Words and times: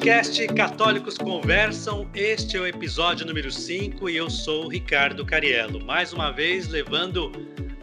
podcast 0.00 0.46
Católicos 0.54 1.18
Conversam. 1.18 2.08
Este 2.14 2.56
é 2.56 2.60
o 2.60 2.66
episódio 2.66 3.26
número 3.26 3.52
5 3.52 4.08
e 4.08 4.16
eu 4.16 4.30
sou 4.30 4.64
o 4.64 4.68
Ricardo 4.70 5.26
Cariello. 5.26 5.84
Mais 5.84 6.14
uma 6.14 6.30
vez 6.30 6.68
levando 6.68 7.30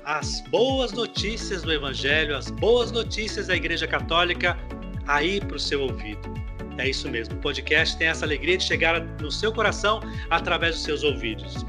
as 0.04 0.42
boas 0.50 0.92
notícias 0.92 1.62
do 1.62 1.72
Evangelho, 1.72 2.36
as 2.36 2.50
boas 2.50 2.92
notícias 2.92 3.46
da 3.46 3.56
Igreja 3.56 3.86
Católica 3.86 4.58
aí 5.06 5.40
para 5.40 5.58
o 5.58 5.60
seu 5.60 5.84
ouvido. 5.84 6.34
É 6.80 6.90
isso 6.90 7.08
mesmo, 7.08 7.36
o 7.36 7.38
podcast 7.38 7.96
tem 8.00 8.08
essa 8.08 8.26
alegria 8.26 8.58
de 8.58 8.64
chegar 8.64 9.00
no 9.22 9.32
seu 9.32 9.54
coração 9.54 10.02
através 10.32 10.74
dos 10.74 10.86
seus 10.86 11.04
ouvidos. 11.04 11.64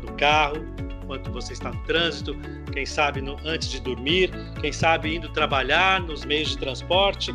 No 0.00 0.12
carro, 0.12 0.64
enquanto 1.02 1.32
você 1.32 1.54
está 1.54 1.72
no 1.72 1.82
trânsito, 1.86 2.36
quem 2.72 2.86
sabe 2.86 3.20
no, 3.20 3.36
antes 3.44 3.68
de 3.68 3.80
dormir, 3.80 4.30
quem 4.60 4.72
sabe 4.72 5.16
indo 5.16 5.28
trabalhar 5.30 6.00
nos 6.00 6.24
meios 6.24 6.50
de 6.50 6.58
transporte 6.58 7.34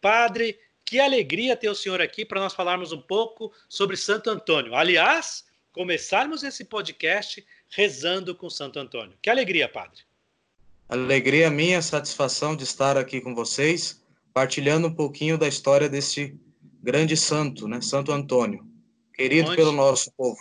Padre, 0.00 0.58
que 0.84 0.98
alegria 0.98 1.56
ter 1.56 1.68
o 1.68 1.74
senhor 1.74 2.00
aqui 2.00 2.24
para 2.24 2.40
nós 2.40 2.54
falarmos 2.54 2.92
um 2.92 3.00
pouco 3.00 3.52
sobre 3.68 3.96
Santo 3.96 4.30
Antônio. 4.30 4.74
Aliás, 4.74 5.44
começarmos 5.72 6.42
esse 6.42 6.64
podcast 6.64 7.44
rezando 7.68 8.34
com 8.34 8.48
Santo 8.48 8.78
Antônio. 8.78 9.16
Que 9.22 9.30
alegria, 9.30 9.68
padre. 9.68 10.00
Alegria 10.88 11.50
minha, 11.50 11.80
satisfação 11.80 12.56
de 12.56 12.64
estar 12.64 12.96
aqui 12.96 13.20
com 13.20 13.34
vocês, 13.34 14.02
partilhando 14.32 14.88
um 14.88 14.94
pouquinho 14.94 15.38
da 15.38 15.46
história 15.46 15.88
desse 15.88 16.38
grande 16.82 17.16
santo, 17.16 17.68
né, 17.68 17.80
Santo 17.80 18.10
Antônio 18.10 18.69
querido 19.20 19.48
Onde... 19.48 19.56
pelo 19.56 19.72
nosso 19.72 20.10
povo. 20.12 20.38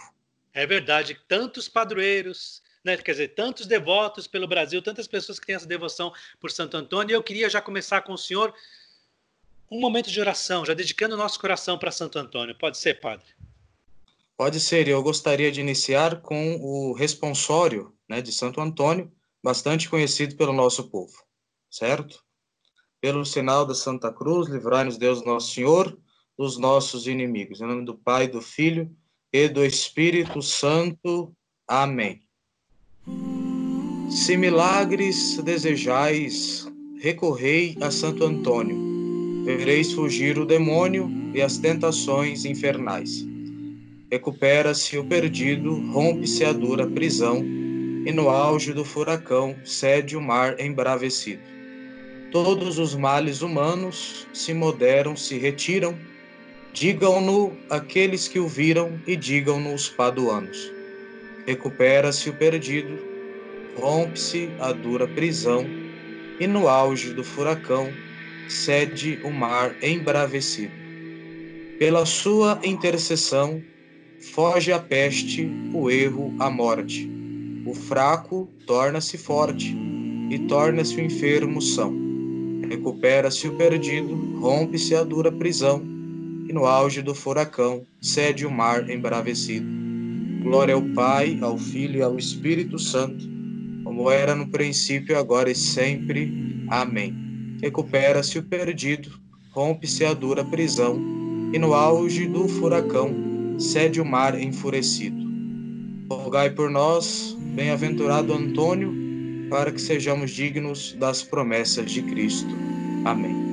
É 0.53 0.66
verdade, 0.66 1.19
tantos 1.27 1.67
padroeiros, 1.67 2.63
né? 2.83 2.95
quer 2.95 3.11
dizer, 3.11 3.27
tantos 3.30 3.66
devotos 3.66 4.25
pelo 4.25 4.47
Brasil, 4.47 4.81
tantas 4.81 5.08
pessoas 5.08 5.38
que 5.38 5.45
têm 5.45 5.55
essa 5.55 5.67
devoção 5.67 6.13
por 6.39 6.49
Santo 6.49 6.77
Antônio. 6.77 7.11
E 7.11 7.16
eu 7.16 7.21
queria 7.21 7.49
já 7.49 7.61
começar 7.61 8.02
com 8.02 8.13
o 8.13 8.17
senhor 8.17 8.53
um 9.69 9.80
momento 9.80 10.09
de 10.09 10.19
oração, 10.19 10.66
já 10.66 10.73
dedicando 10.73 11.16
o 11.16 11.17
nosso 11.17 11.39
coração 11.39 11.77
para 11.77 11.91
Santo 11.91 12.17
Antônio. 12.17 12.55
Pode 12.55 12.77
ser, 12.77 12.99
padre? 12.99 13.27
Pode 14.36 14.59
ser. 14.59 14.88
Eu 14.88 15.03
gostaria 15.03 15.52
de 15.52 15.59
iniciar 15.59 16.21
com 16.21 16.55
o 16.55 16.93
responsório 16.93 17.93
né, 18.08 18.21
de 18.21 18.31
Santo 18.31 18.61
Antônio, 18.61 19.11
bastante 19.43 19.89
conhecido 19.89 20.36
pelo 20.36 20.53
nosso 20.53 20.89
povo, 20.89 21.23
certo? 21.69 22.23
Pelo 22.99 23.25
sinal 23.25 23.66
da 23.66 23.75
Santa 23.75 24.11
Cruz, 24.11 24.49
livrai-nos 24.49 24.97
Deus 24.97 25.23
nosso 25.23 25.53
Senhor 25.53 25.97
dos 26.40 26.58
nossos 26.58 27.06
inimigos. 27.06 27.60
Em 27.60 27.67
nome 27.67 27.83
do 27.83 27.94
Pai, 27.94 28.26
do 28.26 28.42
Filho 28.42 28.89
e 29.33 29.50
do 29.50 29.66
Espírito 29.66 30.42
Santo. 30.42 31.33
Amém. 31.67 32.22
Se 34.10 34.38
milagres 34.38 35.36
desejais, 35.44 36.66
recorrei 37.02 37.76
a 37.82 37.92
Santo 37.92 38.23
Antônio. 38.23 39.44
Vereis 39.44 39.92
fugir 39.92 40.39
o 40.39 40.45
demônio 40.45 41.11
e 41.33 41.42
as 41.42 41.58
tentações 41.58 42.45
infernais. 42.45 43.28
Recupera-se 44.10 44.98
o 44.98 45.04
perdido, 45.04 45.92
rompe-se 45.92 46.45
a 46.45 46.54
dura 46.54 46.88
prisão, 46.88 47.44
e 47.44 48.14
no 48.14 48.30
auge 48.30 48.72
do 48.72 48.86
furacão 48.86 49.58
cede 49.66 50.16
o 50.16 50.22
mar 50.22 50.58
embravecido. 50.58 51.44
Todos 52.32 52.80
os 52.80 52.95
males 52.95 53.42
humanos 53.42 54.26
se 54.33 54.54
moderam, 54.54 55.17
se 55.17 55.38
retiram, 55.38 55.98
Digam-no 56.73 57.52
aqueles 57.69 58.27
que 58.27 58.39
o 58.39 58.47
viram 58.47 58.99
e 59.07 59.15
digam-no 59.15 59.73
os 59.73 59.89
paduanos. 59.89 60.71
Recupera-se 61.45 62.30
o 62.30 62.33
perdido, 62.33 62.97
rompe-se 63.75 64.49
a 64.59 64.71
dura 64.71 65.07
prisão, 65.07 65.65
e 66.39 66.45
no 66.45 66.67
auge 66.67 67.11
do 67.13 67.23
furacão 67.23 67.91
cede 68.47 69.19
o 69.23 69.31
mar 69.31 69.75
embravecido. 69.81 70.71
Pela 71.80 72.05
sua 72.05 72.59
intercessão, 72.63 73.61
foge 74.33 74.71
a 74.71 74.80
peste, 74.80 75.49
o 75.73 75.89
erro, 75.89 76.33
a 76.39 76.49
morte. 76.49 77.09
O 77.65 77.73
fraco 77.73 78.47
torna-se 78.67 79.17
forte, 79.17 79.75
e 80.30 80.37
torna-se 80.47 80.95
o 80.95 81.01
enfermo 81.01 81.61
são. 81.61 81.97
Recupera-se 82.69 83.47
o 83.47 83.55
perdido, 83.55 84.39
rompe-se 84.39 84.93
a 84.93 85.03
dura 85.03 85.31
prisão, 85.31 85.98
e 86.49 86.54
no 86.54 86.65
auge 86.65 87.04
do 87.04 87.14
furacão 87.14 87.86
cede 88.02 88.43
o 88.43 88.49
mar 88.49 88.89
embravecido. 88.89 89.67
Glória 90.42 90.73
ao 90.73 90.82
Pai, 90.82 91.37
ao 91.42 91.60
Filho 91.60 91.99
e 91.99 92.02
ao 92.02 92.17
Espírito 92.17 92.80
Santo, 92.80 93.23
como 93.83 94.10
era 94.10 94.33
no 94.33 94.48
princípio, 94.48 95.20
agora 95.20 95.52
e 95.52 95.55
sempre. 95.55 96.65
Amém. 96.67 97.15
Recupera-se 97.61 98.39
o 98.39 98.43
perdido, 98.43 99.11
rompe-se 99.52 100.04
a 100.04 100.14
dura 100.15 100.43
prisão, 100.43 100.99
e 101.54 101.60
no 101.60 101.76
auge 101.76 102.27
do 102.27 102.48
furacão 102.48 103.14
cede 103.60 104.02
o 104.02 104.05
mar 104.05 104.39
enfurecido. 104.39 105.20
Rogai 106.10 106.49
por 106.49 106.71
nós, 106.71 107.37
bem-aventurado 107.54 108.33
Antônio, 108.33 108.92
para 109.52 109.71
que 109.71 109.80
sejamos 109.80 110.31
dignos 110.31 110.93
das 110.93 111.21
promessas 111.21 111.92
de 111.92 112.02
Cristo. 112.02 112.55
Amém. 113.05 113.48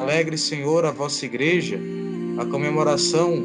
Alegre, 0.00 0.38
Senhor, 0.38 0.84
a 0.84 0.90
vossa 0.90 1.26
igreja, 1.26 1.78
a 2.38 2.46
comemoração 2.46 3.36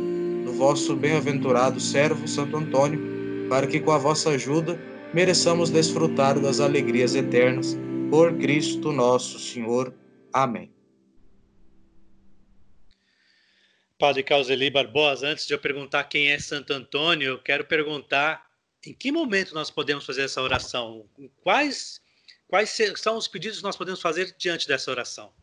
do 0.44 0.54
vosso 0.54 0.96
bem-aventurado 0.96 1.80
servo 1.80 2.28
Santo 2.28 2.58
Antônio, 2.58 3.48
para 3.50 3.68
que 3.68 3.80
com 3.80 3.92
a 3.92 3.98
vossa 3.98 4.30
ajuda 4.30 4.80
mereçamos 5.14 5.70
desfrutar 5.70 6.40
das 6.40 6.60
alegrias 6.60 7.16
eternas. 7.16 7.78
Por 8.10 8.38
Cristo 8.38 8.94
nosso 8.94 9.38
Senhor. 9.40 9.94
Amém. 10.32 10.72
Padre 14.00 14.24
Causeli 14.24 14.70
Barbosa, 14.70 15.28
antes 15.28 15.46
de 15.46 15.54
eu 15.54 15.60
perguntar 15.60 16.04
quem 16.06 16.30
é 16.30 16.40
Santo 16.40 16.72
Antônio, 16.72 17.32
eu 17.32 17.40
quero 17.40 17.66
perguntar 17.66 18.46
em 18.86 18.94
que 18.94 19.12
momento 19.12 19.54
nós 19.54 19.72
podemos 19.72 20.06
fazer 20.06 20.22
essa 20.22 20.42
oração? 20.42 21.06
Quais, 21.42 22.00
quais 22.48 22.78
são 22.96 23.18
os 23.18 23.28
pedidos 23.28 23.58
que 23.58 23.64
nós 23.64 23.76
podemos 23.76 24.00
fazer 24.00 24.36
diante 24.38 24.68
dessa 24.68 24.92
oração? 24.92 25.34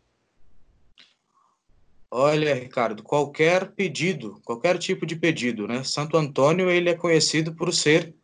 Olha, 2.16 2.54
Ricardo, 2.54 3.02
qualquer 3.02 3.72
pedido, 3.72 4.40
qualquer 4.44 4.78
tipo 4.78 5.04
de 5.04 5.16
pedido, 5.16 5.66
né? 5.66 5.82
Santo 5.82 6.16
Antônio, 6.16 6.70
ele 6.70 6.88
é 6.88 6.94
conhecido 6.94 7.56
por 7.56 7.74
ser 7.74 8.14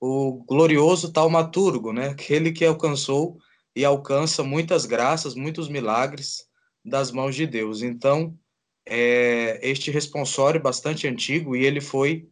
o 0.00 0.42
glorioso 0.48 1.12
taumaturgo, 1.12 1.92
né? 1.92 2.08
Aquele 2.08 2.50
que 2.50 2.64
alcançou 2.64 3.38
e 3.72 3.84
alcança 3.84 4.42
muitas 4.42 4.84
graças, 4.84 5.36
muitos 5.36 5.68
milagres 5.68 6.48
das 6.84 7.12
mãos 7.12 7.36
de 7.36 7.46
Deus. 7.46 7.82
Então, 7.82 8.36
é, 8.84 9.60
este 9.62 9.92
responsório 9.92 10.60
bastante 10.60 11.06
antigo 11.06 11.54
e 11.54 11.64
ele 11.64 11.80
foi 11.80 12.28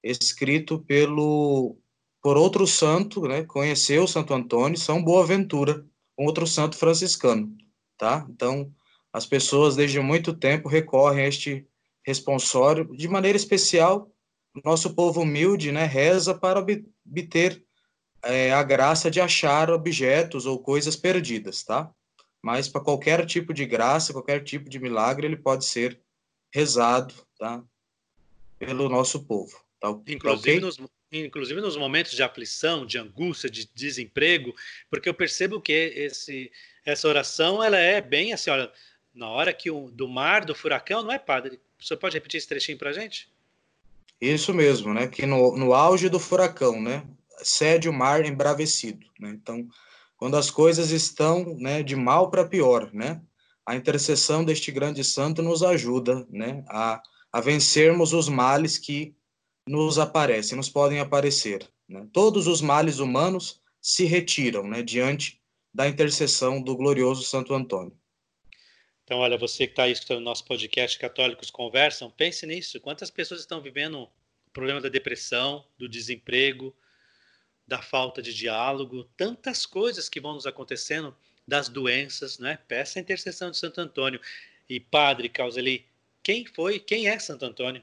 escrito 0.00 0.78
pelo 0.78 1.76
por 2.22 2.36
outro 2.36 2.68
santo, 2.68 3.22
né? 3.22 3.42
Conheceu 3.42 4.06
Santo 4.06 4.32
Antônio, 4.32 4.78
São 4.78 5.02
Boaventura, 5.02 5.84
outro 6.16 6.46
santo 6.46 6.76
franciscano, 6.76 7.52
tá? 7.98 8.24
Então, 8.30 8.72
as 9.12 9.26
pessoas, 9.26 9.76
desde 9.76 10.00
muito 10.00 10.32
tempo, 10.32 10.68
recorrem 10.68 11.24
a 11.24 11.28
este 11.28 11.66
responsório. 12.04 12.84
De 12.96 13.06
maneira 13.06 13.36
especial, 13.36 14.10
nosso 14.64 14.94
povo 14.94 15.22
humilde 15.22 15.70
né, 15.70 15.84
reza 15.84 16.34
para 16.34 16.60
obter 16.60 17.64
é, 18.22 18.52
a 18.52 18.62
graça 18.62 19.10
de 19.10 19.20
achar 19.20 19.70
objetos 19.70 20.46
ou 20.46 20.58
coisas 20.58 20.96
perdidas, 20.96 21.62
tá? 21.62 21.90
Mas 22.42 22.68
para 22.68 22.80
qualquer 22.80 23.24
tipo 23.26 23.52
de 23.54 23.64
graça, 23.66 24.12
qualquer 24.12 24.42
tipo 24.42 24.68
de 24.68 24.78
milagre, 24.78 25.26
ele 25.26 25.36
pode 25.36 25.64
ser 25.64 26.00
rezado, 26.52 27.14
tá? 27.38 27.62
Pelo 28.58 28.88
nosso 28.88 29.24
povo. 29.24 29.60
Tá? 29.80 29.88
Inclusive, 30.06 30.58
okay? 30.58 30.60
nos, 30.60 30.80
inclusive 31.10 31.60
nos 31.60 31.76
momentos 31.76 32.12
de 32.12 32.22
aflição, 32.22 32.86
de 32.86 32.98
angústia, 32.98 33.50
de 33.50 33.68
desemprego, 33.74 34.54
porque 34.90 35.08
eu 35.08 35.14
percebo 35.14 35.60
que 35.60 35.72
esse, 35.72 36.50
essa 36.84 37.08
oração 37.08 37.62
ela 37.62 37.78
é 37.78 38.00
bem 38.00 38.32
assim, 38.32 38.50
olha, 38.50 38.72
na 39.14 39.28
hora 39.28 39.52
que 39.52 39.70
o, 39.70 39.90
do 39.90 40.08
mar, 40.08 40.44
do 40.44 40.54
furacão, 40.54 41.02
não 41.02 41.12
é, 41.12 41.18
padre? 41.18 41.60
Você 41.80 41.96
pode 41.96 42.14
repetir 42.14 42.38
esse 42.38 42.48
trechinho 42.48 42.78
para 42.78 42.90
a 42.90 42.92
gente? 42.92 43.28
Isso 44.20 44.54
mesmo, 44.54 44.94
né? 44.94 45.08
Que 45.08 45.26
no, 45.26 45.56
no 45.56 45.74
auge 45.74 46.08
do 46.08 46.20
furacão, 46.20 46.80
né? 46.80 47.04
Cede 47.38 47.88
o 47.88 47.92
mar 47.92 48.24
embravecido, 48.24 49.06
né? 49.18 49.30
Então, 49.30 49.68
quando 50.16 50.36
as 50.36 50.50
coisas 50.50 50.90
estão, 50.90 51.56
né, 51.58 51.82
de 51.82 51.96
mal 51.96 52.30
para 52.30 52.44
pior, 52.44 52.92
né? 52.92 53.20
A 53.66 53.74
intercessão 53.74 54.44
deste 54.44 54.70
grande 54.70 55.04
santo 55.04 55.42
nos 55.42 55.62
ajuda, 55.62 56.26
né, 56.30 56.64
a, 56.68 57.00
a 57.32 57.40
vencermos 57.40 58.12
os 58.12 58.28
males 58.28 58.76
que 58.76 59.14
nos 59.68 59.98
aparecem, 59.98 60.56
nos 60.56 60.68
podem 60.68 60.98
aparecer. 60.98 61.68
Né? 61.88 62.06
Todos 62.12 62.48
os 62.48 62.60
males 62.60 62.98
humanos 62.98 63.60
se 63.80 64.04
retiram, 64.04 64.66
né, 64.66 64.82
diante 64.82 65.40
da 65.72 65.88
intercessão 65.88 66.60
do 66.60 66.76
glorioso 66.76 67.22
Santo 67.22 67.54
Antônio. 67.54 67.96
Então, 69.12 69.20
olha, 69.20 69.36
você 69.36 69.66
que 69.66 69.74
está 69.74 69.82
aí 69.82 69.92
escutando 69.92 70.22
nosso 70.22 70.42
podcast 70.46 70.98
Católicos 70.98 71.50
Conversam, 71.50 72.10
pense 72.10 72.46
nisso. 72.46 72.80
Quantas 72.80 73.10
pessoas 73.10 73.40
estão 73.40 73.60
vivendo 73.60 74.04
o 74.04 74.10
problema 74.54 74.80
da 74.80 74.88
depressão, 74.88 75.66
do 75.76 75.86
desemprego, 75.86 76.74
da 77.66 77.82
falta 77.82 78.22
de 78.22 78.32
diálogo, 78.32 79.06
tantas 79.14 79.66
coisas 79.66 80.08
que 80.08 80.18
vão 80.18 80.32
nos 80.32 80.46
acontecendo, 80.46 81.14
das 81.46 81.68
doenças, 81.68 82.38
né? 82.38 82.58
Peça 82.66 82.98
a 82.98 83.02
intercessão 83.02 83.50
de 83.50 83.58
Santo 83.58 83.82
Antônio. 83.82 84.18
E 84.66 84.80
Padre 84.80 85.28
Causeli, 85.28 85.84
quem 86.22 86.46
foi, 86.46 86.78
quem 86.78 87.06
é 87.06 87.18
Santo 87.18 87.44
Antônio? 87.44 87.82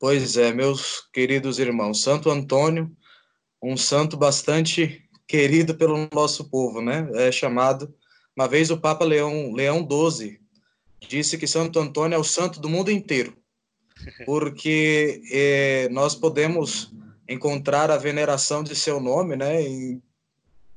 Pois 0.00 0.36
é, 0.36 0.52
meus 0.52 1.02
queridos 1.12 1.60
irmãos, 1.60 2.02
Santo 2.02 2.28
Antônio, 2.30 2.90
um 3.62 3.76
santo 3.76 4.16
bastante 4.16 5.08
querido 5.24 5.72
pelo 5.76 6.08
nosso 6.12 6.50
povo, 6.50 6.82
né? 6.82 7.08
É 7.14 7.30
chamado 7.30 7.94
uma 8.38 8.46
vez 8.46 8.70
o 8.70 8.78
Papa 8.78 9.04
Leão, 9.04 9.52
Leão 9.52 9.84
XII 9.84 10.38
disse 11.00 11.36
que 11.36 11.44
Santo 11.44 11.80
Antônio 11.80 12.14
é 12.14 12.18
o 12.20 12.22
santo 12.22 12.60
do 12.60 12.68
mundo 12.68 12.88
inteiro, 12.88 13.36
porque 14.24 15.20
é, 15.32 15.88
nós 15.88 16.14
podemos 16.14 16.92
encontrar 17.28 17.90
a 17.90 17.96
veneração 17.96 18.62
de 18.62 18.76
seu 18.76 19.00
nome, 19.00 19.34
né, 19.34 19.60
em, 19.60 20.00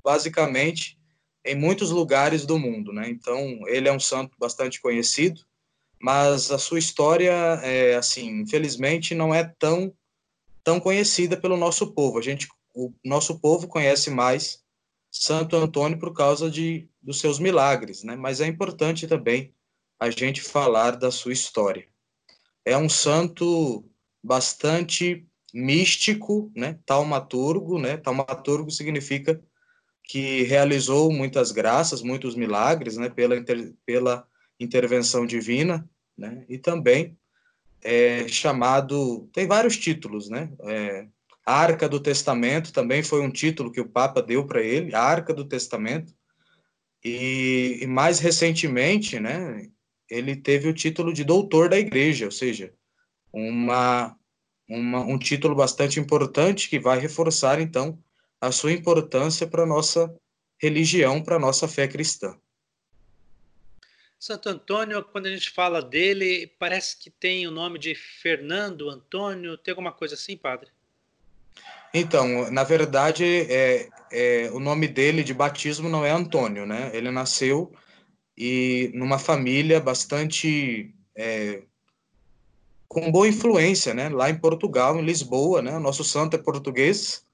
basicamente 0.03 0.97
em 1.45 1.53
muitos 1.53 1.91
lugares 1.91 2.47
do 2.47 2.57
mundo, 2.57 2.91
né? 2.91 3.07
Então 3.07 3.39
ele 3.67 3.87
é 3.87 3.93
um 3.93 3.99
santo 3.99 4.35
bastante 4.39 4.81
conhecido, 4.81 5.41
mas 5.99 6.49
a 6.49 6.57
sua 6.57 6.79
história, 6.79 7.31
é, 7.61 7.93
assim, 7.93 8.41
infelizmente, 8.41 9.13
não 9.13 9.35
é 9.35 9.43
tão 9.59 9.93
tão 10.63 10.79
conhecida 10.79 11.37
pelo 11.37 11.57
nosso 11.57 11.91
povo. 11.93 12.17
A 12.17 12.23
gente, 12.23 12.47
o 12.73 12.91
nosso 13.05 13.39
povo 13.39 13.67
conhece 13.67 14.09
mais 14.09 14.63
Santo 15.11 15.57
Antônio 15.57 15.99
por 15.99 16.13
causa 16.13 16.49
de, 16.49 16.89
dos 17.01 17.19
seus 17.19 17.37
milagres, 17.37 18.01
né? 18.03 18.15
Mas 18.15 18.39
é 18.39 18.47
importante 18.47 19.07
também 19.07 19.53
a 19.99 20.09
gente 20.09 20.41
falar 20.41 20.91
da 20.91 21.11
sua 21.11 21.33
história. 21.33 21.85
É 22.63 22.77
um 22.77 22.87
santo 22.87 23.85
bastante 24.23 25.27
místico, 25.53 26.49
né? 26.55 26.79
Taumaturgo, 26.85 27.77
né? 27.77 27.97
Taumaturgo 27.97 28.71
significa 28.71 29.43
que 30.03 30.43
realizou 30.43 31.11
muitas 31.11 31.51
graças, 31.51 32.01
muitos 32.01 32.35
milagres, 32.35 32.95
né? 32.95 33.09
Pela, 33.09 33.35
inter, 33.35 33.75
pela 33.85 34.25
intervenção 34.59 35.25
divina, 35.25 35.87
né? 36.17 36.45
E 36.47 36.57
também 36.57 37.17
é 37.83 38.27
chamado, 38.27 39.29
tem 39.33 39.45
vários 39.45 39.75
títulos, 39.75 40.29
né? 40.29 40.51
É, 40.61 41.07
Arca 41.45 41.89
do 41.89 41.99
Testamento 41.99 42.71
também 42.71 43.01
foi 43.01 43.21
um 43.21 43.31
título 43.31 43.71
que 43.71 43.81
o 43.81 43.89
Papa 43.89 44.21
deu 44.21 44.45
para 44.45 44.61
ele, 44.61 44.93
Arca 44.93 45.33
do 45.33 45.45
Testamento. 45.45 46.13
E, 47.03 47.79
e, 47.81 47.87
mais 47.87 48.19
recentemente, 48.19 49.19
né, 49.19 49.67
ele 50.09 50.35
teve 50.35 50.67
o 50.67 50.73
título 50.73 51.11
de 51.11 51.23
doutor 51.23 51.69
da 51.69 51.79
igreja, 51.79 52.25
ou 52.25 52.31
seja, 52.31 52.73
uma, 53.33 54.15
uma, 54.69 54.99
um 54.99 55.17
título 55.17 55.55
bastante 55.55 55.99
importante 55.99 56.69
que 56.69 56.79
vai 56.79 56.99
reforçar, 56.99 57.59
então, 57.59 57.97
a 58.39 58.51
sua 58.51 58.71
importância 58.71 59.47
para 59.47 59.63
a 59.63 59.67
nossa 59.67 60.13
religião, 60.59 61.23
para 61.23 61.37
a 61.37 61.39
nossa 61.39 61.67
fé 61.67 61.87
cristã. 61.87 62.37
Santo 64.19 64.49
Antônio, 64.49 65.03
quando 65.03 65.25
a 65.25 65.31
gente 65.31 65.49
fala 65.49 65.81
dele, 65.81 66.45
parece 66.59 66.99
que 66.99 67.09
tem 67.09 67.47
o 67.47 67.51
nome 67.51 67.79
de 67.79 67.95
Fernando 67.95 68.87
Antônio, 68.87 69.57
tem 69.57 69.71
alguma 69.71 69.91
coisa 69.91 70.13
assim, 70.13 70.37
padre? 70.37 70.69
Então, 71.93 72.49
na 72.49 72.63
verdade, 72.63 73.25
é, 73.25 73.89
é, 74.11 74.49
o 74.53 74.59
nome 74.59 74.87
dele 74.87 75.23
de 75.23 75.33
batismo 75.33 75.89
não 75.89 76.05
é 76.05 76.11
Antônio, 76.11 76.65
né? 76.65 76.89
Ele 76.93 77.11
nasceu 77.11 77.71
e 78.37 78.91
numa 78.93 79.19
família 79.19 79.79
bastante 79.79 80.95
é, 81.15 81.63
com 82.87 83.11
boa 83.11 83.27
influência, 83.27 83.93
né? 83.93 84.09
Lá 84.09 84.29
em 84.29 84.37
Portugal, 84.37 84.97
em 84.97 85.05
Lisboa, 85.05 85.61
né? 85.61 85.77
Nosso 85.79 86.03
santo 86.03 86.35
é 86.35 86.39
português, 86.39 87.25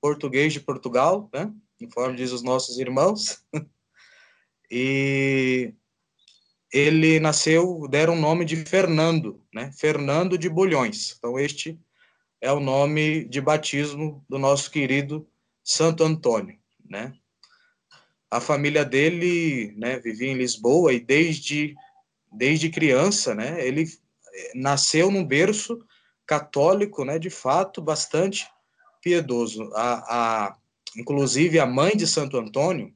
português 0.00 0.52
de 0.52 0.60
Portugal, 0.60 1.28
né? 1.32 1.52
Conforme 1.78 2.16
diz 2.16 2.32
os 2.32 2.42
nossos 2.42 2.78
irmãos. 2.78 3.44
e 4.70 5.74
ele 6.72 7.20
nasceu, 7.20 7.86
deram 7.88 8.14
o 8.14 8.20
nome 8.20 8.46
de 8.46 8.56
Fernando, 8.56 9.42
né? 9.52 9.70
Fernando 9.76 10.38
de 10.38 10.48
Bulhões. 10.48 11.16
Então, 11.18 11.38
este 11.38 11.78
é 12.40 12.52
o 12.52 12.60
nome 12.60 13.24
de 13.24 13.40
batismo 13.40 14.24
do 14.28 14.38
nosso 14.38 14.70
querido 14.70 15.26
Santo 15.64 16.04
Antônio, 16.04 16.58
né? 16.84 17.12
A 18.30 18.40
família 18.40 18.84
dele, 18.84 19.72
né, 19.76 19.98
vivia 19.98 20.28
em 20.28 20.36
Lisboa 20.36 20.92
e 20.92 21.00
desde 21.00 21.74
desde 22.30 22.68
criança, 22.68 23.34
né, 23.34 23.66
ele 23.66 23.84
eh, 23.84 24.52
nasceu 24.54 25.10
num 25.10 25.24
berço 25.24 25.78
católico, 26.26 27.04
né, 27.04 27.18
de 27.18 27.30
fato, 27.30 27.80
bastante 27.80 28.46
piedoso. 29.00 29.70
A, 29.74 30.48
a 30.48 30.56
inclusive 30.96 31.58
a 31.58 31.66
mãe 31.66 31.96
de 31.96 32.06
Santo 32.06 32.36
Antônio 32.36 32.92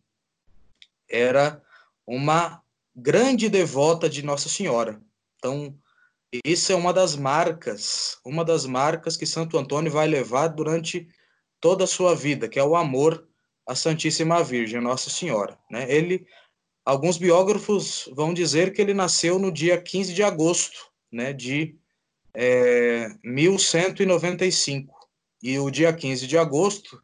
era 1.09 1.63
uma 2.07 2.63
grande 2.95 3.49
devota 3.49 4.09
de 4.09 4.23
Nossa 4.23 4.49
Senhora. 4.49 5.01
Então, 5.37 5.75
isso 6.44 6.73
é 6.73 6.77
uma 6.77 6.93
das 6.93 7.17
marcas, 7.17 8.19
uma 8.25 8.44
das 8.44 8.65
marcas 8.65 9.17
que 9.17 9.27
Santo 9.27 9.59
Antônio 9.59 9.91
vai 9.91 10.06
levar 10.06 10.49
durante 10.49 11.09
toda 11.61 11.85
a 11.85 11.88
sua 11.88 12.15
vida, 12.15 12.49
que 12.49 12.59
é 12.59 12.65
o 12.65 12.77
amor 12.77 13.27
à 13.67 13.75
Santíssima 13.75 14.43
Virgem, 14.43 14.81
Nossa 14.81 15.10
Senhora. 15.10 15.58
Né? 15.69 15.93
Ele, 15.93 16.25
alguns 16.84 17.19
biógrafos 17.19 18.08
vão 18.15 18.32
dizer 18.32 18.72
que 18.72 18.81
ele 18.81 18.94
nasceu 18.94 19.39
no 19.39 19.51
dia 19.51 19.81
15 19.81 20.15
de 20.15 20.22
agosto, 20.22 20.91
né, 21.13 21.32
de 21.32 21.77
é, 22.32 23.08
1195. 23.25 24.94
E 25.43 25.58
o 25.58 25.69
dia 25.69 25.93
15 25.93 26.27
de 26.27 26.39
agosto, 26.39 27.03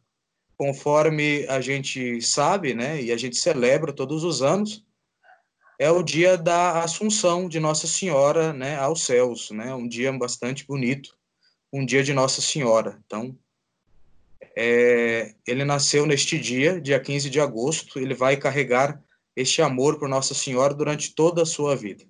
conforme 0.55 1.45
a 1.47 1.59
gente 1.59 2.21
sabe, 2.21 2.73
né, 2.73 3.01
e 3.01 3.11
a 3.11 3.17
gente 3.17 3.35
celebra 3.35 3.91
todos 3.91 4.23
os 4.23 4.41
anos, 4.41 4.86
é 5.79 5.91
o 5.91 6.01
dia 6.01 6.37
da 6.37 6.83
Assunção 6.83 7.47
de 7.47 7.59
Nossa 7.59 7.85
Senhora, 7.87 8.51
né, 8.51 8.77
aos 8.77 9.01
céus, 9.01 9.51
né, 9.51 9.73
um 9.73 9.87
dia 9.87 10.11
bastante 10.11 10.65
bonito, 10.65 11.15
um 11.71 11.85
dia 11.85 12.03
de 12.03 12.13
Nossa 12.13 12.41
Senhora. 12.41 12.99
Então, 13.05 13.37
é, 14.55 15.35
ele 15.45 15.63
nasceu 15.63 16.05
neste 16.05 16.39
dia, 16.39 16.81
dia 16.81 16.99
15 16.99 17.29
de 17.29 17.39
agosto, 17.39 17.99
ele 17.99 18.13
vai 18.13 18.37
carregar 18.37 19.03
este 19.35 19.61
amor 19.61 19.99
por 19.99 20.09
Nossa 20.09 20.33
Senhora 20.33 20.73
durante 20.73 21.13
toda 21.13 21.43
a 21.43 21.45
sua 21.45 21.75
vida. 21.75 22.03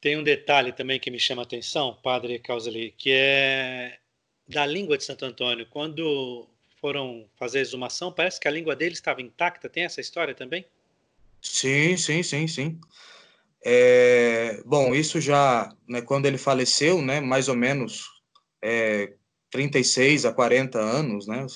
Tem 0.00 0.16
um 0.16 0.22
detalhe 0.22 0.70
também 0.70 1.00
que 1.00 1.10
me 1.10 1.18
chama 1.18 1.42
a 1.42 1.44
atenção, 1.44 1.98
Padre 2.02 2.38
Causeli, 2.38 2.94
que 2.96 3.10
é 3.10 3.98
da 4.46 4.64
língua 4.66 4.98
de 4.98 5.02
Santo 5.02 5.24
Antônio. 5.24 5.66
Quando 5.66 6.46
foram 6.78 7.26
fazer 7.36 7.60
exumação, 7.60 8.12
parece 8.12 8.38
que 8.38 8.46
a 8.46 8.50
língua 8.50 8.76
dele 8.76 8.92
estava 8.92 9.22
intacta. 9.22 9.68
Tem 9.68 9.84
essa 9.84 10.02
história 10.02 10.34
também? 10.34 10.66
Sim, 11.44 11.96
sim, 11.96 12.22
sim, 12.22 12.48
sim. 12.48 12.80
É, 13.64 14.62
bom, 14.64 14.94
isso 14.94 15.20
já, 15.20 15.70
né, 15.88 16.00
quando 16.02 16.26
ele 16.26 16.38
faleceu, 16.38 17.00
né, 17.00 17.20
mais 17.20 17.48
ou 17.48 17.54
menos 17.54 18.08
é, 18.62 19.14
36 19.50 20.24
a 20.24 20.32
40 20.32 20.78
anos, 20.78 21.26
né, 21.26 21.46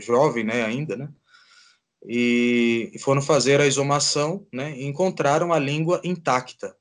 jovem, 0.00 0.44
né, 0.44 0.62
ainda, 0.64 0.96
né, 0.96 1.08
e, 2.06 2.92
foram 3.00 3.22
fazer 3.22 3.60
a 3.60 3.66
exumação, 3.66 4.46
né, 4.52 4.76
e 4.76 4.84
encontraram 4.84 5.52
a 5.52 5.58
língua 5.58 6.00
intacta. 6.04 6.76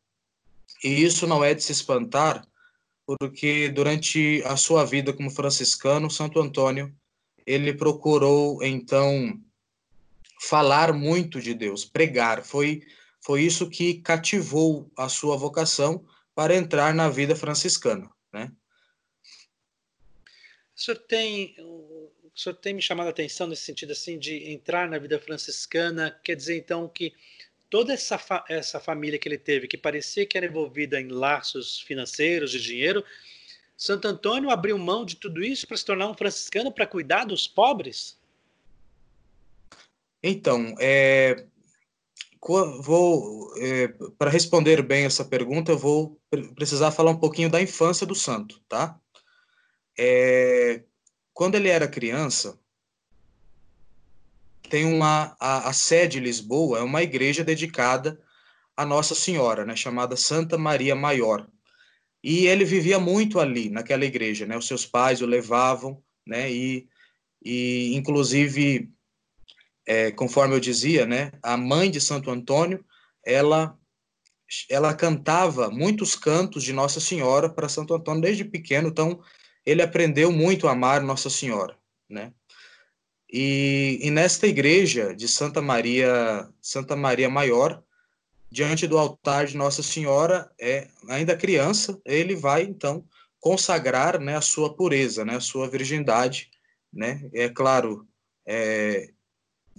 E 0.84 1.04
isso 1.04 1.26
não 1.26 1.44
é 1.44 1.54
de 1.54 1.64
se 1.64 1.72
espantar, 1.72 2.46
porque 3.06 3.70
durante 3.70 4.44
a 4.46 4.58
sua 4.58 4.86
vida 4.86 5.14
como 5.14 5.32
franciscano, 5.32 6.12
Santo 6.12 6.40
Antônio, 6.40 6.94
ele 7.46 7.74
procurou, 7.74 8.62
então, 8.64 9.40
falar 10.40 10.94
muito 10.94 11.42
de 11.42 11.54
Deus, 11.54 11.86
pregar. 11.86 12.44
Foi, 12.44 12.82
foi 13.22 13.42
isso 13.42 13.70
que 13.70 14.02
cativou 14.02 14.92
a 14.98 15.10
sua 15.10 15.36
vocação 15.38 16.06
para 16.36 16.56
entrar 16.56 16.94
na 16.94 17.10
vida 17.10 17.36
franciscana, 17.36 18.10
né? 18.32 18.52
O 20.76 20.80
senhor 20.80 20.98
tem, 21.00 21.56
o 21.60 22.12
senhor 22.36 22.56
tem 22.56 22.76
me 22.76 22.82
chamado 22.82 23.08
a 23.08 23.10
atenção 23.10 23.48
nesse 23.48 23.64
sentido 23.64 23.94
assim 23.94 24.20
de 24.20 24.52
entrar 24.52 24.88
na 24.88 25.00
vida 25.00 25.20
franciscana, 25.20 26.12
quer 26.24 26.36
dizer 26.36 26.56
então 26.56 26.88
que 26.88 27.16
toda 27.68 27.94
essa, 27.94 28.18
fa 28.20 28.46
essa 28.48 28.80
família 28.80 29.18
que 29.18 29.28
ele 29.28 29.40
teve, 29.40 29.68
que 29.68 29.78
parecia 29.78 30.26
que 30.26 30.38
era 30.38 30.46
envolvida 30.46 31.02
em 31.02 31.08
laços 31.08 31.82
financeiros 31.82 32.52
de 32.52 32.62
dinheiro, 32.62 33.04
Santo 33.76 34.08
Antônio 34.08 34.50
abriu 34.50 34.78
mão 34.78 35.06
de 35.06 35.16
tudo 35.16 35.44
isso 35.44 35.68
para 35.68 35.78
se 35.78 35.86
tornar 35.86 36.08
um 36.08 36.14
franciscano 36.16 36.72
para 36.72 36.88
cuidar 36.88 37.26
dos 37.26 37.48
pobres? 37.48 38.17
Então, 40.22 40.76
é, 40.80 41.46
vou 42.82 43.54
é, 43.58 43.88
para 44.18 44.30
responder 44.30 44.82
bem 44.82 45.06
essa 45.06 45.26
pergunta, 45.26 45.72
eu 45.72 45.78
vou 45.78 46.20
precisar 46.56 46.92
falar 46.92 47.12
um 47.12 47.20
pouquinho 47.20 47.50
da 47.50 47.62
infância 47.62 48.06
do 48.06 48.16
santo, 48.16 48.60
tá? 48.68 49.00
É, 49.98 50.84
quando 51.34 51.56
ele 51.56 51.70
era 51.70 51.88
criança, 51.88 52.60
tem 54.70 54.86
uma 54.86 55.36
a, 55.40 55.70
a 55.70 55.74
sede 55.74 56.20
de 56.20 56.26
Lisboa 56.26 56.80
é 56.80 56.82
uma 56.82 57.02
igreja 57.02 57.44
dedicada 57.44 58.20
a 58.76 58.86
Nossa 58.86 59.16
Senhora, 59.16 59.66
né, 59.66 59.76
chamada 59.76 60.16
Santa 60.16 60.58
Maria 60.58 60.96
Maior. 60.96 61.48
E 62.24 62.48
ele 62.48 62.66
vivia 62.66 63.00
muito 63.00 63.40
ali, 63.40 63.70
naquela 63.70 64.06
igreja, 64.06 64.46
né? 64.46 64.58
Os 64.58 64.68
seus 64.68 64.86
pais 64.86 65.22
o 65.22 65.26
levavam, 65.26 66.02
né? 66.26 66.52
E, 66.52 66.88
e 67.44 67.96
inclusive, 67.96 68.92
é, 69.88 70.12
conforme 70.12 70.54
eu 70.54 70.60
dizia, 70.60 71.06
né? 71.06 71.32
A 71.42 71.56
mãe 71.56 71.90
de 71.90 72.02
Santo 72.02 72.30
Antônio, 72.30 72.86
ela 73.26 73.78
ela 74.70 74.94
cantava 74.94 75.70
muitos 75.70 76.16
cantos 76.16 76.64
de 76.64 76.72
Nossa 76.72 77.02
Senhora 77.02 77.50
para 77.50 77.68
Santo 77.68 77.94
Antônio 77.94 78.22
desde 78.22 78.46
pequeno, 78.46 78.88
então 78.88 79.22
ele 79.66 79.82
aprendeu 79.82 80.32
muito 80.32 80.68
a 80.68 80.72
amar 80.72 81.02
Nossa 81.02 81.30
Senhora, 81.30 81.78
né? 82.10 82.32
E, 83.30 84.00
e 84.02 84.10
nesta 84.10 84.48
igreja 84.48 85.14
de 85.14 85.28
Santa 85.28 85.62
Maria, 85.62 86.48
Santa 86.62 86.96
Maria 86.96 87.30
Maior, 87.30 87.84
diante 88.50 88.88
do 88.88 88.98
altar 88.98 89.48
de 89.48 89.58
Nossa 89.58 89.84
Senhora, 89.84 90.50
é 90.60 90.88
ainda 91.10 91.36
criança, 91.36 92.00
ele 92.06 92.34
vai 92.34 92.64
então 92.64 93.06
consagrar, 93.42 94.18
né, 94.20 94.38
a 94.38 94.42
sua 94.42 94.74
pureza, 94.74 95.26
né, 95.26 95.36
a 95.36 95.42
sua 95.42 95.70
virgindade, 95.70 96.50
né? 96.92 97.30
É 97.34 97.50
claro, 97.50 98.08
é, 98.48 99.10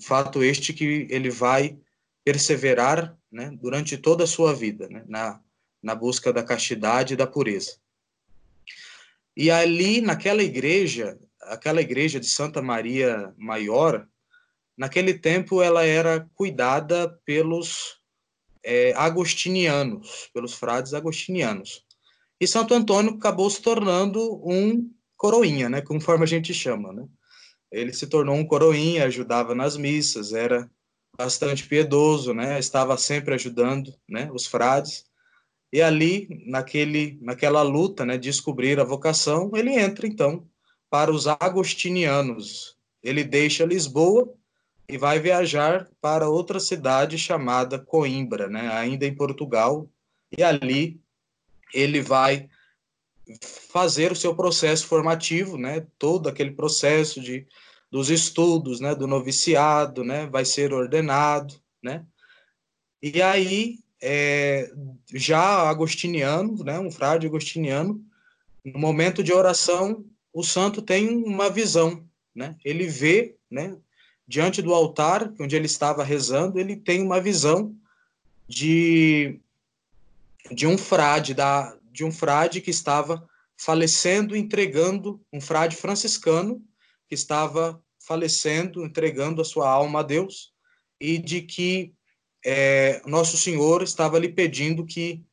fato 0.01 0.43
este 0.43 0.73
que 0.73 1.07
ele 1.11 1.31
vai 1.31 1.79
perseverar, 2.25 3.17
né, 3.31 3.51
durante 3.61 3.97
toda 3.97 4.25
a 4.25 4.27
sua 4.27 4.55
vida, 4.55 4.89
né, 4.89 5.05
na 5.07 5.41
na 5.83 5.95
busca 5.95 6.33
da 6.33 6.43
castidade 6.43 7.15
e 7.15 7.17
da 7.17 7.27
pureza. 7.27 7.77
E 9.37 9.51
ali 9.51 10.01
naquela 10.01 10.43
igreja, 10.43 11.19
aquela 11.43 11.81
igreja 11.81 12.19
de 12.19 12.27
Santa 12.27 12.61
Maria 12.61 13.33
Maior, 13.37 14.07
naquele 14.77 15.15
tempo 15.15 15.63
ela 15.63 15.85
era 15.85 16.29
cuidada 16.35 17.09
pelos 17.25 18.01
é, 18.63 18.93
agostinianos, 18.97 20.29
pelos 20.35 20.55
frades 20.55 20.93
agostinianos. 20.95 21.85
E 22.41 22.47
Santo 22.47 22.75
Antônio 22.75 23.15
acabou 23.15 23.49
se 23.49 23.63
tornando 23.63 24.41
um 24.45 24.91
coroinha, 25.17 25.69
né, 25.69 25.81
conforme 25.81 26.25
a 26.25 26.29
gente 26.29 26.53
chama, 26.53 26.93
né? 26.93 27.07
Ele 27.71 27.93
se 27.93 28.07
tornou 28.07 28.35
um 28.35 28.47
coroinha, 28.47 29.05
ajudava 29.05 29.55
nas 29.55 29.77
missas, 29.77 30.33
era 30.33 30.71
bastante 31.17 31.67
piedoso, 31.67 32.33
né? 32.33 32.59
Estava 32.59 32.97
sempre 32.97 33.35
ajudando, 33.35 33.93
né, 34.09 34.31
os 34.33 34.47
frades. 34.47 35.05
E 35.73 35.83
ali, 35.83 36.45
naquele, 36.47 37.19
naquela 37.21 37.63
luta, 37.63 38.07
né, 38.07 38.17
descobrir 38.17 38.81
a 38.81 38.85
vocação, 38.85 39.51
ele 39.55 39.71
entra 39.71 40.07
então 40.07 40.49
para 40.89 41.11
os 41.11 41.27
agostinianos. 41.27 42.79
Ele 43.03 43.23
deixa 43.23 43.67
Lisboa 43.67 44.33
e 44.89 44.97
vai 44.97 45.21
viajar 45.21 45.91
para 46.01 46.29
outra 46.29 46.59
cidade 46.59 47.19
chamada 47.19 47.79
Coimbra, 47.79 48.49
né, 48.49 48.73
ainda 48.73 49.05
em 49.05 49.15
Portugal, 49.15 49.91
e 50.37 50.43
ali 50.43 50.99
ele 51.75 52.01
vai 52.01 52.49
fazer 53.71 54.13
o 54.13 54.17
seu 54.17 54.35
processo 54.35 54.87
formativo, 54.87 55.57
né, 55.57 55.87
todo 55.99 56.29
aquele 56.29 56.53
processo 56.53 57.21
de 57.21 57.47
dos 57.91 58.11
estudos, 58.11 58.81
né, 58.81 58.95
do 58.95 59.07
noviciado, 59.07 60.05
né, 60.05 60.27
vai 60.27 60.45
ser 60.45 60.75
ordenado, 60.75 61.55
né, 61.83 62.05
e 63.03 63.23
aí 63.23 63.79
é, 64.01 64.71
já 65.15 65.69
agostiniano, 65.69 66.63
né, 66.63 66.79
um 66.79 66.91
frade 66.91 67.27
agostiniano, 67.27 68.05
no 68.65 68.79
momento 68.79 69.23
de 69.23 69.33
oração, 69.33 70.05
o 70.33 70.43
santo 70.43 70.83
tem 70.83 71.09
uma 71.09 71.49
visão, 71.49 72.05
né, 72.35 72.57
ele 72.63 72.87
vê, 72.87 73.37
né, 73.51 73.75
diante 74.27 74.61
do 74.61 74.75
altar, 74.75 75.33
onde 75.41 75.57
ele 75.57 75.65
estava 75.65 76.05
rezando, 76.05 76.59
ele 76.61 76.77
tem 76.77 77.01
uma 77.01 77.19
visão 77.19 77.75
de, 78.47 79.41
de 80.53 80.67
um 80.67 80.77
frade, 80.77 81.33
da, 81.33 81.78
de 81.99 82.05
um 82.05 82.13
frade 82.13 82.61
que 82.61 82.71
estava 82.71 83.29
falecendo, 83.61 84.37
entregando, 84.37 85.21
um 85.33 85.41
frade 85.41 85.75
franciscano 85.75 86.65
que 87.09 87.15
estava 87.17 87.83
falecendo, 88.07 88.85
entregando 88.85 89.43
a 89.43 89.45
sua 89.45 89.69
alma 89.69 89.99
a 89.99 90.03
Deus, 90.05 90.53
e 91.01 91.19
de 91.19 91.43
que 91.43 91.93
é, 92.47 93.03
Nosso 93.05 93.37
Senhor 93.37 93.83
estava 93.83 94.17
lhe 94.17 94.29
pedindo 94.29 94.87
que, 94.87 95.25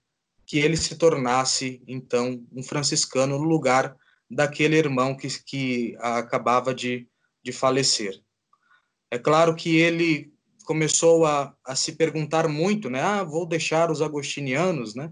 que 0.43 0.57
ele 0.57 0.75
se 0.75 0.95
tornasse, 0.95 1.83
então, 1.87 2.43
um 2.51 2.63
franciscano 2.63 3.37
no 3.37 3.45
lugar 3.45 3.95
daquele 4.27 4.75
irmão 4.75 5.15
que, 5.15 5.27
que 5.43 5.95
acabava 5.99 6.73
de, 6.73 7.07
de 7.43 7.51
falecer. 7.51 8.19
É 9.11 9.19
claro 9.19 9.53
que 9.53 9.77
ele 9.77 10.33
começou 10.65 11.27
a, 11.27 11.55
a 11.63 11.75
se 11.75 11.91
perguntar 11.91 12.47
muito, 12.47 12.89
né? 12.89 13.01
Ah, 13.01 13.23
vou 13.23 13.45
deixar 13.45 13.91
os 13.91 14.01
agostinianos, 14.01 14.95
né? 14.95 15.11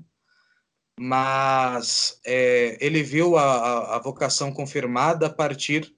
Mas 0.99 2.19
é, 2.25 2.77
ele 2.79 3.01
viu 3.01 3.37
a, 3.37 3.95
a 3.95 3.99
vocação 3.99 4.51
confirmada 4.51 5.27
a 5.27 5.29
partir 5.29 5.93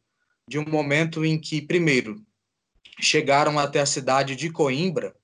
de 0.47 0.57
um 0.57 0.65
momento 0.65 1.25
em 1.25 1.39
que, 1.39 1.61
primeiro, 1.61 2.23
chegaram 2.99 3.59
até 3.59 3.79
a 3.79 3.85
cidade 3.85 4.35
de 4.35 4.49
Coimbra 4.49 5.15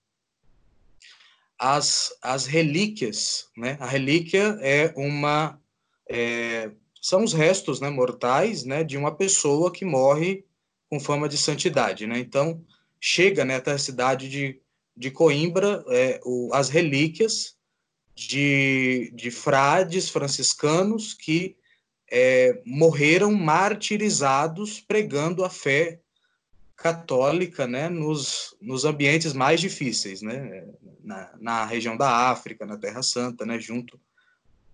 as, 1.61 2.11
as 2.23 2.47
relíquias, 2.47 3.47
né? 3.55 3.77
A 3.79 3.85
relíquia 3.85 4.57
é 4.61 4.91
uma 4.97 5.61
é, 6.09 6.71
são 6.99 7.23
os 7.23 7.33
restos, 7.33 7.79
né, 7.79 7.89
mortais, 7.89 8.63
né, 8.63 8.83
de 8.83 8.97
uma 8.97 9.15
pessoa 9.15 9.71
que 9.71 9.85
morre 9.85 10.45
com 10.89 10.99
fama 10.99 11.29
de 11.29 11.37
santidade, 11.37 12.05
né? 12.05 12.19
Então, 12.19 12.63
chega 12.99 13.45
né, 13.45 13.55
até 13.55 13.71
a 13.71 13.77
cidade 13.77 14.27
de, 14.27 14.59
de 14.95 15.09
Coimbra 15.11 15.83
é, 15.89 16.19
o, 16.23 16.49
as 16.51 16.69
relíquias 16.69 17.55
de, 18.27 19.11
de 19.15 19.31
frades 19.31 20.09
franciscanos 20.09 21.13
que 21.13 21.55
é, 22.11 22.61
morreram 22.65 23.31
martirizados 23.31 24.79
pregando 24.79 25.43
a 25.43 25.49
fé 25.49 25.99
católica 26.75 27.67
né, 27.67 27.89
nos, 27.89 28.55
nos 28.61 28.85
ambientes 28.85 29.33
mais 29.33 29.61
difíceis, 29.61 30.21
né, 30.21 30.67
na, 31.03 31.31
na 31.39 31.65
região 31.65 31.95
da 31.95 32.29
África, 32.31 32.65
na 32.65 32.77
Terra 32.77 33.03
Santa, 33.03 33.45
né, 33.45 33.59
junto 33.59 33.99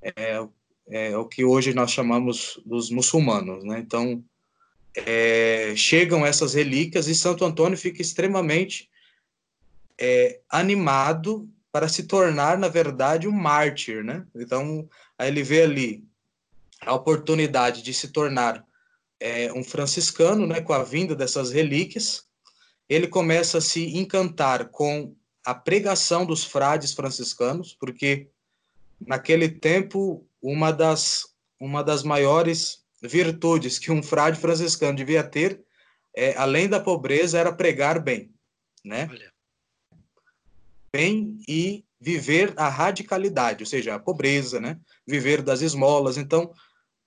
é, 0.02 0.46
é, 0.90 1.18
o 1.18 1.26
que 1.26 1.44
hoje 1.44 1.74
nós 1.74 1.92
chamamos 1.92 2.62
dos 2.66 2.90
muçulmanos. 2.90 3.64
Né, 3.64 3.80
então, 3.80 4.24
é, 4.96 5.74
chegam 5.76 6.26
essas 6.26 6.54
relíquias 6.54 7.08
e 7.08 7.16
Santo 7.16 7.46
Antônio 7.46 7.78
fica 7.78 8.02
extremamente 8.02 8.90
é, 10.00 10.40
animado 10.50 11.48
para 11.78 11.88
se 11.88 12.02
tornar, 12.08 12.58
na 12.58 12.68
verdade, 12.68 13.28
um 13.28 13.32
mártir, 13.32 14.04
né? 14.04 14.26
Então, 14.34 14.90
aí 15.16 15.28
ele 15.28 15.44
vê 15.44 15.62
ali 15.62 16.04
a 16.82 16.92
oportunidade 16.96 17.84
de 17.84 17.94
se 17.94 18.08
tornar 18.08 18.66
é, 19.20 19.54
um 19.54 19.64
franciscano, 19.64 20.48
né, 20.48 20.60
com 20.60 20.74
a 20.74 20.84
vinda 20.84 21.16
dessas 21.16 21.52
relíquias. 21.52 22.26
Ele 22.90 23.06
começa 23.06 23.60
a 23.60 23.62
se 23.62 23.96
encantar 23.96 24.70
com 24.70 25.16
a 25.46 25.54
pregação 25.54 26.26
dos 26.26 26.44
frades 26.44 26.94
franciscanos, 26.96 27.78
porque 27.80 28.28
naquele 29.00 29.48
tempo 29.48 30.28
uma 30.42 30.72
das 30.72 31.28
uma 31.60 31.84
das 31.84 32.02
maiores 32.02 32.84
virtudes 33.04 33.78
que 33.78 33.92
um 33.92 34.02
frade 34.02 34.40
franciscano 34.40 34.98
devia 34.98 35.24
ter, 35.24 35.64
é, 36.16 36.36
além 36.38 36.68
da 36.68 36.80
pobreza, 36.80 37.38
era 37.38 37.54
pregar 37.54 38.00
bem, 38.00 38.34
né? 38.84 39.08
Olha. 39.12 39.37
Bem 40.98 41.38
e 41.48 41.86
viver 42.02 42.56
a 42.58 42.68
radicalidade, 42.70 43.62
ou 43.62 43.68
seja, 43.68 43.94
a 43.94 44.00
pobreza, 44.00 44.60
né? 44.60 44.80
Viver 45.06 45.44
das 45.44 45.62
esmolas. 45.62 46.18
Então, 46.18 46.52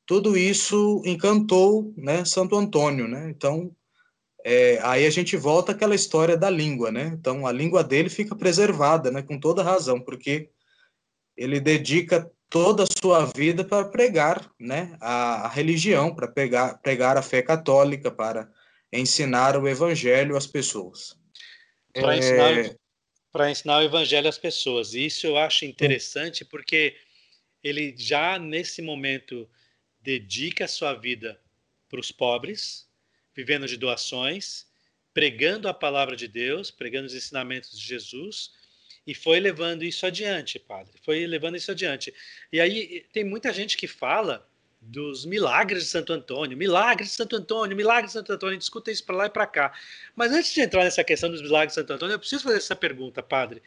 tudo 0.06 0.37
isso 0.37 1.02
encantou, 1.04 1.92
né, 1.97 2.25
Santo 2.25 2.54
Antônio, 2.54 3.09
né? 3.09 3.28
Então, 3.28 3.75
é, 4.44 4.78
aí 4.82 5.04
a 5.04 5.11
gente 5.11 5.37
volta 5.37 5.73
àquela 5.73 5.97
história 5.97 6.37
da 6.37 6.49
língua, 6.49 6.92
né? 6.92 7.11
Então, 7.18 7.44
a 7.44 7.50
língua 7.50 7.82
dele 7.82 8.09
fica 8.09 8.37
preservada, 8.37 9.11
né? 9.11 9.23
Com 9.23 9.40
toda 9.40 9.61
razão, 9.61 10.00
porque 10.00 10.50
ele 11.37 11.59
dedica 11.59 12.30
toda 12.49 12.85
a 12.85 13.00
sua 13.02 13.25
vida 13.25 13.64
para 13.64 13.85
pregar 13.87 14.49
né, 14.56 14.97
a, 15.00 15.47
a 15.47 15.49
religião, 15.49 16.14
para 16.14 16.28
pregar, 16.28 16.80
pregar 16.80 17.16
a 17.16 17.23
fé 17.23 17.42
católica, 17.42 18.09
para 18.09 18.49
ensinar 18.92 19.56
o 19.56 19.66
evangelho 19.66 20.37
às 20.37 20.47
pessoas. 20.47 21.16
Para 21.92 22.14
é... 22.14 22.18
ensinar, 22.18 22.76
para 23.32 23.50
ensinar 23.50 23.78
o 23.78 23.82
evangelho 23.82 24.28
às 24.28 24.38
pessoas. 24.38 24.94
E 24.94 25.06
isso 25.06 25.26
eu 25.26 25.37
acho 25.37 25.64
interessante 25.64 26.44
porque 26.44 26.96
ele 27.62 27.94
já 27.96 28.38
nesse 28.38 28.82
momento 28.82 29.49
dedica 30.00 30.64
a 30.64 30.68
sua 30.68 30.94
vida 30.94 31.40
para 31.88 32.00
os 32.00 32.10
pobres, 32.10 32.88
vivendo 33.34 33.66
de 33.66 33.76
doações, 33.76 34.66
pregando 35.12 35.68
a 35.68 35.75
palavra 35.75 36.16
de 36.16 36.26
Deus, 36.26 36.70
pregando 36.70 37.06
os 37.06 37.14
ensinamentos 37.14 37.78
de 37.78 37.87
Jesus, 37.87 38.52
e 39.06 39.14
foi 39.14 39.40
levando 39.40 39.82
isso 39.82 40.06
adiante, 40.06 40.58
padre. 40.58 40.99
Foi 41.02 41.26
levando 41.26 41.56
isso 41.56 41.70
adiante. 41.70 42.14
E 42.52 42.60
aí 42.60 43.06
tem 43.12 43.25
muita 43.25 43.52
gente 43.52 43.76
que 43.76 43.87
fala 43.87 44.49
dos 44.80 45.26
milagres 45.26 45.84
de 45.84 45.88
Santo 45.90 46.12
Antônio, 46.12 46.56
milagres 46.56 47.10
de 47.10 47.14
Santo 47.14 47.37
Antônio, 47.37 47.76
milagres 47.76 48.12
de 48.12 48.18
Santo 48.18 48.32
Antônio, 48.32 48.58
discuta 48.58 48.90
isso 48.90 49.04
para 49.04 49.16
lá 49.16 49.26
e 49.26 49.30
para 49.30 49.46
cá. 49.46 49.72
Mas 50.16 50.32
antes 50.32 50.52
de 50.52 50.60
entrar 50.60 50.84
nessa 50.84 51.04
questão 51.04 51.30
dos 51.30 51.42
milagres 51.42 51.72
de 51.72 51.80
Santo 51.80 51.92
Antônio, 51.92 52.14
eu 52.14 52.18
preciso 52.18 52.44
fazer 52.44 52.56
essa 52.56 52.75
pergunta, 52.75 53.22
padre. 53.22 53.62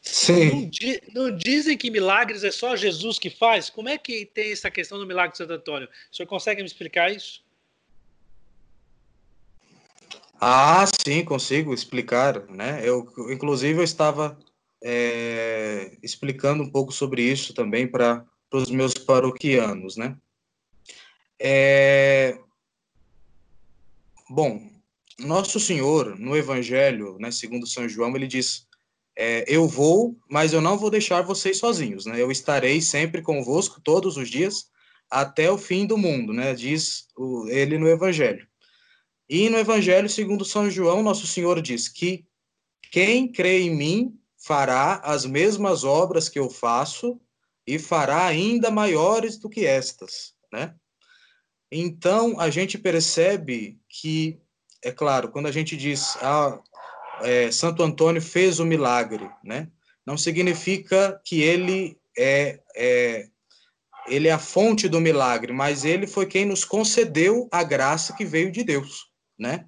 Sim. 0.00 0.70
Não, 1.14 1.28
não, 1.28 1.36
dizem 1.36 1.76
que 1.76 1.90
milagres 1.90 2.42
é 2.42 2.50
só 2.50 2.74
Jesus 2.74 3.18
que 3.18 3.30
faz? 3.30 3.70
Como 3.70 3.88
é 3.88 3.96
que 3.96 4.26
tem 4.26 4.52
essa 4.52 4.70
questão 4.70 4.98
do 4.98 5.06
milagre 5.06 5.32
de 5.32 5.38
Santo 5.38 5.52
Antônio? 5.52 5.88
O 6.10 6.16
senhor 6.16 6.26
consegue 6.26 6.60
me 6.60 6.66
explicar 6.66 7.12
isso? 7.12 7.42
Ah, 10.40 10.84
sim, 11.04 11.24
consigo 11.24 11.72
explicar, 11.72 12.44
né? 12.48 12.80
Eu, 12.82 13.06
inclusive, 13.30 13.78
eu 13.78 13.84
estava 13.84 14.36
é, 14.82 15.96
explicando 16.02 16.64
um 16.64 16.70
pouco 16.70 16.92
sobre 16.92 17.22
isso 17.22 17.54
também 17.54 17.86
para 17.86 18.26
os 18.52 18.68
meus 18.68 18.94
paroquianos, 18.94 19.96
né? 19.96 20.16
É... 21.44 22.38
Bom, 24.30 24.62
Nosso 25.18 25.58
Senhor, 25.58 26.16
no 26.16 26.36
Evangelho, 26.36 27.18
né, 27.18 27.32
segundo 27.32 27.66
São 27.66 27.88
João, 27.88 28.14
ele 28.14 28.28
diz: 28.28 28.68
é, 29.16 29.44
Eu 29.48 29.66
vou, 29.66 30.16
mas 30.30 30.52
eu 30.52 30.60
não 30.60 30.78
vou 30.78 30.88
deixar 30.88 31.22
vocês 31.22 31.58
sozinhos, 31.58 32.06
né? 32.06 32.22
Eu 32.22 32.30
estarei 32.30 32.80
sempre 32.80 33.20
convosco 33.20 33.80
todos 33.80 34.16
os 34.16 34.30
dias 34.30 34.70
até 35.10 35.50
o 35.50 35.58
fim 35.58 35.84
do 35.84 35.98
mundo, 35.98 36.32
né? 36.32 36.54
Diz 36.54 37.08
o, 37.16 37.48
ele 37.48 37.76
no 37.76 37.88
Evangelho. 37.88 38.46
E 39.28 39.50
no 39.50 39.58
Evangelho, 39.58 40.08
segundo 40.08 40.44
São 40.44 40.70
João, 40.70 41.02
Nosso 41.02 41.26
Senhor 41.26 41.60
diz 41.60 41.88
que 41.88 42.24
quem 42.92 43.30
crê 43.30 43.62
em 43.62 43.74
mim 43.74 44.18
fará 44.36 45.00
as 45.02 45.26
mesmas 45.26 45.82
obras 45.82 46.28
que 46.28 46.38
eu 46.38 46.48
faço 46.48 47.20
e 47.66 47.80
fará 47.80 48.26
ainda 48.26 48.70
maiores 48.70 49.38
do 49.38 49.48
que 49.48 49.66
estas, 49.66 50.34
né? 50.52 50.76
Então, 51.74 52.38
a 52.38 52.50
gente 52.50 52.76
percebe 52.76 53.80
que, 53.88 54.38
é 54.84 54.92
claro, 54.92 55.30
quando 55.30 55.46
a 55.46 55.52
gente 55.52 55.74
diz 55.74 56.18
ah, 56.20 56.60
é, 57.22 57.50
Santo 57.50 57.82
Antônio 57.82 58.20
fez 58.20 58.60
o 58.60 58.64
milagre, 58.66 59.28
né? 59.42 59.68
não 60.06 60.16
significa 60.16 61.20
que 61.24 61.40
ele 61.40 61.96
é, 62.18 62.60
é, 62.76 63.28
ele 64.06 64.28
é 64.28 64.32
a 64.32 64.38
fonte 64.38 64.88
do 64.88 65.00
milagre, 65.00 65.52
mas 65.52 65.84
ele 65.84 66.06
foi 66.06 66.26
quem 66.26 66.44
nos 66.44 66.64
concedeu 66.64 67.48
a 67.50 67.62
graça 67.62 68.12
que 68.12 68.24
veio 68.24 68.50
de 68.50 68.62
Deus, 68.64 69.06
né? 69.38 69.66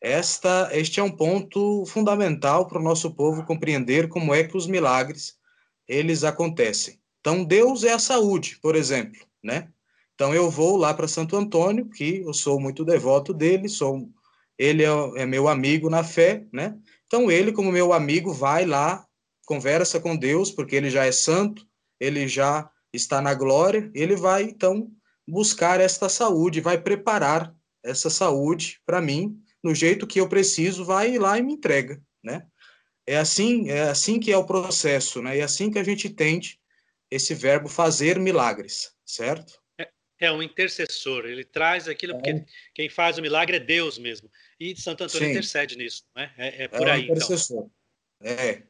Esta, 0.00 0.68
este 0.72 0.98
é 0.98 1.02
um 1.02 1.14
ponto 1.14 1.86
fundamental 1.86 2.66
para 2.66 2.80
o 2.80 2.82
nosso 2.82 3.14
povo 3.14 3.44
compreender 3.44 4.08
como 4.08 4.34
é 4.34 4.42
que 4.42 4.56
os 4.56 4.66
milagres 4.66 5.36
eles 5.86 6.24
acontecem. 6.24 7.00
Então, 7.20 7.44
Deus 7.44 7.84
é 7.84 7.92
a 7.92 8.00
saúde, 8.00 8.58
por 8.60 8.74
exemplo, 8.74 9.24
né? 9.42 9.68
Então 10.22 10.32
eu 10.32 10.48
vou 10.48 10.76
lá 10.76 10.94
para 10.94 11.08
Santo 11.08 11.36
Antônio, 11.36 11.88
que 11.88 12.18
eu 12.18 12.32
sou 12.32 12.60
muito 12.60 12.84
devoto 12.84 13.34
dele, 13.34 13.68
sou 13.68 14.08
ele 14.56 14.84
é, 14.84 14.88
é, 15.16 15.26
meu 15.26 15.48
amigo 15.48 15.90
na 15.90 16.04
fé, 16.04 16.46
né? 16.52 16.78
Então 17.08 17.28
ele, 17.28 17.50
como 17.50 17.72
meu 17.72 17.92
amigo, 17.92 18.32
vai 18.32 18.64
lá, 18.64 19.04
conversa 19.44 19.98
com 19.98 20.16
Deus, 20.16 20.52
porque 20.52 20.76
ele 20.76 20.90
já 20.90 21.04
é 21.04 21.10
santo, 21.10 21.66
ele 21.98 22.28
já 22.28 22.70
está 22.92 23.20
na 23.20 23.34
glória, 23.34 23.90
ele 23.92 24.14
vai 24.14 24.44
então 24.44 24.92
buscar 25.26 25.80
esta 25.80 26.08
saúde, 26.08 26.60
vai 26.60 26.80
preparar 26.80 27.52
essa 27.82 28.08
saúde 28.08 28.80
para 28.86 29.00
mim, 29.00 29.36
no 29.60 29.74
jeito 29.74 30.06
que 30.06 30.20
eu 30.20 30.28
preciso, 30.28 30.84
vai 30.84 31.18
lá 31.18 31.36
e 31.36 31.42
me 31.42 31.54
entrega, 31.54 32.00
né? 32.22 32.46
É 33.08 33.18
assim, 33.18 33.68
é 33.70 33.88
assim 33.88 34.20
que 34.20 34.30
é 34.30 34.36
o 34.36 34.46
processo, 34.46 35.20
né? 35.20 35.38
É 35.38 35.42
assim 35.42 35.68
que 35.68 35.80
a 35.80 35.84
gente 35.84 36.06
entende 36.06 36.60
esse 37.10 37.34
verbo 37.34 37.68
fazer 37.68 38.20
milagres, 38.20 38.92
certo? 39.04 39.61
É 40.22 40.30
um 40.30 40.40
intercessor, 40.40 41.26
ele 41.26 41.42
traz 41.42 41.88
aquilo, 41.88 42.14
porque 42.14 42.30
é. 42.30 42.44
quem 42.72 42.88
faz 42.88 43.18
o 43.18 43.22
milagre 43.22 43.56
é 43.56 43.60
Deus 43.60 43.98
mesmo. 43.98 44.30
E 44.60 44.80
Santo 44.80 45.02
Antônio 45.02 45.26
Sim. 45.26 45.32
intercede 45.32 45.76
nisso, 45.76 46.04
né? 46.14 46.30
É, 46.38 46.62
é 46.62 46.68
por 46.68 46.86
é 46.86 46.92
aí. 46.92 47.10
Um 47.10 47.12
intercessor. 47.16 47.68
Então. 48.20 48.32
É. 48.32 48.62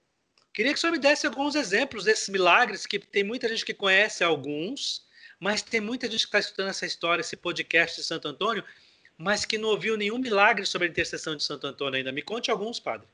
Queria 0.55 0.73
que 0.73 0.79
o 0.79 0.81
senhor 0.81 0.93
me 0.93 0.99
desse 0.99 1.27
alguns 1.27 1.55
exemplos 1.55 2.05
desses 2.05 2.31
milagres, 2.31 2.87
que 2.87 2.99
tem 2.99 3.23
muita 3.23 3.51
gente 3.51 3.67
que 3.67 3.75
conhece 3.75 4.25
alguns, 4.25 5.05
mas 5.39 5.61
tem 5.61 5.79
muita 5.79 6.11
gente 6.11 6.21
que 6.21 6.29
está 6.29 6.39
estudando 6.39 6.71
essa 6.71 6.87
história, 6.87 7.21
esse 7.21 7.37
podcast 7.37 8.01
de 8.01 8.07
Santo 8.07 8.29
Antônio, 8.29 8.65
mas 9.19 9.45
que 9.45 9.59
não 9.59 9.69
ouviu 9.69 9.95
nenhum 9.95 10.17
milagre 10.17 10.65
sobre 10.65 10.89
a 10.89 10.91
intercessão 10.91 11.37
de 11.37 11.45
Santo 11.45 11.67
Antônio 11.67 11.99
ainda. 11.99 12.11
Me 12.13 12.23
conte 12.23 12.51
alguns, 12.51 12.81
padre. 12.81 13.07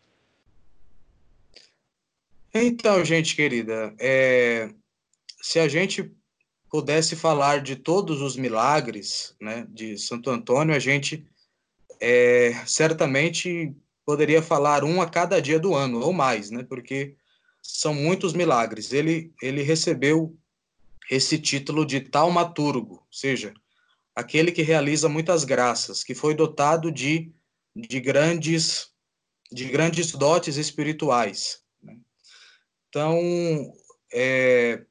Então, 2.55 3.05
gente 3.05 3.35
querida, 3.35 3.93
é, 3.99 4.73
se 5.43 5.59
a 5.59 5.67
gente 5.67 6.17
pudesse 6.71 7.17
falar 7.17 7.61
de 7.61 7.77
todos 7.77 8.21
os 8.21 8.37
milagres 8.37 9.35
né, 9.41 9.67
de 9.71 9.97
Santo 9.99 10.31
Antônio, 10.31 10.75
a 10.75 10.79
gente 10.79 11.27
é, 12.01 12.53
certamente 12.67 13.75
poderia 14.05 14.43
falar 14.43 14.85
um 14.85 15.01
a 15.01 15.09
cada 15.09 15.41
dia 15.41 15.59
do 15.59 15.75
ano, 15.75 16.01
ou 16.01 16.13
mais, 16.13 16.51
né, 16.51 16.63
porque 16.63 17.15
são 17.63 17.95
muitos 17.95 18.33
milagres. 18.33 18.93
Ele, 18.93 19.33
ele 19.43 19.63
recebeu 19.63 20.37
esse 21.11 21.39
título 21.39 21.85
de 21.87 22.01
taumaturgo, 22.01 22.95
ou 22.95 23.07
seja, 23.13 23.55
aquele 24.15 24.53
que 24.53 24.63
realiza 24.63 25.09
muitas 25.09 25.45
graças, 25.45 26.05
que 26.05 26.15
foi 26.15 26.35
dotado 26.35 26.93
de, 26.93 27.33
de 27.75 28.01
grandes 28.01 28.91
de 29.51 29.65
grandes 29.65 30.13
dotes 30.13 30.57
espirituais. 30.57 31.63
Né? 31.83 31.97
Então, 32.89 33.73
é, 34.13 34.85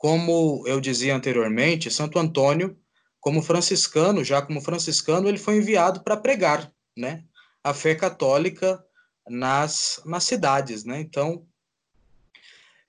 como 0.00 0.64
eu 0.66 0.80
dizia 0.80 1.14
anteriormente, 1.14 1.90
Santo 1.90 2.18
Antônio, 2.18 2.74
como 3.20 3.42
franciscano, 3.42 4.24
já 4.24 4.40
como 4.40 4.58
franciscano, 4.62 5.28
ele 5.28 5.36
foi 5.36 5.58
enviado 5.58 6.02
para 6.02 6.16
pregar, 6.16 6.72
né, 6.96 7.22
a 7.62 7.74
fé 7.74 7.94
católica 7.94 8.82
nas, 9.28 10.00
nas 10.06 10.24
cidades, 10.24 10.84
né? 10.84 10.98
Então, 11.02 11.46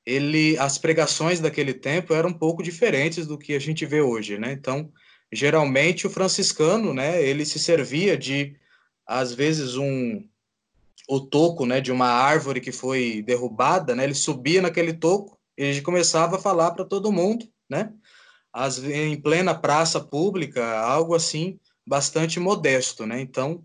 ele, 0.06 0.58
as 0.58 0.78
pregações 0.78 1.42
daquele 1.42 1.74
tempo 1.74 2.14
eram 2.14 2.30
um 2.30 2.34
pouco 2.34 2.64
diferentes 2.64 3.28
do 3.28 3.38
que 3.38 3.56
a 3.56 3.60
gente 3.60 3.86
vê 3.86 4.00
hoje, 4.00 4.38
né? 4.38 4.54
Então, 4.54 4.90
geralmente 5.34 6.08
o 6.08 6.10
franciscano, 6.10 6.94
né, 6.94 7.22
ele 7.22 7.46
se 7.46 7.60
servia 7.60 8.18
de 8.18 8.56
às 9.06 9.34
vezes 9.34 9.76
um 9.76 10.26
o 11.10 11.20
toco, 11.20 11.66
né, 11.66 11.82
de 11.82 11.92
uma 11.92 12.08
árvore 12.08 12.62
que 12.62 12.72
foi 12.72 13.22
derrubada, 13.22 13.94
né? 13.94 14.06
Ele 14.06 14.16
subia 14.16 14.62
naquele 14.62 14.94
toco 14.94 15.41
ele 15.58 15.82
começava 15.82 16.38
a 16.38 16.40
falar 16.40 16.72
para 16.72 16.86
todo 16.86 17.12
mundo, 17.12 17.48
né? 17.70 17.94
As, 18.54 18.80
em 18.84 19.20
plena 19.20 19.56
praça 19.56 20.00
pública, 20.00 20.80
algo 20.80 21.16
assim 21.16 21.60
bastante 21.86 22.40
modesto, 22.40 23.06
né? 23.06 23.22
Então, 23.22 23.64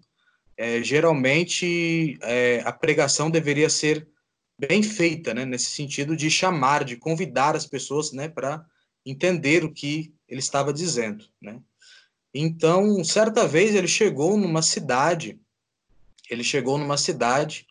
é, 0.56 0.82
geralmente 0.82 2.18
é, 2.22 2.62
a 2.64 2.72
pregação 2.72 3.30
deveria 3.30 3.68
ser 3.68 4.08
bem 4.58 4.82
feita, 4.82 5.34
né? 5.34 5.44
Nesse 5.44 5.70
sentido 5.70 6.16
de 6.16 6.30
chamar, 6.30 6.84
de 6.84 6.96
convidar 6.96 7.54
as 7.56 7.66
pessoas, 7.66 8.12
né? 8.12 8.28
Para 8.28 8.64
entender 9.04 9.64
o 9.64 9.72
que 9.72 10.14
ele 10.28 10.40
estava 10.40 10.72
dizendo, 10.72 11.24
né? 11.40 11.60
Então, 12.34 13.02
certa 13.02 13.46
vez 13.46 13.74
ele 13.74 13.88
chegou 13.88 14.36
numa 14.36 14.60
cidade, 14.62 15.40
ele 16.28 16.44
chegou 16.44 16.76
numa 16.76 16.96
cidade 16.96 17.66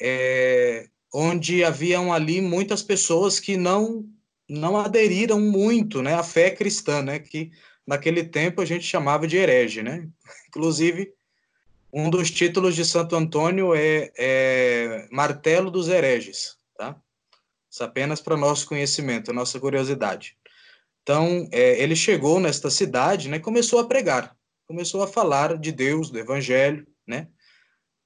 é, 0.00 0.88
onde 1.12 1.62
haviam 1.62 2.12
ali 2.12 2.40
muitas 2.40 2.82
pessoas 2.82 3.38
que 3.38 3.56
não 3.56 4.08
não 4.48 4.76
aderiram 4.76 5.40
muito, 5.40 6.02
né, 6.02 6.14
à 6.14 6.22
fé 6.22 6.50
cristã, 6.50 7.00
né, 7.00 7.18
que 7.18 7.50
naquele 7.86 8.22
tempo 8.22 8.60
a 8.60 8.64
gente 8.64 8.84
chamava 8.84 9.26
de 9.26 9.36
herege, 9.36 9.82
né? 9.82 10.06
Inclusive, 10.48 11.12
um 11.92 12.10
dos 12.10 12.30
títulos 12.30 12.74
de 12.74 12.84
Santo 12.84 13.16
Antônio 13.16 13.74
é, 13.74 14.10
é 14.16 15.08
Martelo 15.10 15.70
dos 15.70 15.88
Hereges, 15.88 16.56
tá? 16.76 16.96
Isso 17.70 17.82
apenas 17.82 18.20
para 18.20 18.36
nosso 18.36 18.66
conhecimento, 18.66 19.32
nossa 19.32 19.58
curiosidade. 19.58 20.36
Então, 21.02 21.48
é, 21.50 21.82
ele 21.82 21.96
chegou 21.96 22.38
nesta 22.38 22.70
cidade, 22.70 23.28
né, 23.28 23.38
começou 23.38 23.78
a 23.78 23.86
pregar, 23.86 24.36
começou 24.66 25.02
a 25.02 25.08
falar 25.08 25.58
de 25.58 25.72
Deus, 25.72 26.10
do 26.10 26.18
Evangelho, 26.18 26.86
né? 27.06 27.28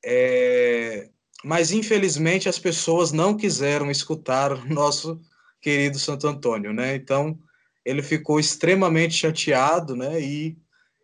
É, 0.05 1.11
mas 1.45 1.73
infelizmente 1.73 2.49
as 2.49 2.59
pessoas 2.59 3.13
não 3.13 3.37
quiseram 3.37 3.91
escutar 3.91 4.65
nosso 4.71 5.21
querido 5.61 5.99
Santo 5.99 6.27
Antônio, 6.27 6.73
né? 6.73 6.95
Então 6.95 7.39
ele 7.85 8.03
ficou 8.03 8.41
extremamente 8.41 9.15
chateado, 9.15 9.95
né? 9.95 10.21
E, 10.21 10.57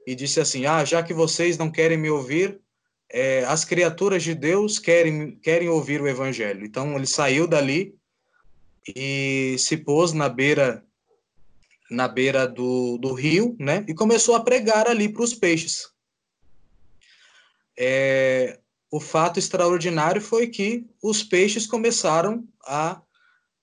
e 0.07 0.15
disse 0.15 0.41
assim: 0.41 0.67
Ah, 0.67 0.85
já 0.85 1.03
que 1.03 1.15
vocês 1.15 1.57
não 1.59 1.71
querem 1.71 1.97
me 1.97 2.11
ouvir, 2.11 2.61
é, 3.11 3.45
as 3.45 3.65
criaturas 3.65 4.23
de 4.23 4.35
Deus 4.35 4.79
querem, 4.79 5.37
querem 5.37 5.69
ouvir 5.69 6.01
o 6.01 6.09
evangelho. 6.09 6.65
Então 6.65 6.97
ele 6.97 7.07
saiu 7.07 7.47
dali 7.47 7.95
e 8.97 9.55
se 9.59 9.77
pôs 9.77 10.13
na 10.13 10.29
beira 10.29 10.85
na 11.91 12.09
beira 12.09 12.49
do, 12.49 12.97
do 12.97 13.13
rio, 13.13 13.55
né? 13.61 13.85
E 13.87 13.93
começou 13.93 14.35
a 14.35 14.43
pregar 14.43 14.89
ali 14.89 15.11
para 15.11 15.23
os 15.23 15.35
peixes. 15.35 15.93
É, 17.79 18.59
o 18.93 19.01
fato 19.01 19.41
extraordinário 19.41 20.21
foi 20.21 20.47
que 20.47 20.87
os 21.03 21.25
peixes 21.25 21.67
começaram 21.67 22.47
a, 22.65 23.01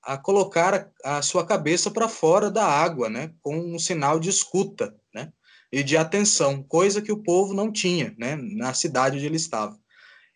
a 0.03 0.17
colocar 0.17 0.91
a, 1.05 1.21
sua 1.21 1.45
cabeça 1.45 1.89
para 1.89 2.09
fora 2.09 2.51
da 2.51 2.65
água, 2.65 3.09
né? 3.09 3.31
Com 3.41 3.55
um 3.55 3.79
sinal 3.79 4.19
de 4.19 4.29
escuta, 4.29 4.93
né? 5.13 5.31
e 5.71 5.83
de 5.83 5.95
atenção, 5.95 6.63
coisa 6.63 7.01
que 7.01 7.11
o 7.11 7.21
povo 7.21 7.53
não 7.53 7.71
tinha, 7.71 8.15
né, 8.17 8.35
na 8.35 8.73
cidade 8.73 9.17
onde 9.17 9.25
ele 9.25 9.35
estava. 9.35 9.79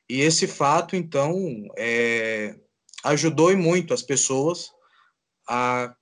E 0.08 0.22
esse 0.22 0.46
fato, 0.48 0.96
então, 0.96 1.36
é, 1.78 2.56
ajudou 3.04 3.56
muito 3.58 3.94
as 3.94 4.04
pessoas 4.04 4.70
a, 5.48 5.96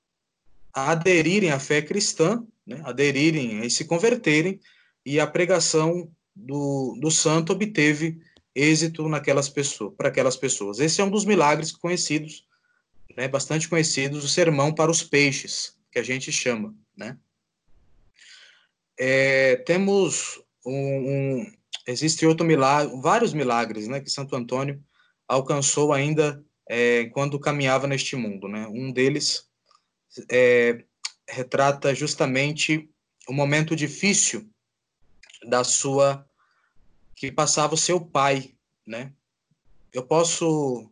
a, 0.73 0.91
aderirem 0.91 1.51
à 1.51 1.59
fé 1.59 1.81
cristã, 1.81 2.45
né, 2.67 2.81
aderirem 2.83 3.65
e 3.65 3.69
se 3.69 3.85
converterem, 3.85 4.59
e 5.05 5.19
a 5.19 5.25
pregação 5.25 6.11
do, 6.35 6.97
do 6.99 7.09
santo 7.09 7.53
obteve 7.53 8.19
êxito 8.55 9.07
naquelas 9.07 9.49
pessoas, 9.49 9.93
para 9.95 10.09
aquelas 10.09 10.35
pessoas. 10.35 10.79
Esse 10.79 11.01
é 11.01 11.03
um 11.03 11.09
dos 11.09 11.25
milagres 11.25 11.71
conhecidos, 11.71 12.45
né, 13.15 13.27
bastante 13.27 13.67
conhecidos, 13.67 14.23
o 14.23 14.29
sermão 14.29 14.73
para 14.73 14.91
os 14.91 15.03
peixes, 15.03 15.75
que 15.91 15.99
a 15.99 16.03
gente 16.03 16.31
chama, 16.31 16.73
né? 16.95 17.17
é, 19.03 19.55
temos 19.55 20.39
um, 20.63 20.75
um, 20.75 21.51
existe 21.87 22.23
outro 22.23 22.45
milagre, 22.45 22.95
vários 23.01 23.33
milagres, 23.33 23.87
né, 23.87 23.99
que 23.99 24.11
Santo 24.11 24.35
Antônio 24.35 24.79
alcançou 25.27 25.91
ainda 25.91 26.43
é, 26.69 27.05
quando 27.05 27.39
caminhava 27.39 27.87
neste 27.87 28.15
mundo, 28.15 28.47
né? 28.47 28.67
Um 28.67 28.91
deles 28.91 29.49
é, 30.29 30.83
retrata 31.27 31.95
justamente 31.95 32.87
o 33.27 33.33
momento 33.33 33.75
difícil 33.75 34.47
da 35.49 35.63
sua 35.63 36.23
que 37.21 37.31
passava 37.31 37.75
o 37.75 37.77
seu 37.77 38.01
pai, 38.01 38.55
né? 38.83 39.13
Eu 39.93 40.01
posso 40.01 40.89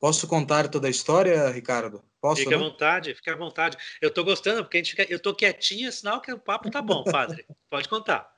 posso 0.00 0.26
contar 0.26 0.66
toda 0.68 0.86
a 0.86 0.90
história, 0.90 1.50
Ricardo? 1.50 2.02
Posso, 2.22 2.40
fique 2.40 2.54
à 2.54 2.56
vontade, 2.56 3.14
fique 3.14 3.28
à 3.28 3.36
vontade. 3.36 3.76
Eu 4.00 4.08
estou 4.08 4.24
gostando, 4.24 4.64
porque 4.64 4.78
a 4.78 4.80
gente 4.80 4.92
fica, 4.92 5.06
eu 5.12 5.18
estou 5.18 5.34
quietinho, 5.34 5.86
é 5.86 5.90
sinal 5.90 6.22
que 6.22 6.32
o 6.32 6.38
papo 6.38 6.70
tá 6.70 6.80
bom, 6.80 7.04
padre. 7.04 7.44
Pode 7.68 7.86
contar. 7.86 8.34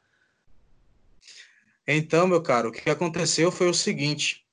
Então, 1.87 2.27
meu 2.27 2.43
caro, 2.43 2.71
o 2.71 2.73
que 2.73 2.91
aconteceu 2.91 3.53
foi 3.53 3.69
o 3.69 3.75
seguinte: 3.75 4.45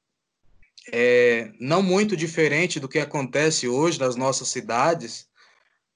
é, 0.94 1.52
não 1.60 1.82
muito 1.82 2.16
diferente 2.16 2.80
do 2.80 2.88
que 2.88 3.00
acontece 3.00 3.68
hoje 3.68 4.00
nas 4.00 4.16
nossas 4.16 4.50
cidades, 4.50 5.28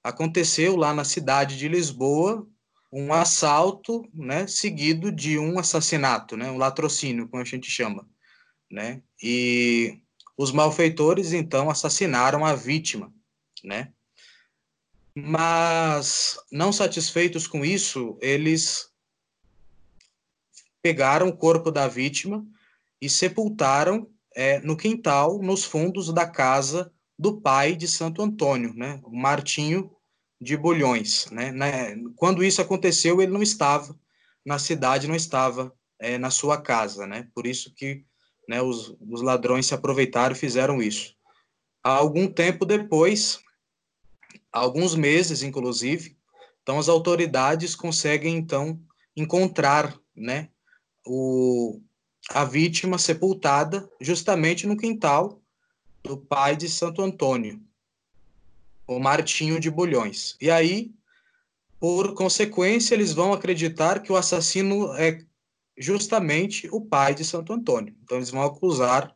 aconteceu 0.04 0.76
lá 0.76 0.96
na 0.96 1.04
cidade 1.04 1.60
de 1.60 1.68
Lisboa 1.68 2.48
um 2.92 3.14
assalto, 3.14 4.08
né, 4.14 4.48
seguido 4.48 5.12
de 5.12 5.40
um 5.40 5.58
assassinato, 5.58 6.36
né, 6.36 6.52
um 6.52 6.58
latrocínio, 6.58 7.28
como 7.28 7.42
a 7.42 7.46
gente 7.46 7.70
chama, 7.72 8.08
né? 8.70 9.02
E 9.22 10.00
os 10.38 10.52
malfeitores 10.52 11.32
então 11.32 11.70
assassinaram 11.70 12.46
a 12.46 12.54
vítima 12.54 13.14
né? 13.64 13.92
Mas, 15.14 16.40
não 16.52 16.72
satisfeitos 16.72 17.46
com 17.46 17.66
isso, 17.66 18.18
eles 18.22 18.90
pegaram 20.82 21.28
o 21.28 21.36
corpo 21.36 21.70
da 21.70 21.88
vítima 21.88 22.46
e 23.00 23.10
sepultaram 23.10 24.10
é, 24.34 24.60
no 24.62 24.78
quintal, 24.78 25.40
nos 25.40 25.64
fundos 25.64 26.12
da 26.14 26.26
casa 26.26 26.92
do 27.20 27.40
pai 27.42 27.76
de 27.76 27.88
Santo 27.88 28.22
Antônio, 28.22 28.74
né? 28.74 29.00
O 29.04 29.16
Martinho 29.16 29.92
de 30.42 30.58
Bulhões, 30.58 31.30
né? 31.30 31.54
Quando 32.16 32.44
isso 32.44 32.62
aconteceu, 32.62 33.22
ele 33.22 33.32
não 33.32 33.44
estava 33.44 33.96
na 34.44 34.58
cidade, 34.58 35.08
não 35.08 35.16
estava 35.16 35.72
é, 36.00 36.18
na 36.18 36.32
sua 36.32 36.60
casa, 36.60 37.06
né? 37.06 37.30
Por 37.36 37.46
isso 37.46 37.72
que 37.76 38.04
né, 38.50 38.60
os, 38.60 38.96
os 39.00 39.22
ladrões 39.22 39.68
se 39.68 39.76
aproveitaram 39.76 40.36
e 40.36 40.40
fizeram 40.40 40.82
isso. 40.82 41.16
Algum 41.84 42.28
tempo 42.28 42.66
depois, 42.66 43.40
alguns 44.52 44.96
meses, 44.96 45.44
inclusive. 45.44 46.18
Então, 46.64 46.80
as 46.80 46.90
autoridades 46.90 47.76
conseguem, 47.76 48.36
então, 48.36 48.80
encontrar 49.16 49.96
né, 50.16 50.50
o, 51.06 51.80
a 52.30 52.44
vítima 52.44 52.98
sepultada 52.98 53.88
justamente 54.00 54.66
no 54.66 54.78
quintal 54.78 55.40
do 56.04 56.18
pai 56.18 56.56
de 56.56 56.68
Santo 56.68 57.02
Antônio, 57.02 57.62
o 58.96 59.00
Martinho 59.00 59.60
de 59.60 59.70
Bulhões. 59.70 60.36
E 60.42 60.52
aí, 60.52 60.92
por 61.80 62.14
consequência, 62.14 62.94
eles 62.94 63.14
vão 63.14 63.34
acreditar 63.34 64.02
que 64.02 64.12
o 64.12 64.16
assassino 64.16 64.94
é 64.96 65.24
justamente 65.78 66.68
o 66.72 66.82
pai 66.82 67.16
de 67.16 67.24
Santo 67.24 67.54
Antônio. 67.54 67.96
Então, 68.04 68.18
eles 68.18 68.30
vão 68.30 68.44
acusar 68.44 69.16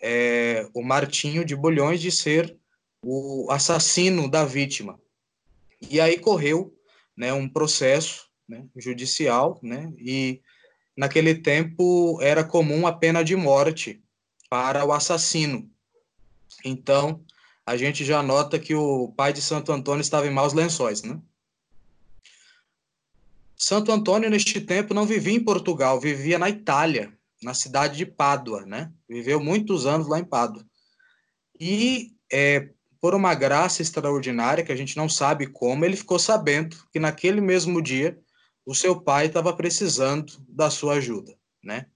é, 0.00 0.68
o 0.74 0.82
Martinho 0.82 1.44
de 1.44 1.56
Bulhões 1.56 2.00
de 2.00 2.12
ser 2.12 2.56
o 3.02 3.50
assassino 3.50 4.30
da 4.30 4.44
vítima. 4.44 5.00
E 5.90 6.00
aí 6.00 6.18
correu 6.18 6.74
né, 7.16 7.32
um 7.32 7.48
processo 7.48 8.28
né, 8.46 8.64
judicial, 8.76 9.58
né, 9.62 9.92
e 9.96 10.42
naquele 10.96 11.34
tempo 11.34 12.20
era 12.20 12.44
comum 12.44 12.86
a 12.86 12.92
pena 12.92 13.24
de 13.24 13.34
morte 13.34 14.02
para 14.50 14.84
o 14.84 14.92
assassino. 14.92 15.70
Então, 16.64 17.24
a 17.70 17.76
gente 17.76 18.04
já 18.04 18.20
nota 18.20 18.58
que 18.58 18.74
o 18.74 19.12
pai 19.16 19.32
de 19.32 19.40
Santo 19.40 19.70
Antônio 19.70 20.00
estava 20.00 20.26
em 20.26 20.30
maus 20.30 20.52
lençóis, 20.52 21.04
né? 21.04 21.20
Santo 23.56 23.92
Antônio, 23.92 24.28
neste 24.28 24.60
tempo, 24.60 24.92
não 24.92 25.06
vivia 25.06 25.34
em 25.34 25.44
Portugal, 25.44 26.00
vivia 26.00 26.36
na 26.36 26.48
Itália, 26.48 27.16
na 27.40 27.54
cidade 27.54 27.96
de 27.96 28.04
Pádua, 28.04 28.66
né? 28.66 28.92
Viveu 29.08 29.38
muitos 29.38 29.86
anos 29.86 30.08
lá 30.08 30.18
em 30.18 30.24
Pádua. 30.24 30.66
E 31.60 32.12
é, 32.32 32.70
por 33.00 33.14
uma 33.14 33.36
graça 33.36 33.82
extraordinária, 33.82 34.64
que 34.64 34.72
a 34.72 34.76
gente 34.76 34.96
não 34.96 35.08
sabe 35.08 35.46
como, 35.46 35.84
ele 35.84 35.96
ficou 35.96 36.18
sabendo 36.18 36.76
que 36.92 36.98
naquele 36.98 37.40
mesmo 37.40 37.80
dia 37.80 38.18
o 38.66 38.74
seu 38.74 39.00
pai 39.00 39.26
estava 39.26 39.54
precisando 39.54 40.32
da 40.48 40.70
sua 40.70 40.94
ajuda, 40.94 41.38
né? 41.62 41.86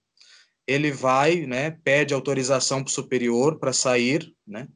Ele 0.69 0.93
vai, 0.93 1.47
né, 1.47 1.73
pede 1.83 2.15
autorização 2.15 2.81
para 2.81 2.91
o 2.91 2.95
superior 2.95 3.59
para 3.59 3.73
sair, 3.73 4.33
né? 4.47 4.69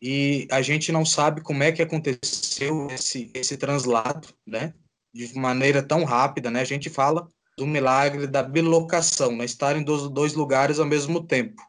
E 0.00 0.46
a 0.50 0.62
gente 0.62 0.92
não 0.92 1.04
sabe 1.04 1.40
como 1.40 1.62
é 1.62 1.72
que 1.72 1.82
aconteceu 1.82 2.88
esse, 2.90 3.30
esse 3.34 3.56
translado, 3.56 4.28
né? 4.46 4.74
De 5.12 5.34
maneira 5.36 5.82
tão 5.82 6.04
rápida, 6.04 6.50
né? 6.50 6.60
A 6.60 6.64
gente 6.64 6.88
fala 6.88 7.28
do 7.56 7.66
milagre 7.66 8.26
da 8.26 8.42
bilocação, 8.42 9.36
né? 9.36 9.44
Estar 9.44 9.76
em 9.76 9.82
dois, 9.82 10.08
dois 10.10 10.34
lugares 10.34 10.78
ao 10.78 10.86
mesmo 10.86 11.24
tempo, 11.24 11.62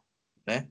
né? 0.46 0.68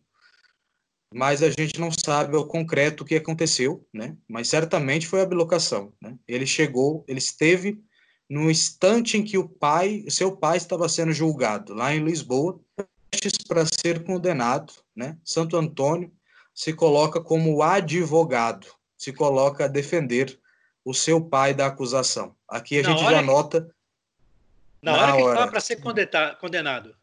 mas 1.12 1.42
a 1.42 1.51
gente 1.51 1.81
não 1.81 1.90
sabe 1.90 2.37
ao 2.37 2.47
concreto 2.47 3.03
o 3.03 3.07
que 3.07 3.14
aconteceu, 3.14 3.87
né? 3.92 4.16
Mas 4.29 4.49
certamente 4.49 5.07
foi 5.07 5.23
a 5.23 5.27
bilocação, 5.27 5.92
né? 6.01 6.16
Ele 6.27 6.47
chegou, 6.47 7.05
ele 7.09 7.18
esteve 7.18 7.83
no 8.29 8.51
instante 8.51 9.16
em 9.16 9.25
que 9.25 9.38
o 9.38 9.49
pai, 9.49 10.05
seu 10.09 10.37
pai 10.37 10.59
estava 10.59 10.88
sendo 10.88 11.12
julgado 11.12 11.73
lá 11.73 11.94
em 11.94 12.05
Lisboa, 12.05 12.61
para 13.49 13.64
ser 13.64 14.05
condenado, 14.05 14.73
né? 14.94 15.16
Santo 15.25 15.57
Antônio 15.57 16.12
se 16.59 16.73
coloca 16.73 17.21
como 17.21 17.62
advogado, 17.62 18.66
se 18.97 19.12
coloca 19.12 19.66
a 19.66 19.68
defender 19.68 20.40
o 20.85 20.92
seu 20.92 21.21
pai 21.21 21.55
da 21.55 21.66
acusação. 21.66 22.35
Aqui 22.49 22.81
a 22.81 22.83
na 22.83 22.88
gente 22.90 23.05
já 23.09 23.23
nota 23.23 23.73
na, 24.83 24.92
na 24.92 24.99
hora 24.99 25.12
que 25.12 25.29
estava 25.29 25.51
para 25.53 25.61
ser 25.61 25.81
condenado. 26.40 26.97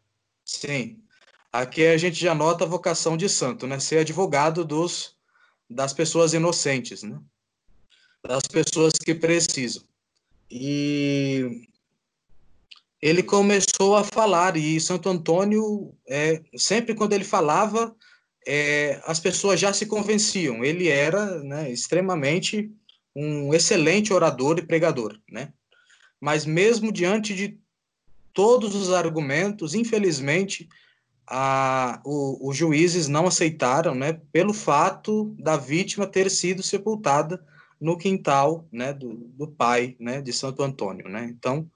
Sim, 0.44 1.02
Aqui 1.50 1.86
a 1.86 1.96
gente 1.96 2.20
já 2.20 2.34
nota 2.34 2.64
a 2.64 2.68
vocação 2.68 3.16
de 3.16 3.30
santo, 3.30 3.66
né? 3.66 3.78
Ser 3.80 4.00
advogado 4.00 4.62
dos, 4.62 5.16
das 5.70 5.94
pessoas 5.94 6.34
inocentes, 6.34 7.02
né? 7.02 7.18
Das 8.22 8.42
pessoas 8.42 8.92
que 8.92 9.14
precisam. 9.14 9.82
E 10.50 11.66
ele 13.00 13.22
começou 13.22 13.96
a 13.96 14.04
falar, 14.04 14.54
e 14.58 14.78
Santo 14.78 15.08
Antônio, 15.08 15.94
é, 16.06 16.42
sempre 16.58 16.94
quando 16.94 17.14
ele 17.14 17.24
falava, 17.24 17.96
é, 18.46 19.00
as 19.04 19.18
pessoas 19.18 19.58
já 19.58 19.72
se 19.72 19.86
convenciam. 19.86 20.64
Ele 20.64 20.88
era 20.88 21.42
né, 21.42 21.70
extremamente 21.70 22.70
um 23.14 23.52
excelente 23.52 24.12
orador 24.12 24.58
e 24.58 24.66
pregador, 24.66 25.18
né? 25.30 25.52
Mas 26.20 26.44
mesmo 26.46 26.92
diante 26.92 27.34
de 27.34 27.58
todos 28.32 28.74
os 28.74 28.92
argumentos, 28.92 29.74
infelizmente, 29.74 30.68
a, 31.26 32.00
o, 32.04 32.48
os 32.48 32.56
juízes 32.56 33.08
não 33.08 33.26
aceitaram, 33.26 33.94
né, 33.94 34.20
pelo 34.30 34.52
fato 34.52 35.34
da 35.38 35.56
vítima 35.56 36.06
ter 36.06 36.30
sido 36.30 36.62
sepultada 36.62 37.42
no 37.80 37.98
quintal, 37.98 38.66
né, 38.70 38.92
do, 38.92 39.14
do 39.14 39.48
pai, 39.48 39.96
né, 39.98 40.20
de 40.20 40.32
Santo 40.32 40.62
Antônio, 40.62 41.08
né. 41.08 41.26
Então, 41.30 41.68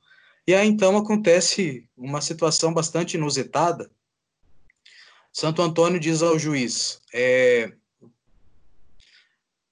e 0.46 0.54
aí 0.54 0.68
então 0.68 0.96
acontece 0.96 1.88
uma 1.96 2.20
situação 2.20 2.72
bastante 2.72 3.16
inusitada, 3.16 3.90
Santo 5.40 5.62
Antônio 5.62 5.98
diz 5.98 6.20
ao 6.20 6.38
juiz: 6.38 7.00
é, 7.14 7.72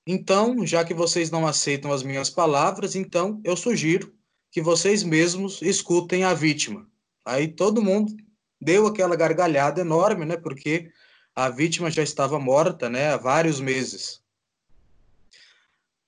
então, 0.06 0.64
já 0.64 0.82
que 0.82 0.94
vocês 0.94 1.30
não 1.30 1.46
aceitam 1.46 1.92
as 1.92 2.02
minhas 2.02 2.30
palavras, 2.30 2.96
então 2.96 3.38
eu 3.44 3.54
sugiro 3.54 4.14
que 4.50 4.62
vocês 4.62 5.02
mesmos 5.02 5.60
escutem 5.60 6.24
a 6.24 6.32
vítima. 6.32 6.88
Aí 7.22 7.46
todo 7.48 7.82
mundo 7.82 8.16
deu 8.58 8.86
aquela 8.86 9.14
gargalhada 9.14 9.82
enorme, 9.82 10.24
né? 10.24 10.38
Porque 10.38 10.90
a 11.36 11.50
vítima 11.50 11.90
já 11.90 12.02
estava 12.02 12.38
morta, 12.38 12.88
né, 12.88 13.10
há 13.10 13.18
vários 13.18 13.60
meses. 13.60 14.22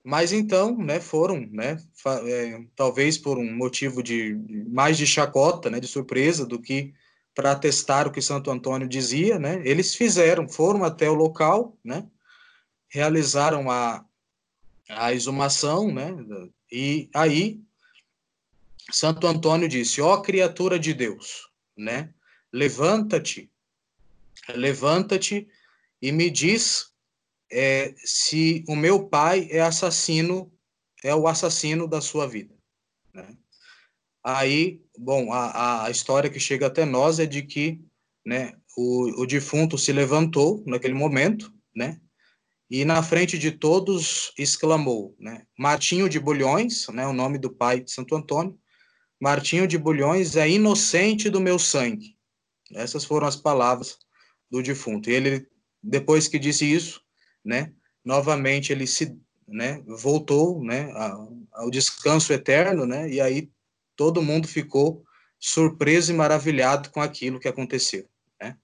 Mas 0.02 0.32
então, 0.32 0.74
né, 0.78 1.00
foram, 1.00 1.46
né, 1.52 1.76
é, 2.24 2.64
talvez 2.74 3.18
por 3.18 3.36
um 3.36 3.54
motivo 3.54 4.02
de 4.02 4.40
mais 4.70 4.96
de 4.96 5.06
chacota, 5.06 5.68
né, 5.68 5.78
de 5.78 5.86
surpresa 5.86 6.46
do 6.46 6.58
que 6.58 6.94
para 7.34 7.54
testar 7.54 8.06
o 8.06 8.10
que 8.10 8.20
Santo 8.20 8.50
Antônio 8.50 8.88
dizia, 8.88 9.38
né, 9.38 9.62
eles 9.64 9.94
fizeram, 9.94 10.48
foram 10.48 10.84
até 10.84 11.08
o 11.08 11.14
local, 11.14 11.78
né, 11.84 12.06
realizaram 12.88 13.70
a, 13.70 14.04
a 14.88 15.12
exumação, 15.12 15.92
né, 15.92 16.10
e 16.70 17.08
aí 17.14 17.60
Santo 18.90 19.26
Antônio 19.26 19.68
disse: 19.68 20.00
ó 20.00 20.20
criatura 20.20 20.78
de 20.78 20.92
Deus, 20.92 21.48
né, 21.76 22.12
levanta-te, 22.52 23.50
levanta-te 24.48 25.48
e 26.02 26.10
me 26.10 26.30
diz 26.30 26.90
é, 27.50 27.94
se 27.96 28.64
o 28.68 28.76
meu 28.76 29.08
pai 29.08 29.48
é 29.50 29.60
assassino, 29.60 30.52
é 31.02 31.14
o 31.14 31.26
assassino 31.26 31.88
da 31.88 32.00
sua 32.00 32.26
vida. 32.26 32.54
Né? 33.12 33.36
Aí, 34.22 34.80
bom, 34.98 35.32
a, 35.32 35.86
a 35.86 35.90
história 35.90 36.28
que 36.28 36.38
chega 36.38 36.66
até 36.66 36.84
nós 36.84 37.18
é 37.18 37.26
de 37.26 37.42
que 37.42 37.80
né, 38.24 38.52
o, 38.76 39.22
o 39.22 39.26
defunto 39.26 39.78
se 39.78 39.92
levantou 39.92 40.62
naquele 40.66 40.94
momento, 40.94 41.52
né? 41.74 42.00
E 42.70 42.84
na 42.84 43.02
frente 43.02 43.36
de 43.36 43.50
todos 43.50 44.32
exclamou, 44.38 45.16
né? 45.18 45.44
Martinho 45.58 46.08
de 46.08 46.20
Bulhões, 46.20 46.86
né? 46.88 47.06
O 47.06 47.12
nome 47.12 47.38
do 47.38 47.50
pai 47.50 47.80
de 47.80 47.90
Santo 47.90 48.14
Antônio. 48.14 48.56
Martinho 49.20 49.66
de 49.66 49.76
Bulhões 49.76 50.36
é 50.36 50.48
inocente 50.48 51.28
do 51.28 51.40
meu 51.40 51.58
sangue. 51.58 52.16
Essas 52.72 53.04
foram 53.04 53.26
as 53.26 53.36
palavras 53.36 53.98
do 54.48 54.62
defunto. 54.62 55.10
E 55.10 55.14
ele, 55.14 55.48
depois 55.82 56.28
que 56.28 56.38
disse 56.38 56.64
isso, 56.64 57.00
né? 57.44 57.72
Novamente 58.04 58.72
ele 58.72 58.86
se, 58.86 59.18
né? 59.48 59.82
Voltou, 59.86 60.62
né? 60.62 60.92
Ao 61.52 61.70
descanso 61.70 62.32
eterno, 62.32 62.86
né? 62.86 63.10
E 63.10 63.20
aí 63.20 63.50
todo 64.00 64.22
mundo 64.22 64.48
ficou 64.48 65.04
surpreso 65.38 66.10
e 66.10 66.16
maravilhado 66.16 66.88
com 66.88 67.02
aquilo 67.02 67.38
que 67.38 67.46
aconteceu, 67.46 68.08
né? 68.40 68.56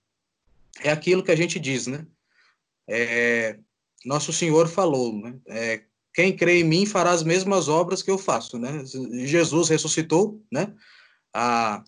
É 0.82 0.90
aquilo 0.90 1.22
que 1.22 1.30
a 1.30 1.36
gente 1.36 1.60
diz, 1.60 1.86
né? 1.86 2.06
É, 2.88 3.58
nosso 4.02 4.32
Senhor 4.32 4.66
falou, 4.66 5.12
né? 5.12 5.38
É, 5.46 5.82
quem 6.14 6.34
crê 6.34 6.60
em 6.60 6.64
mim 6.64 6.86
fará 6.86 7.10
as 7.10 7.22
mesmas 7.22 7.68
obras 7.68 8.02
que 8.02 8.10
eu 8.10 8.16
faço, 8.16 8.58
né? 8.58 8.82
Jesus 9.26 9.68
ressuscitou, 9.68 10.42
né? 10.50 10.72
A, 11.34 11.84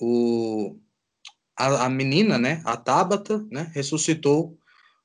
o, 0.00 0.78
a, 1.54 1.84
a 1.84 1.88
menina, 1.90 2.38
né? 2.38 2.62
A 2.64 2.78
Tábata, 2.78 3.46
né? 3.50 3.70
Ressuscitou 3.74 4.56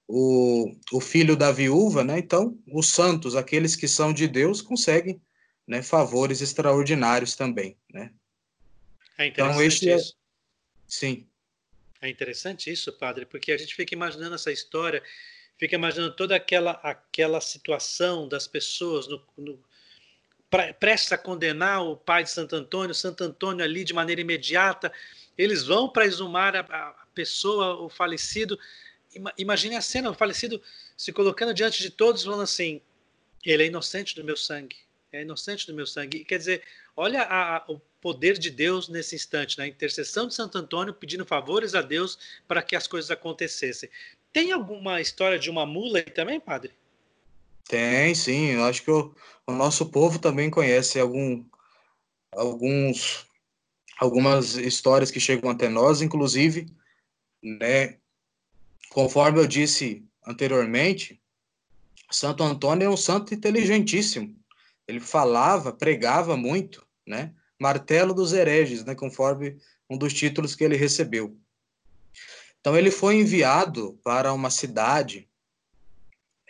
o, 0.08 0.72
o 0.94 1.02
filho 1.02 1.36
da 1.36 1.52
viúva, 1.52 2.06
né? 2.06 2.20
Então, 2.20 2.58
os 2.72 2.88
santos, 2.88 3.36
aqueles 3.36 3.76
que 3.76 3.86
são 3.86 4.13
de 4.13 4.30
Deus, 4.30 4.62
conseguem 4.62 5.20
né, 5.68 5.82
favores 5.82 6.42
extraordinários 6.42 7.36
também, 7.36 7.78
né? 7.92 8.12
É 9.18 9.28
então, 9.28 9.48
interessante 9.48 9.86
então, 9.86 9.98
isso. 9.98 10.14
É... 10.14 10.18
Sim. 10.88 11.28
É 12.02 12.10
interessante 12.10 12.72
isso, 12.72 12.94
padre, 12.94 13.26
porque 13.26 13.52
a 13.52 13.58
gente 13.58 13.76
fica 13.76 13.94
imaginando 13.94 14.36
essa 14.36 14.52
história 14.52 15.04
fica 15.58 15.76
imaginando 15.76 16.16
toda 16.16 16.36
aquela, 16.36 16.72
aquela 16.84 17.42
situação 17.42 18.28
das 18.28 18.48
pessoas 18.48 19.08
no, 19.08 19.22
no, 19.36 19.60
prestes 20.80 21.12
a 21.12 21.18
condenar 21.18 21.84
o 21.84 21.98
pai 21.98 22.24
de 22.24 22.30
Santo 22.30 22.56
Antônio, 22.56 22.94
Santo 22.94 23.24
Antônio 23.24 23.64
ali 23.64 23.84
de 23.84 23.94
maneira 23.94 24.22
imediata, 24.22 24.92
eles 25.38 25.66
vão 25.66 25.90
para 25.90 26.06
exumar 26.06 26.56
a, 26.56 26.60
a, 26.62 27.08
pessoa, 27.14 27.82
o 27.82 27.90
falecido. 27.90 28.58
Imagine 29.38 29.76
a 29.76 29.82
cena, 29.82 30.12
o 30.12 30.14
falecido 30.14 30.62
se 30.96 31.12
colocando 31.12 31.54
diante 31.54 31.82
de 31.82 31.90
todos, 31.90 32.24
falando 32.24 32.44
assim: 32.44 32.82
ele 33.44 33.64
é 33.64 33.66
inocente 33.66 34.16
do 34.16 34.24
meu 34.24 34.38
sangue, 34.38 34.78
é 35.18 35.22
inocente 35.22 35.68
do 35.68 35.74
meu 35.74 35.86
sangue. 35.86 36.24
Quer 36.24 36.38
dizer, 36.38 36.64
olha 36.96 37.24
a, 37.24 37.64
o 37.68 37.80
poder 38.02 38.38
de 38.38 38.50
Deus 38.50 38.88
nesse 38.88 39.16
instante, 39.16 39.58
na 39.58 39.64
né? 39.64 39.70
intercessão 39.70 40.28
de 40.28 40.34
Santo 40.34 40.58
Antônio, 40.58 40.94
pedindo 40.94 41.26
favores 41.26 41.76
a 41.76 41.82
Deus 41.82 42.18
para 42.48 42.62
que 42.62 42.76
as 42.76 42.88
coisas 42.88 43.12
acontecessem. 43.12 43.90
Tem 44.32 44.52
alguma 44.52 45.02
história 45.02 45.40
de 45.40 45.50
uma 45.50 45.66
mula 45.66 46.00
aí 46.00 46.04
também, 46.04 46.40
padre? 46.40 46.72
Tem, 47.68 48.14
sim. 48.16 48.52
Eu 48.52 48.64
acho 48.66 48.84
que 48.84 48.92
o, 48.92 49.14
o 49.46 49.52
nosso 49.52 49.90
povo 49.90 50.20
também 50.20 50.50
conhece 50.50 51.00
algum, 51.00 51.44
alguns, 52.32 53.26
algumas 54.00 54.56
histórias 54.56 55.12
que 55.12 55.20
chegam 55.20 55.50
até 55.50 55.68
nós, 55.68 56.02
inclusive, 56.02 56.68
né? 57.44 57.98
Conforme 58.90 59.40
eu 59.40 59.48
disse 59.48 60.06
anteriormente, 60.26 61.20
Santo 62.10 62.44
Antônio 62.44 62.86
é 62.86 62.90
um 62.90 62.98
santo 62.98 63.34
inteligentíssimo. 63.34 64.36
Ele 64.88 65.00
falava, 65.00 65.73
pregava 65.73 66.38
muito, 66.38 66.86
né? 67.06 67.34
Martelo 67.60 68.13
dos 68.13 68.34
hereges, 68.34 68.86
né? 68.86 68.95
Conforme 68.95 69.58
um 69.89 69.97
dos 69.97 70.13
títulos 70.13 70.56
que 70.56 70.63
ele 70.63 70.76
recebeu. 70.76 71.38
Então, 72.60 72.76
ele 72.76 72.91
foi 72.91 73.15
enviado 73.15 74.00
para 74.04 74.34
uma 74.34 74.50
cidade 74.50 75.28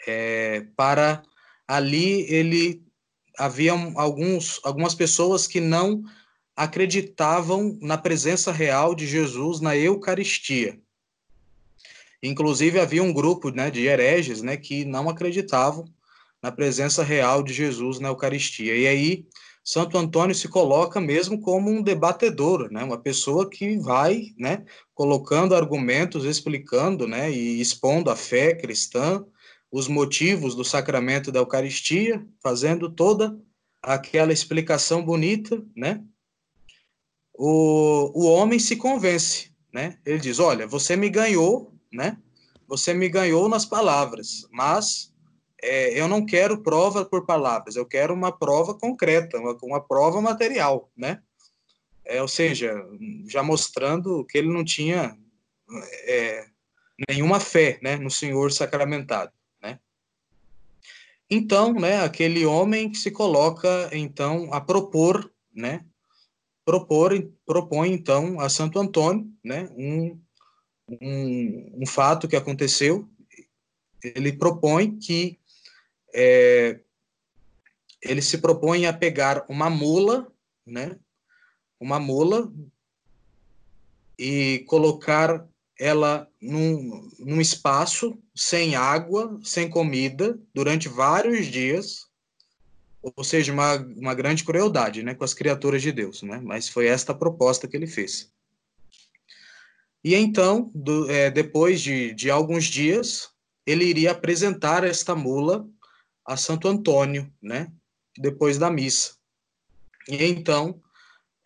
é, 0.08 0.66
para 0.76 1.22
ali 1.68 2.22
ele 2.34 2.82
havia 3.38 3.74
alguns, 3.96 4.60
algumas 4.64 4.96
pessoas 4.96 5.46
que 5.46 5.60
não 5.60 6.04
acreditavam 6.56 7.78
na 7.82 7.98
presença 7.98 8.52
real 8.52 8.96
de 8.96 9.06
Jesus 9.06 9.60
na 9.60 9.76
Eucaristia. 9.76 10.80
Inclusive 12.24 12.80
havia 12.80 13.04
um 13.04 13.14
grupo 13.14 13.52
né, 13.52 13.70
de 13.70 13.86
hereges 13.86 14.42
né, 14.42 14.58
que 14.58 14.84
não 14.84 15.08
acreditavam 15.08 15.86
na 16.48 16.52
presença 16.52 17.04
real 17.04 17.44
de 17.44 17.52
Jesus 17.52 18.00
na 18.00 18.08
Eucaristia. 18.08 18.74
E 18.74 18.88
aí 18.88 19.26
Santo 19.62 19.98
Antônio 19.98 20.34
se 20.34 20.48
coloca 20.48 21.02
mesmo 21.02 21.42
como 21.42 21.70
um 21.70 21.82
debatedor, 21.82 22.72
né? 22.72 22.82
Uma 22.86 22.98
pessoa 22.98 23.50
que 23.50 23.78
vai, 23.80 24.28
né, 24.38 24.64
colocando 24.94 25.54
argumentos, 25.54 26.24
explicando, 26.24 27.06
né, 27.06 27.30
e 27.30 27.60
expondo 27.60 28.10
a 28.10 28.16
fé 28.16 28.56
cristã, 28.56 29.26
os 29.70 29.90
motivos 29.90 30.56
do 30.56 30.64
sacramento 30.64 31.34
da 31.34 31.40
Eucaristia, 31.40 32.26
fazendo 32.42 32.90
toda 32.90 33.38
aquela 33.84 34.32
explicação 34.32 35.04
bonita, 35.04 35.62
né? 35.76 36.02
O, 37.34 38.24
o 38.24 38.26
homem 38.26 38.58
se 38.58 38.78
convence, 38.78 39.52
né? 39.74 39.98
Ele 40.06 40.20
diz: 40.20 40.40
"Olha, 40.40 40.66
você 40.66 40.96
me 40.96 41.10
ganhou, 41.10 41.74
né? 41.92 42.18
Você 42.70 42.94
me 42.94 43.10
ganhou 43.10 43.50
nas 43.50 43.66
palavras, 43.66 44.48
mas 44.50 45.14
é, 45.62 46.00
eu 46.00 46.08
não 46.08 46.26
quero 46.26 46.62
prova 46.62 47.04
por 47.04 47.26
palavras, 47.26 47.76
eu 47.76 47.86
quero 47.86 48.14
uma 48.14 48.32
prova 48.32 48.74
concreta, 48.74 49.38
uma, 49.40 49.58
uma 49.64 49.82
prova 49.82 50.22
material, 50.22 50.92
né? 50.96 51.22
É, 52.06 52.22
ou 52.22 52.28
seja, 52.28 52.74
já 53.28 53.44
mostrando 53.44 54.24
que 54.26 54.38
ele 54.38 54.48
não 54.48 54.64
tinha 54.64 55.18
é, 56.06 56.46
nenhuma 57.10 57.40
fé, 57.40 57.80
né, 57.82 57.98
no 57.98 58.10
Senhor 58.10 58.52
sacramentado, 58.52 59.32
né? 59.62 59.80
Então, 61.30 61.74
né, 61.74 62.02
aquele 62.02 62.46
homem 62.46 62.90
que 62.90 62.98
se 62.98 63.12
coloca 63.12 63.90
então 63.92 64.54
a 64.54 64.62
propor, 64.62 65.32
né, 65.54 65.84
propor, 66.64 67.12
propõe 67.46 67.92
então 67.92 68.40
a 68.40 68.48
Santo 68.48 68.80
Antônio, 68.80 69.30
né, 69.44 69.70
um, 69.76 70.20
um, 71.02 71.82
um 71.82 71.86
fato 71.86 72.28
que 72.28 72.36
aconteceu. 72.36 73.10
Ele 74.04 74.32
propõe 74.32 74.98
que 74.98 75.40
é, 76.20 76.80
ele 78.02 78.24
se 78.24 78.40
propõe 78.40 78.88
a 78.88 78.94
pegar 78.94 79.46
uma 79.48 79.70
mula, 79.70 80.32
né? 80.66 80.98
Uma 81.80 82.00
mula 82.00 82.52
e 84.18 84.66
colocar 84.68 85.48
ela 85.80 86.28
num, 86.42 87.08
num 87.20 87.40
espaço 87.40 88.18
sem 88.36 88.76
água, 88.76 89.40
sem 89.44 89.70
comida, 89.70 90.40
durante 90.56 90.90
vários 90.90 91.46
dias, 91.46 92.08
ou 93.00 93.24
seja, 93.24 93.54
uma, 93.54 93.76
uma 93.76 94.16
grande 94.16 94.44
crueldade, 94.44 95.04
né, 95.04 95.14
com 95.14 95.24
as 95.24 95.36
criaturas 95.36 95.84
de 95.84 95.92
Deus, 95.92 96.24
né? 96.24 96.42
Mas 96.44 96.68
foi 96.68 96.88
esta 96.88 97.12
a 97.12 97.16
proposta 97.16 97.68
que 97.68 97.78
ele 97.78 97.86
fez. 97.86 98.34
E 100.04 100.16
então, 100.16 100.72
do, 100.74 101.10
é, 101.12 101.30
depois 101.30 101.80
de, 101.80 102.12
de 102.16 102.32
alguns 102.32 102.66
dias, 102.66 103.30
ele 103.68 103.86
iria 103.86 104.12
apresentar 104.12 104.84
esta 104.84 105.16
mula 105.16 105.70
a 106.28 106.36
Santo 106.36 106.68
Antônio, 106.68 107.34
né? 107.42 107.72
Depois 108.18 108.58
da 108.58 108.70
missa. 108.70 109.16
E 110.10 110.24
então, 110.26 110.82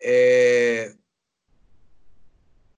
é, 0.02 0.94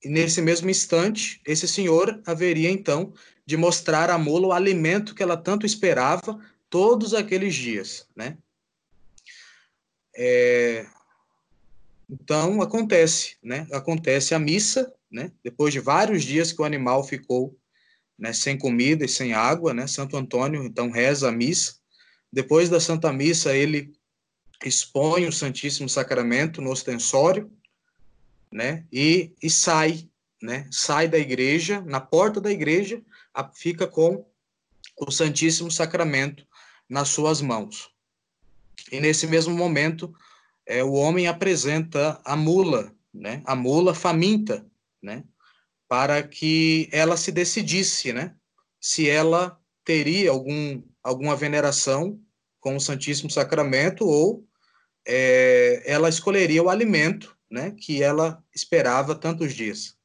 nesse 0.05 0.43
mesmo 0.43 0.69
instante, 0.69 1.41
esse 1.47 1.67
senhor 1.67 2.23
haveria 2.27 2.71
então 2.71 3.15
de 3.47 3.57
mostrar 3.57 4.11
à 4.11 4.19
mula 4.19 4.49
o 4.49 4.53
alimento 4.53 5.15
que 5.15 5.23
ela 5.23 5.37
tanto 5.37 5.65
esperava 5.65 6.39
todos 6.69 7.15
aqueles 7.15 7.55
dias, 7.55 8.07
né? 8.15 8.37
É... 10.17 10.87
Então 12.09 12.61
acontece, 12.61 13.37
né? 13.43 13.67
Acontece 13.73 14.35
a 14.35 14.39
missa, 14.39 14.93
né? 15.11 15.33
Depois 15.43 15.73
de 15.73 15.81
vários 15.81 16.23
dias 16.23 16.53
que 16.53 16.61
o 16.61 16.65
animal 16.65 17.03
ficou, 17.03 17.57
né, 18.17 18.33
sem 18.33 18.57
comida 18.57 19.05
e 19.05 19.09
sem 19.09 19.33
água, 19.33 19.75
né? 19.75 19.87
Santo 19.87 20.17
Antônio 20.17 20.65
então 20.65 20.91
reza 20.91 21.29
a 21.29 21.33
missa. 21.33 21.84
Depois 22.35 22.69
da 22.69 22.81
Santa 22.81 23.13
Missa 23.13 23.55
ele 23.55 23.95
expõe 24.65 25.25
o 25.29 25.33
Santíssimo 25.33 25.89
Sacramento 25.89 26.61
no 26.61 26.73
ostensório, 26.73 27.49
né? 28.51 28.85
E, 28.93 29.33
e 29.41 29.49
sai, 29.49 30.11
né? 30.43 30.67
Sai 30.69 31.07
da 31.07 31.17
igreja, 31.17 31.81
na 31.83 32.01
porta 32.01 32.41
da 32.41 32.51
igreja, 32.51 33.01
a, 33.33 33.49
fica 33.49 33.87
com 33.87 34.27
o 34.99 35.13
Santíssimo 35.13 35.71
Sacramento 35.71 36.45
nas 36.89 37.09
suas 37.11 37.41
mãos. 37.41 37.93
E 38.91 38.99
nesse 38.99 39.29
mesmo 39.29 39.55
momento, 39.55 40.13
é, 40.67 40.83
o 40.83 40.95
homem 40.95 41.29
apresenta 41.29 42.21
a 42.25 42.35
mula, 42.35 42.93
né? 43.13 43.45
A 43.47 43.55
mula 43.55 43.95
faminta, 43.95 44.67
né? 45.01 45.23
Para 45.87 46.21
que 46.21 46.89
ela 46.91 47.17
se 47.17 47.31
decidisse, 47.31 48.13
né? 48.13 48.35
Se 48.81 49.09
ela 49.09 49.57
teria 49.85 50.33
algum 50.33 50.83
alguma 51.05 51.37
veneração 51.37 52.19
com 52.59 52.75
o 52.77 52.81
Santíssimo 52.81 53.31
Sacramento 53.31 54.07
ou 54.09 54.43
é, 55.07 55.83
ela 55.85 56.09
escolheria 56.09 56.63
o 56.63 56.71
alimento 56.71 57.37
né, 57.51 57.73
que 57.79 58.03
ela 58.03 58.43
esperava 58.55 59.15
tantos 59.15 59.53
dias. 59.53 59.97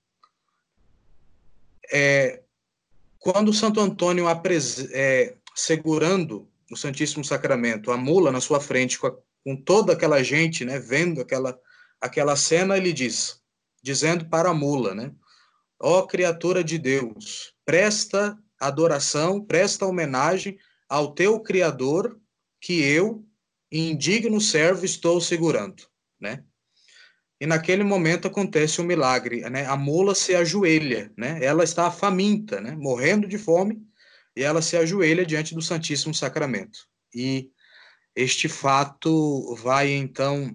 É, 1.91 2.41
quando 3.17 3.53
Santo 3.53 3.79
Antônio 3.79 4.25
é, 4.91 5.35
segurando 5.55 6.47
o 6.69 6.75
Santíssimo 6.75 7.23
Sacramento, 7.23 7.91
a 7.91 7.97
mula 7.97 8.31
na 8.31 8.41
sua 8.41 8.59
frente, 8.59 8.99
com, 8.99 9.07
a, 9.07 9.15
com 9.43 9.55
toda 9.55 9.93
aquela 9.93 10.21
gente, 10.21 10.65
né, 10.65 10.79
vendo 10.79 11.21
aquela, 11.21 11.57
aquela 11.99 12.35
cena, 12.35 12.77
ele 12.77 12.91
diz, 12.91 13.41
dizendo 13.81 14.25
para 14.25 14.49
a 14.49 14.53
mula, 14.53 14.93
né, 14.93 15.11
ó 15.79 16.03
criatura 16.03 16.63
de 16.63 16.77
Deus, 16.77 17.53
presta 17.65 18.37
adoração, 18.59 19.41
presta 19.41 19.85
homenagem 19.85 20.59
ao 20.89 21.13
teu 21.13 21.39
Criador, 21.39 22.19
que 22.59 22.81
eu, 22.81 23.23
indigno 23.71 24.41
servo 24.41 24.83
estou 24.83 25.21
segurando, 25.21 25.83
né? 26.19 26.43
E 27.39 27.45
naquele 27.45 27.83
momento 27.83 28.27
acontece 28.27 28.81
um 28.81 28.83
milagre, 28.83 29.47
né? 29.49 29.65
A 29.65 29.77
mula 29.77 30.13
se 30.13 30.35
ajoelha, 30.35 31.13
né? 31.15 31.39
Ela 31.41 31.63
está 31.63 31.89
faminta, 31.89 32.59
né? 32.59 32.71
Morrendo 32.71 33.27
de 33.27 33.37
fome, 33.37 33.81
e 34.35 34.43
ela 34.43 34.61
se 34.61 34.75
ajoelha 34.75 35.25
diante 35.25 35.53
do 35.53 35.61
Santíssimo 35.61 36.13
Sacramento. 36.13 36.79
E 37.13 37.49
este 38.15 38.49
fato 38.49 39.55
vai 39.55 39.91
então 39.91 40.53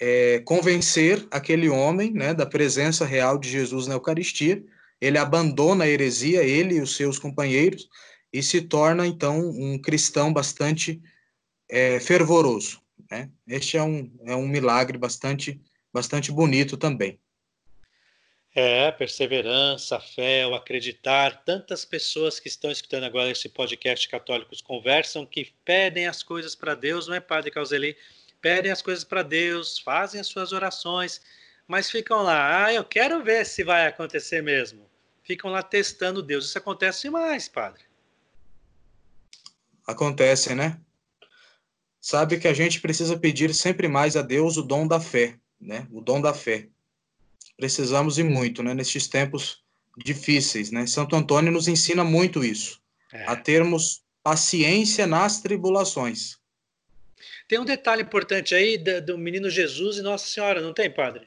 é, 0.00 0.40
convencer 0.40 1.26
aquele 1.30 1.68
homem, 1.68 2.12
né, 2.12 2.34
da 2.34 2.44
presença 2.44 3.04
real 3.04 3.38
de 3.38 3.48
Jesus 3.48 3.86
na 3.86 3.94
Eucaristia. 3.94 4.64
Ele 5.00 5.18
abandona 5.18 5.84
a 5.84 5.88
heresia, 5.88 6.42
ele 6.42 6.76
e 6.76 6.80
os 6.80 6.96
seus 6.96 7.18
companheiros, 7.18 7.88
e 8.34 8.42
se 8.42 8.60
torna 8.60 9.06
então 9.06 9.38
um 9.38 9.78
cristão 9.78 10.32
bastante 10.32 11.00
é, 11.70 12.00
fervoroso. 12.00 12.82
Né? 13.08 13.30
Este 13.46 13.76
é 13.76 13.82
um, 13.82 14.10
é 14.26 14.34
um 14.34 14.48
milagre 14.48 14.98
bastante, 14.98 15.60
bastante 15.92 16.32
bonito 16.32 16.76
também. 16.76 17.20
É, 18.52 18.90
perseverança, 18.90 20.00
fé, 20.00 20.44
o 20.48 20.54
acreditar. 20.54 21.44
Tantas 21.44 21.84
pessoas 21.84 22.40
que 22.40 22.48
estão 22.48 22.72
escutando 22.72 23.04
agora 23.04 23.30
esse 23.30 23.48
podcast 23.48 24.08
Católicos 24.08 24.60
Conversam 24.60 25.24
que 25.24 25.52
pedem 25.64 26.08
as 26.08 26.24
coisas 26.24 26.56
para 26.56 26.74
Deus, 26.74 27.06
não 27.06 27.14
é, 27.14 27.20
Padre 27.20 27.52
Causeli? 27.52 27.96
Pedem 28.40 28.72
as 28.72 28.82
coisas 28.82 29.04
para 29.04 29.22
Deus, 29.22 29.78
fazem 29.78 30.20
as 30.20 30.26
suas 30.26 30.52
orações, 30.52 31.20
mas 31.68 31.88
ficam 31.88 32.20
lá, 32.22 32.64
ah, 32.64 32.74
eu 32.74 32.84
quero 32.84 33.22
ver 33.22 33.46
se 33.46 33.62
vai 33.62 33.86
acontecer 33.86 34.42
mesmo. 34.42 34.90
Ficam 35.22 35.52
lá 35.52 35.62
testando 35.62 36.20
Deus. 36.20 36.46
Isso 36.46 36.58
acontece 36.58 37.08
mais, 37.08 37.48
Padre. 37.48 37.93
Acontece, 39.86 40.54
né? 40.54 40.80
sabe 42.04 42.38
que 42.38 42.46
a 42.46 42.52
gente 42.52 42.82
precisa 42.82 43.16
pedir 43.16 43.54
sempre 43.54 43.88
mais 43.88 44.14
a 44.14 44.20
Deus 44.20 44.58
o 44.58 44.62
dom 44.62 44.86
da 44.86 45.00
fé, 45.00 45.38
né? 45.58 45.88
O 45.90 46.02
dom 46.02 46.20
da 46.20 46.34
fé. 46.34 46.68
Precisamos 47.56 48.18
e 48.18 48.22
muito, 48.22 48.62
né? 48.62 48.74
Nestes 48.74 49.08
tempos 49.08 49.64
difíceis, 49.96 50.70
né? 50.70 50.86
Santo 50.86 51.16
Antônio 51.16 51.50
nos 51.50 51.66
ensina 51.66 52.04
muito 52.04 52.44
isso, 52.44 52.78
é. 53.10 53.24
a 53.24 53.34
termos 53.34 54.02
paciência 54.22 55.06
nas 55.06 55.40
tribulações. 55.40 56.36
Tem 57.48 57.58
um 57.58 57.64
detalhe 57.64 58.02
importante 58.02 58.54
aí 58.54 58.76
do 58.76 59.16
menino 59.16 59.48
Jesus 59.48 59.96
e 59.96 60.02
Nossa 60.02 60.26
Senhora, 60.26 60.60
não 60.60 60.74
tem, 60.74 60.90
padre? 60.90 61.26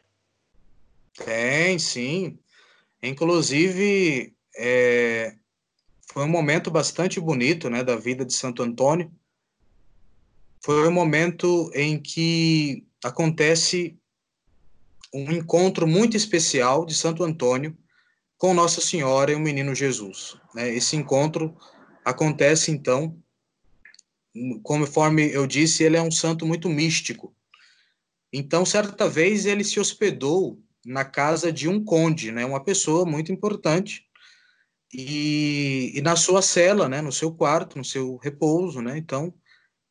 Tem, 1.25 1.79
sim. 1.79 2.37
Inclusive, 3.01 4.31
é, 4.55 5.35
foi 6.17 6.25
um 6.25 6.29
momento 6.29 6.71
bastante 6.71 7.19
bonito, 7.19 7.69
né, 7.69 7.83
da 7.83 7.95
vida 7.95 8.25
de 8.25 8.33
Santo 8.33 8.63
Antônio 8.63 9.11
foi 10.65 10.87
o 10.87 10.91
momento 10.91 11.69
em 11.75 12.01
que 12.01 12.83
acontece 13.03 13.95
um 15.13 15.31
encontro 15.31 15.85
muito 15.87 16.17
especial 16.17 16.87
de 16.87 16.95
Santo 16.95 17.23
Antônio 17.23 17.77
com 18.35 18.51
Nossa 18.51 18.81
Senhora 18.81 19.31
e 19.31 19.35
o 19.35 19.39
Menino 19.39 19.75
Jesus. 19.75 20.35
Né? 20.55 20.73
Esse 20.73 20.95
encontro 20.95 21.55
acontece, 22.03 22.71
então, 22.71 23.15
conforme 24.63 25.31
eu 25.31 25.45
disse, 25.45 25.83
ele 25.83 25.97
é 25.97 26.01
um 26.01 26.09
santo 26.09 26.47
muito 26.47 26.67
místico. 26.67 27.31
Então, 28.33 28.65
certa 28.65 29.07
vez, 29.07 29.45
ele 29.45 29.63
se 29.63 29.79
hospedou 29.79 30.59
na 30.83 31.05
casa 31.05 31.53
de 31.53 31.67
um 31.67 31.83
conde, 31.83 32.31
né? 32.31 32.43
uma 32.43 32.63
pessoa 32.63 33.05
muito 33.05 33.31
importante, 33.31 34.06
e, 34.97 35.91
e 35.93 36.01
na 36.01 36.15
sua 36.15 36.41
cela, 36.41 36.89
né? 36.89 37.03
no 37.03 37.11
seu 37.11 37.31
quarto, 37.31 37.77
no 37.77 37.85
seu 37.85 38.17
repouso. 38.17 38.81
Né? 38.81 38.97
Então, 38.97 39.31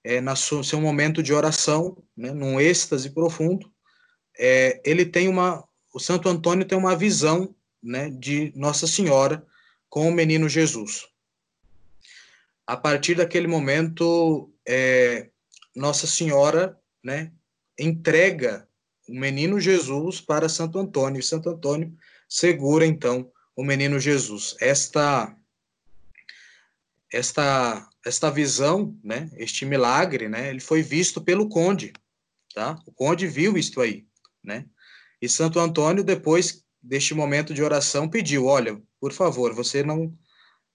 é, 0.02 0.20
na 0.20 0.34
sua, 0.34 0.64
seu 0.64 0.80
momento 0.80 1.22
de 1.22 1.32
oração, 1.32 1.96
né, 2.16 2.32
num 2.32 2.60
êxtase 2.60 3.10
profundo, 3.10 3.70
é, 4.36 4.80
ele 4.84 5.06
tem 5.06 5.28
uma, 5.28 5.64
o 5.94 6.00
Santo 6.00 6.28
Antônio 6.28 6.66
tem 6.66 6.76
uma 6.76 6.96
visão, 6.96 7.54
né, 7.80 8.10
de 8.10 8.52
Nossa 8.56 8.86
Senhora 8.86 9.46
com 9.88 10.08
o 10.08 10.12
menino 10.12 10.48
Jesus. 10.48 11.06
A 12.66 12.76
partir 12.76 13.14
daquele 13.14 13.46
momento, 13.46 14.52
é, 14.66 15.30
Nossa 15.74 16.06
Senhora, 16.06 16.76
né, 17.02 17.32
entrega 17.78 18.68
o 19.08 19.12
menino 19.12 19.60
Jesus 19.60 20.20
para 20.20 20.48
Santo 20.48 20.80
Antônio, 20.80 21.20
e 21.20 21.22
Santo 21.22 21.48
Antônio 21.48 21.96
segura 22.28 22.84
então 22.84 23.30
o 23.56 23.64
menino 23.64 23.98
Jesus. 23.98 24.54
Esta 24.60 25.34
esta 27.12 27.88
esta 28.04 28.30
visão, 28.30 28.96
né, 29.02 29.30
este 29.34 29.64
milagre, 29.64 30.28
né, 30.28 30.50
ele 30.50 30.60
foi 30.60 30.80
visto 30.82 31.20
pelo 31.20 31.48
conde, 31.48 31.92
tá? 32.54 32.78
O 32.86 32.92
conde 32.92 33.26
viu 33.26 33.56
isto 33.56 33.80
aí, 33.80 34.06
né? 34.44 34.66
E 35.20 35.28
Santo 35.28 35.58
Antônio 35.58 36.04
depois 36.04 36.64
deste 36.80 37.14
momento 37.14 37.52
de 37.54 37.62
oração 37.62 38.08
pediu, 38.08 38.44
olha, 38.46 38.80
por 39.00 39.12
favor, 39.12 39.54
você 39.54 39.82
não 39.82 40.16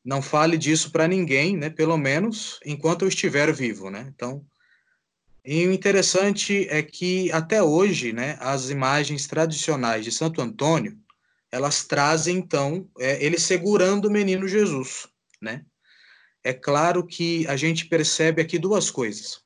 não 0.04 0.20
fale 0.20 0.58
disso 0.58 0.92
para 0.92 1.08
ninguém, 1.08 1.56
né, 1.56 1.70
pelo 1.70 1.96
menos 1.96 2.60
enquanto 2.66 3.04
eu 3.04 3.08
estiver 3.08 3.54
vivo, 3.54 3.92
né? 3.92 4.12
Então, 4.16 4.44
e 5.46 5.68
o 5.68 5.72
interessante 5.72 6.68
é 6.70 6.82
que 6.84 7.32
até 7.32 7.62
hoje, 7.64 8.14
né, 8.14 8.38
as 8.40 8.70
imagens 8.70 9.28
tradicionais 9.28 10.06
de 10.06 10.12
Santo 10.12 10.42
Antônio, 10.42 10.98
elas 11.52 11.84
trazem 11.84 12.38
então 12.38 12.90
é, 13.00 13.24
ele 13.24 13.40
segurando 13.40 14.06
o 14.06 14.12
menino 14.12 14.48
Jesus, 14.48 15.08
né? 15.42 15.66
é 16.44 16.54
claro 16.54 17.06
que 17.06 17.46
a 17.48 17.56
gente 17.56 17.86
percebe 17.86 18.42
aqui 18.42 18.58
duas 18.58 18.90
coisas. 18.90 19.42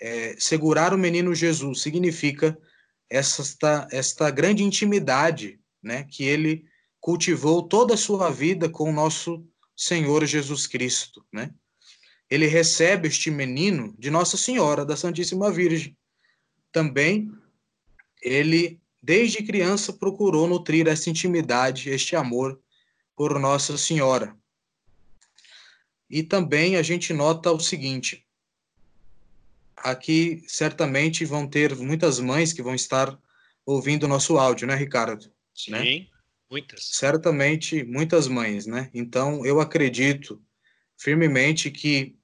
É, 0.00 0.36
segurar 0.38 0.92
o 0.92 0.98
menino 0.98 1.34
Jesus 1.34 1.80
significa 1.80 2.56
esta, 3.08 3.88
esta 3.90 4.30
grande 4.30 4.62
intimidade 4.62 5.58
né, 5.82 6.04
que 6.04 6.24
ele 6.24 6.64
cultivou 7.00 7.62
toda 7.62 7.94
a 7.94 7.98
sua 7.98 8.30
vida 8.30 8.68
com 8.68 8.90
o 8.90 8.92
nosso 8.92 9.44
Senhor 9.76 10.24
Jesus 10.26 10.66
Cristo. 10.66 11.24
Né? 11.32 11.52
Ele 12.28 12.46
recebe 12.46 13.08
este 13.08 13.30
menino 13.30 13.94
de 13.98 14.10
Nossa 14.10 14.36
Senhora, 14.36 14.84
da 14.84 14.96
Santíssima 14.96 15.50
Virgem. 15.50 15.96
Também 16.72 17.30
ele, 18.22 18.80
desde 19.06 19.40
criança, 19.44 19.92
procurou 19.92 20.48
nutrir 20.48 20.88
essa 20.88 21.08
intimidade, 21.08 21.90
este 21.90 22.16
amor 22.16 22.60
por 23.14 23.38
Nossa 23.38 23.78
Senhora. 23.78 24.36
E 26.10 26.24
também 26.24 26.74
a 26.74 26.82
gente 26.82 27.12
nota 27.12 27.52
o 27.52 27.60
seguinte: 27.60 28.26
aqui 29.76 30.42
certamente 30.48 31.24
vão 31.24 31.46
ter 31.46 31.76
muitas 31.76 32.18
mães 32.18 32.52
que 32.52 32.60
vão 32.60 32.74
estar 32.74 33.16
ouvindo 33.64 34.04
o 34.04 34.08
nosso 34.08 34.38
áudio, 34.38 34.66
né, 34.66 34.74
Ricardo? 34.74 35.32
Sim, 35.54 35.70
né? 35.70 36.06
muitas. 36.50 36.84
Certamente, 36.96 37.84
muitas 37.84 38.26
mães, 38.26 38.66
né? 38.66 38.90
Então, 38.92 39.46
eu 39.46 39.60
acredito 39.60 40.42
firmemente 40.98 41.70
que 41.70 42.18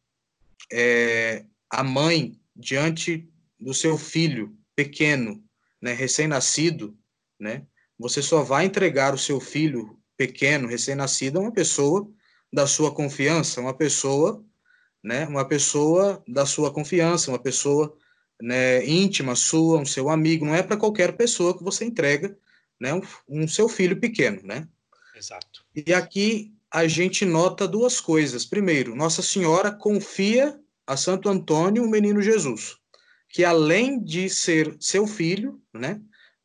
é, 0.73 1.45
a 1.71 1.85
mãe, 1.85 2.41
diante 2.57 3.29
do 3.59 3.73
seu 3.73 3.97
filho 3.97 4.57
pequeno, 4.75 5.43
né, 5.83 5.93
recém-nascido, 5.93 6.97
né, 7.39 7.67
você 7.99 8.23
só 8.23 8.43
vai 8.43 8.65
entregar 8.65 9.13
o 9.13 9.19
seu 9.19 9.41
filho 9.41 9.99
pequeno, 10.17 10.69
recém-nascido, 10.69 11.39
a 11.39 11.43
uma 11.43 11.53
pessoa 11.53 12.09
da 12.53 12.67
sua 12.67 12.95
confiança, 12.95 13.61
uma 13.61 13.75
pessoa, 13.75 14.45
né, 15.03 15.27
uma 15.27 15.45
pessoa 15.45 16.23
da 16.29 16.47
sua 16.47 16.73
confiança, 16.73 17.31
uma 17.31 17.39
pessoa 17.39 17.97
né, 18.41 18.85
íntima 18.87 19.35
sua, 19.35 19.79
um 19.79 19.85
seu 19.85 20.09
amigo, 20.09 20.45
não 20.45 20.55
é 20.55 20.63
para 20.63 20.77
qualquer 20.77 21.17
pessoa 21.17 21.57
que 21.57 21.65
você 21.65 21.85
entrega 21.85 22.37
né, 22.81 22.93
um, 22.93 23.03
um 23.29 23.49
seu 23.49 23.69
filho 23.69 23.99
pequeno, 24.01 24.41
né? 24.43 24.69
Exato. 25.15 25.65
E 25.75 25.95
aqui 25.95 26.53
a 26.69 26.87
gente 26.89 27.25
nota 27.25 27.69
duas 27.69 28.01
coisas. 28.01 28.45
Primeiro, 28.45 28.97
Nossa 28.97 29.23
Senhora 29.23 29.71
confia 29.71 30.59
a 30.85 30.97
Santo 30.97 31.29
Antônio 31.29 31.85
o 31.85 31.89
menino 31.89 32.21
Jesus, 32.21 32.77
que 33.29 33.45
além 33.45 34.03
de 34.03 34.29
ser 34.29 34.77
seu 34.81 35.07
filho, 35.07 35.62
né, 35.73 36.01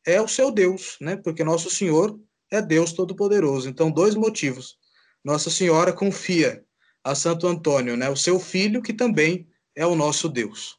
é 0.06 0.20
o 0.20 0.28
seu 0.28 0.50
Deus, 0.50 0.96
né? 1.00 1.16
Porque 1.16 1.44
Nosso 1.44 1.70
Senhor 1.70 2.18
é 2.50 2.62
Deus 2.62 2.92
Todo-Poderoso. 2.92 3.68
Então, 3.68 3.90
dois 3.90 4.14
motivos. 4.14 4.78
Nossa 5.22 5.50
Senhora 5.50 5.92
confia 5.92 6.64
a 7.04 7.14
Santo 7.14 7.46
Antônio, 7.46 7.96
né, 7.96 8.08
o 8.08 8.16
seu 8.16 8.38
filho, 8.38 8.82
que 8.82 8.92
também 8.92 9.48
é 9.74 9.86
o 9.86 9.94
nosso 9.94 10.28
Deus. 10.28 10.78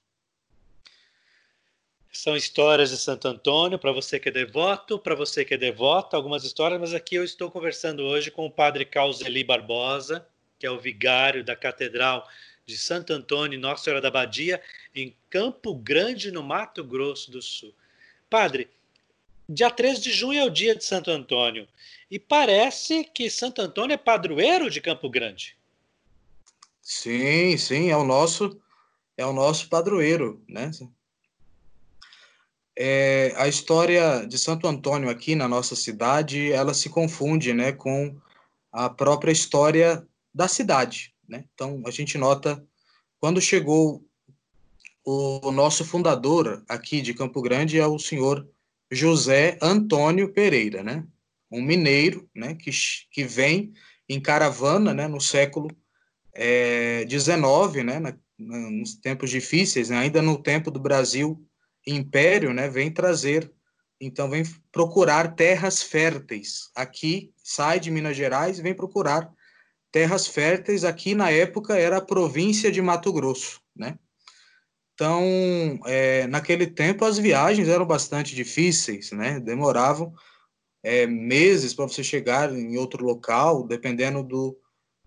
São 2.11 2.35
histórias 2.35 2.89
de 2.89 2.97
Santo 2.97 3.27
Antônio, 3.27 3.79
para 3.79 3.91
você 3.91 4.19
que 4.19 4.29
é 4.29 4.31
devoto, 4.31 4.99
para 4.99 5.15
você 5.15 5.45
que 5.45 5.53
é 5.53 5.57
devoto, 5.57 6.15
algumas 6.15 6.43
histórias, 6.43 6.79
mas 6.79 6.93
aqui 6.93 7.15
eu 7.15 7.23
estou 7.23 7.49
conversando 7.49 8.03
hoje 8.03 8.29
com 8.29 8.45
o 8.45 8.51
padre 8.51 8.83
Causeli 8.83 9.43
Barbosa, 9.43 10.27
que 10.57 10.65
é 10.65 10.71
o 10.71 10.79
vigário 10.79 11.43
da 11.43 11.55
Catedral 11.55 12.27
de 12.65 12.77
Santo 12.77 13.13
Antônio, 13.13 13.59
Nossa 13.59 13.85
Senhora 13.85 14.01
da 14.01 14.11
Badia, 14.11 14.61
em 14.93 15.15
Campo 15.29 15.73
Grande, 15.73 16.31
no 16.31 16.43
Mato 16.43 16.83
Grosso 16.83 17.31
do 17.31 17.41
Sul. 17.41 17.73
Padre, 18.29 18.69
dia 19.47 19.71
13 19.71 20.01
de 20.01 20.11
junho 20.11 20.39
é 20.39 20.45
o 20.45 20.49
dia 20.49 20.75
de 20.75 20.83
Santo 20.83 21.09
Antônio, 21.09 21.67
e 22.09 22.19
parece 22.19 23.03
que 23.03 23.29
Santo 23.29 23.61
Antônio 23.61 23.93
é 23.93 23.97
padroeiro 23.97 24.69
de 24.69 24.81
Campo 24.81 25.09
Grande. 25.09 25.57
Sim, 26.81 27.57
sim, 27.57 27.89
é 27.89 27.97
o 27.97 28.03
nosso 28.03 28.59
é 29.17 29.25
o 29.25 29.33
nosso 29.33 29.67
padroeiro, 29.67 30.41
né? 30.47 30.71
é, 32.81 33.33
a 33.35 33.45
história 33.45 34.25
de 34.25 34.39
Santo 34.39 34.65
Antônio 34.65 35.09
aqui 35.09 35.35
na 35.35 35.49
nossa 35.49 35.75
cidade, 35.75 36.49
ela 36.49 36.73
se 36.73 36.89
confunde, 36.89 37.53
né, 37.53 37.73
com 37.73 38.15
a 38.71 38.89
própria 38.89 39.33
história 39.33 40.07
da 40.33 40.47
cidade, 40.47 41.13
né? 41.27 41.43
Então, 41.53 41.83
a 41.85 41.91
gente 41.91 42.17
nota 42.17 42.65
quando 43.19 43.41
chegou 43.41 44.01
o 45.11 45.51
nosso 45.51 45.83
fundador 45.83 46.63
aqui 46.69 47.01
de 47.01 47.15
Campo 47.15 47.41
Grande 47.41 47.79
é 47.79 47.87
o 47.87 47.97
senhor 47.97 48.47
José 48.91 49.57
Antônio 49.59 50.31
Pereira, 50.31 50.83
né? 50.83 51.03
Um 51.51 51.63
mineiro, 51.63 52.29
né, 52.35 52.53
que, 52.53 52.69
que 53.11 53.23
vem 53.23 53.73
em 54.07 54.21
caravana, 54.21 54.93
né, 54.93 55.07
no 55.07 55.19
século 55.19 55.75
é, 56.31 57.05
19, 57.05 57.83
né, 57.83 57.99
na, 57.99 58.15
nos 58.37 58.93
tempos 58.95 59.31
difíceis, 59.31 59.89
né, 59.89 59.97
ainda 59.97 60.21
no 60.21 60.37
tempo 60.37 60.69
do 60.69 60.79
Brasil 60.79 61.43
império, 61.87 62.53
né, 62.53 62.69
vem 62.69 62.91
trazer, 62.91 63.51
então 63.99 64.29
vem 64.29 64.43
procurar 64.71 65.35
terras 65.35 65.81
férteis. 65.81 66.69
Aqui 66.75 67.33
sai 67.43 67.79
de 67.79 67.89
Minas 67.89 68.15
Gerais 68.15 68.59
e 68.59 68.61
vem 68.61 68.75
procurar 68.75 69.33
terras 69.91 70.27
férteis. 70.27 70.83
Aqui 70.83 71.15
na 71.15 71.31
época 71.31 71.75
era 71.75 71.97
a 71.97 72.05
província 72.05 72.71
de 72.71 72.79
Mato 72.79 73.11
Grosso, 73.11 73.59
né? 73.75 73.97
Então, 74.99 75.79
é, 75.85 76.27
naquele 76.27 76.67
tempo 76.67 77.05
as 77.05 77.17
viagens 77.17 77.69
eram 77.69 77.85
bastante 77.85 78.35
difíceis, 78.35 79.13
né? 79.13 79.39
Demoravam 79.39 80.13
é, 80.83 81.07
meses 81.07 81.73
para 81.73 81.87
você 81.87 82.03
chegar 82.03 82.53
em 82.53 82.75
outro 82.75 83.05
local, 83.05 83.65
dependendo 83.65 84.21
do, 84.21 84.59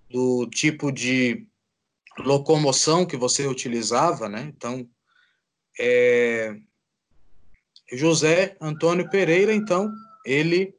do 0.08 0.46
tipo 0.46 0.90
de 0.90 1.46
locomoção 2.20 3.04
que 3.04 3.18
você 3.18 3.46
utilizava, 3.46 4.30
né? 4.30 4.50
Então, 4.56 4.88
é, 5.78 6.56
José 7.92 8.56
Antônio 8.62 9.10
Pereira, 9.10 9.52
então, 9.52 9.92
ele 10.24 10.74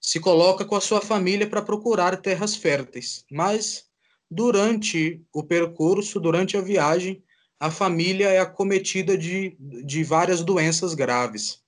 se 0.00 0.18
coloca 0.18 0.64
com 0.64 0.74
a 0.74 0.80
sua 0.80 1.02
família 1.02 1.46
para 1.46 1.60
procurar 1.60 2.16
terras 2.16 2.56
férteis, 2.56 3.26
mas 3.30 3.84
durante 4.30 5.22
o 5.34 5.42
percurso, 5.42 6.18
durante 6.18 6.56
a 6.56 6.62
viagem, 6.62 7.22
a 7.58 7.70
família 7.70 8.28
é 8.28 8.40
acometida 8.40 9.16
de, 9.16 9.56
de 9.58 10.02
várias 10.04 10.42
doenças 10.42 10.94
graves. 10.94 11.62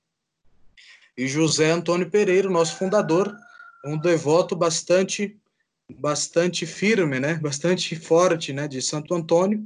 E 1.16 1.26
José 1.26 1.70
Antônio 1.70 2.10
Pereira, 2.10 2.50
nosso 2.50 2.76
fundador, 2.76 3.34
é 3.84 3.88
um 3.88 3.98
devoto 3.98 4.54
bastante 4.54 5.38
bastante 5.88 6.66
firme, 6.66 7.20
né? 7.20 7.34
Bastante 7.34 7.94
forte, 7.94 8.52
né, 8.52 8.66
de 8.66 8.82
Santo 8.82 9.14
Antônio. 9.14 9.64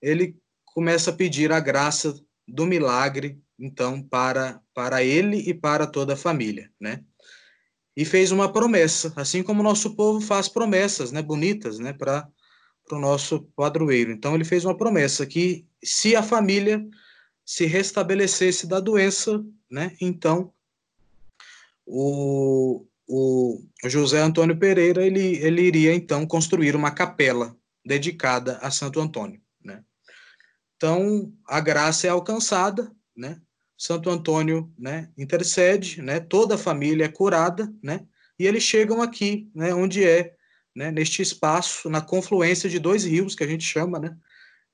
Ele 0.00 0.34
começa 0.64 1.10
a 1.10 1.14
pedir 1.14 1.52
a 1.52 1.60
graça 1.60 2.18
do 2.46 2.66
milagre 2.66 3.38
então 3.58 4.00
para 4.00 4.60
para 4.72 5.02
ele 5.02 5.38
e 5.38 5.52
para 5.52 5.86
toda 5.86 6.14
a 6.14 6.16
família, 6.16 6.70
né? 6.80 7.04
E 7.96 8.04
fez 8.04 8.30
uma 8.30 8.52
promessa, 8.52 9.12
assim 9.16 9.42
como 9.42 9.60
o 9.60 9.64
nosso 9.64 9.96
povo 9.96 10.20
faz 10.20 10.48
promessas, 10.48 11.10
né, 11.10 11.20
bonitas, 11.20 11.80
né, 11.80 11.92
para 11.92 12.28
o 12.96 13.00
nosso 13.00 13.42
padroeiro. 13.56 14.12
Então 14.12 14.34
ele 14.34 14.44
fez 14.44 14.64
uma 14.64 14.76
promessa 14.76 15.26
que 15.26 15.66
se 15.82 16.16
a 16.16 16.22
família 16.22 16.86
se 17.44 17.66
restabelecesse 17.66 18.66
da 18.66 18.80
doença, 18.80 19.44
né, 19.70 19.96
então 20.00 20.52
o, 21.86 22.86
o 23.08 23.62
José 23.84 24.20
Antônio 24.20 24.58
Pereira 24.58 25.04
ele, 25.04 25.36
ele 25.36 25.62
iria 25.62 25.94
então 25.94 26.26
construir 26.26 26.76
uma 26.76 26.90
capela 26.90 27.56
dedicada 27.84 28.58
a 28.58 28.70
Santo 28.70 29.00
Antônio, 29.00 29.40
né? 29.64 29.82
Então 30.76 31.32
a 31.46 31.58
graça 31.60 32.06
é 32.06 32.10
alcançada, 32.10 32.92
né? 33.16 33.40
Santo 33.78 34.10
Antônio, 34.10 34.72
né, 34.76 35.08
intercede, 35.16 36.02
né, 36.02 36.18
toda 36.18 36.56
a 36.56 36.58
família 36.58 37.04
é 37.04 37.08
curada, 37.08 37.72
né, 37.80 38.04
e 38.36 38.44
eles 38.44 38.64
chegam 38.64 39.00
aqui, 39.00 39.48
né, 39.54 39.72
onde 39.72 40.04
é, 40.04 40.34
né, 40.74 40.90
neste 40.90 41.22
espaço, 41.22 41.88
na 41.90 42.00
confluência 42.00 42.68
de 42.68 42.78
dois 42.78 43.04
rios 43.04 43.34
que 43.34 43.44
a 43.44 43.46
gente 43.46 43.64
chama, 43.64 43.98
né, 43.98 44.16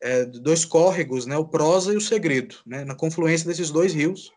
é, 0.02 0.24
dois 0.26 0.64
córregos, 0.64 1.26
né, 1.26 1.36
o 1.36 1.48
Prosa 1.48 1.92
e 1.92 1.96
o 1.96 2.00
Segredo, 2.00 2.56
né, 2.66 2.84
na 2.84 2.94
confluência 2.94 3.46
desses 3.46 3.70
dois 3.70 3.94
rios, 3.94 4.30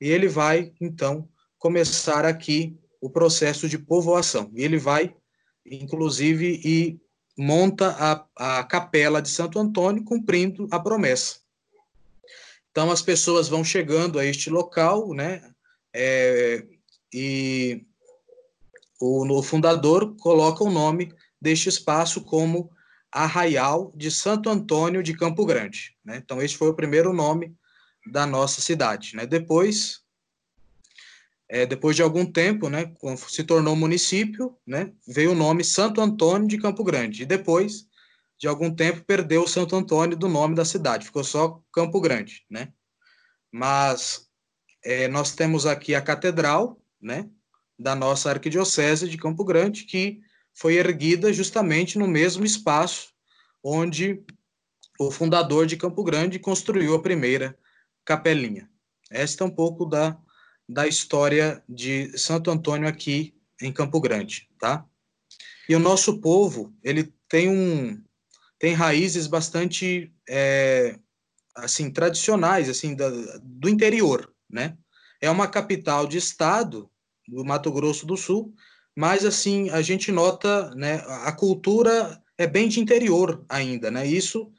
e 0.00 0.08
ele 0.08 0.28
vai, 0.28 0.72
então, 0.80 1.28
começar 1.58 2.24
aqui 2.24 2.76
o 3.00 3.10
processo 3.10 3.68
de 3.68 3.78
povoação, 3.78 4.50
e 4.54 4.62
ele 4.62 4.78
vai, 4.78 5.14
inclusive, 5.66 6.60
e 6.64 7.00
monta 7.36 7.96
a, 7.98 8.58
a 8.58 8.64
capela 8.64 9.22
de 9.22 9.28
Santo 9.28 9.58
Antônio, 9.58 10.04
cumprindo 10.04 10.66
a 10.70 10.78
promessa. 10.78 11.40
Então, 12.70 12.90
as 12.90 13.02
pessoas 13.02 13.48
vão 13.48 13.62
chegando 13.62 14.18
a 14.18 14.24
este 14.24 14.48
local, 14.48 15.12
né? 15.12 15.52
É, 15.94 16.66
e 17.12 17.84
o, 19.02 19.26
o 19.36 19.42
fundador 19.42 20.14
coloca 20.16 20.62
o 20.62 20.70
nome 20.70 21.12
deste 21.40 21.68
espaço 21.68 22.20
como 22.22 22.70
Arraial 23.10 23.92
de 23.96 24.12
Santo 24.12 24.48
Antônio 24.48 25.02
de 25.02 25.12
Campo 25.12 25.44
Grande. 25.44 25.96
Né? 26.04 26.18
Então, 26.18 26.40
este 26.40 26.56
foi 26.56 26.68
o 26.68 26.74
primeiro 26.74 27.12
nome 27.12 27.52
da 28.06 28.24
nossa 28.24 28.60
cidade. 28.60 29.16
Né? 29.16 29.26
Depois, 29.26 30.02
é, 31.48 31.66
depois 31.66 31.96
de 31.96 32.02
algum 32.02 32.24
tempo, 32.24 32.68
né, 32.68 32.94
se 33.28 33.42
tornou 33.42 33.74
município, 33.74 34.56
né, 34.64 34.92
veio 35.06 35.32
o 35.32 35.34
nome 35.34 35.64
Santo 35.64 36.00
Antônio 36.00 36.46
de 36.46 36.58
Campo 36.58 36.84
Grande. 36.84 37.24
E 37.24 37.26
depois 37.26 37.88
de 38.38 38.46
algum 38.46 38.72
tempo, 38.72 39.04
perdeu 39.04 39.42
o 39.42 39.48
Santo 39.48 39.74
Antônio 39.74 40.16
do 40.16 40.28
nome 40.28 40.54
da 40.54 40.64
cidade, 40.64 41.06
ficou 41.06 41.22
só 41.22 41.60
Campo 41.72 42.00
Grande, 42.00 42.44
né? 42.50 42.72
Mas 43.52 44.28
é, 44.84 45.06
nós 45.06 45.32
temos 45.32 45.64
aqui 45.64 45.94
a 45.94 46.00
catedral, 46.00 46.80
né, 47.00 47.28
da 47.82 47.96
nossa 47.96 48.30
arquidiocese 48.30 49.08
de 49.08 49.18
Campo 49.18 49.44
Grande, 49.44 49.84
que 49.84 50.20
foi 50.54 50.76
erguida 50.76 51.32
justamente 51.32 51.98
no 51.98 52.06
mesmo 52.06 52.44
espaço 52.44 53.12
onde 53.62 54.22
o 54.98 55.10
fundador 55.10 55.66
de 55.66 55.76
Campo 55.76 56.04
Grande 56.04 56.38
construiu 56.38 56.94
a 56.94 57.02
primeira 57.02 57.58
capelinha. 58.04 58.70
Esta 59.10 59.42
é 59.42 59.46
um 59.46 59.50
pouco 59.50 59.84
da, 59.84 60.16
da 60.68 60.86
história 60.86 61.62
de 61.68 62.16
Santo 62.16 62.50
Antônio 62.50 62.88
aqui 62.88 63.34
em 63.60 63.72
Campo 63.72 64.00
Grande, 64.00 64.48
tá? 64.58 64.84
E 65.68 65.74
o 65.74 65.80
nosso 65.80 66.20
povo, 66.20 66.72
ele 66.82 67.12
tem 67.28 67.48
um, 67.48 68.02
tem 68.58 68.74
raízes 68.74 69.26
bastante 69.26 70.12
é, 70.28 70.98
assim 71.54 71.90
tradicionais 71.90 72.68
assim 72.68 72.94
da, 72.94 73.10
do 73.42 73.68
interior, 73.68 74.32
né? 74.48 74.76
É 75.20 75.30
uma 75.30 75.48
capital 75.48 76.06
de 76.06 76.18
estado 76.18 76.91
do 77.32 77.44
Mato 77.44 77.72
Grosso 77.72 78.06
do 78.06 78.16
Sul, 78.16 78.54
mas 78.94 79.24
assim 79.24 79.70
a 79.70 79.80
gente 79.80 80.12
nota, 80.12 80.70
né, 80.74 81.02
a 81.24 81.32
cultura 81.32 82.20
é 82.36 82.46
bem 82.46 82.68
de 82.68 82.78
interior 82.78 83.44
ainda, 83.48 83.90
né? 83.90 84.06
Isso 84.06 84.52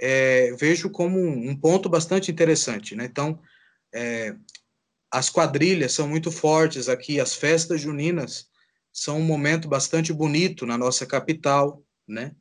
é, 0.00 0.54
vejo 0.58 0.90
como 0.90 1.18
um, 1.18 1.56
ponto 1.56 1.88
bastante 1.88 2.30
interessante, 2.30 2.94
né? 2.94 3.04
Então, 3.04 3.40
é, 3.92 4.34
as 5.10 5.28
quadrilhas 5.28 5.92
são 5.92 6.06
muito 6.06 6.30
fortes 6.30 6.88
aqui, 6.88 7.18
as 7.18 7.34
festas 7.34 7.80
juninas 7.80 8.48
são 8.92 9.18
um 9.18 9.24
momento 9.24 9.68
bastante 9.68 10.12
bonito 10.12 10.64
na 10.64 10.78
nossa 10.78 11.04
capital, 11.04 11.82
né? 12.06 12.32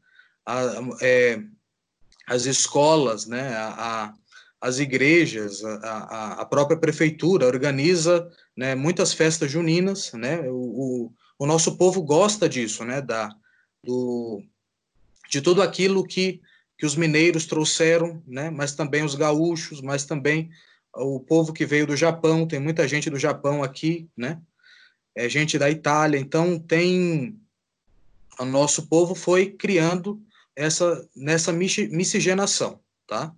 A, 0.46 0.62
é, 1.02 1.42
as 2.28 2.46
escolas, 2.46 3.26
né? 3.26 3.56
A, 3.56 3.68
a, 3.78 4.14
as 4.62 4.80
igrejas, 4.80 5.64
a, 5.64 6.42
a, 6.42 6.46
própria 6.46 6.78
prefeitura 6.78 7.48
organiza 7.48 8.30
né, 8.60 8.76
muitas 8.76 9.14
festas 9.14 9.50
juninas, 9.50 10.12
né? 10.12 10.42
O, 10.50 11.14
o, 11.40 11.46
nosso 11.48 11.78
povo 11.78 12.02
gosta 12.02 12.50
disso, 12.50 12.84
né? 12.84 13.02
Da, 13.02 13.34
do, 13.82 14.44
de 15.30 15.40
tudo 15.40 15.62
aquilo 15.62 16.06
que, 16.06 16.42
que 16.78 16.86
os 16.86 16.94
mineiros 16.94 17.46
trouxeram, 17.46 18.22
né? 18.28 18.50
Mas 18.50 18.76
também 18.76 19.02
os 19.02 19.16
gaúchos, 19.16 19.80
mas 19.80 20.04
também 20.04 20.50
o 20.94 21.22
povo 21.22 21.54
que 21.54 21.66
veio 21.66 21.88
do 21.88 21.96
Japão, 21.96 22.46
tem 22.46 22.60
muita 22.60 22.86
gente 22.86 23.10
do 23.10 23.18
Japão 23.18 23.64
aqui, 23.64 24.10
né? 24.18 24.42
É 25.16 25.30
gente 25.30 25.58
da 25.58 25.70
Itália, 25.70 26.20
então 26.20 26.60
tem 26.60 27.40
o 28.38 28.44
nosso 28.44 28.88
povo 28.88 29.16
foi 29.16 29.52
criando 29.52 30.22
essa 30.54 31.08
nessa 31.16 31.54
miscigenação, 31.54 32.82
tá? 33.08 33.34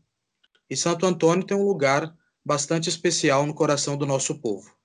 E 0.67 0.75
Santo 0.75 1.05
Antônio 1.05 1.45
tem 1.45 1.55
um 1.55 1.67
lugar 1.67 2.11
bastante 2.43 2.89
especial 2.89 3.45
no 3.45 3.53
coração 3.53 3.95
do 3.95 4.07
nosso 4.07 4.33
povo. 4.39 4.80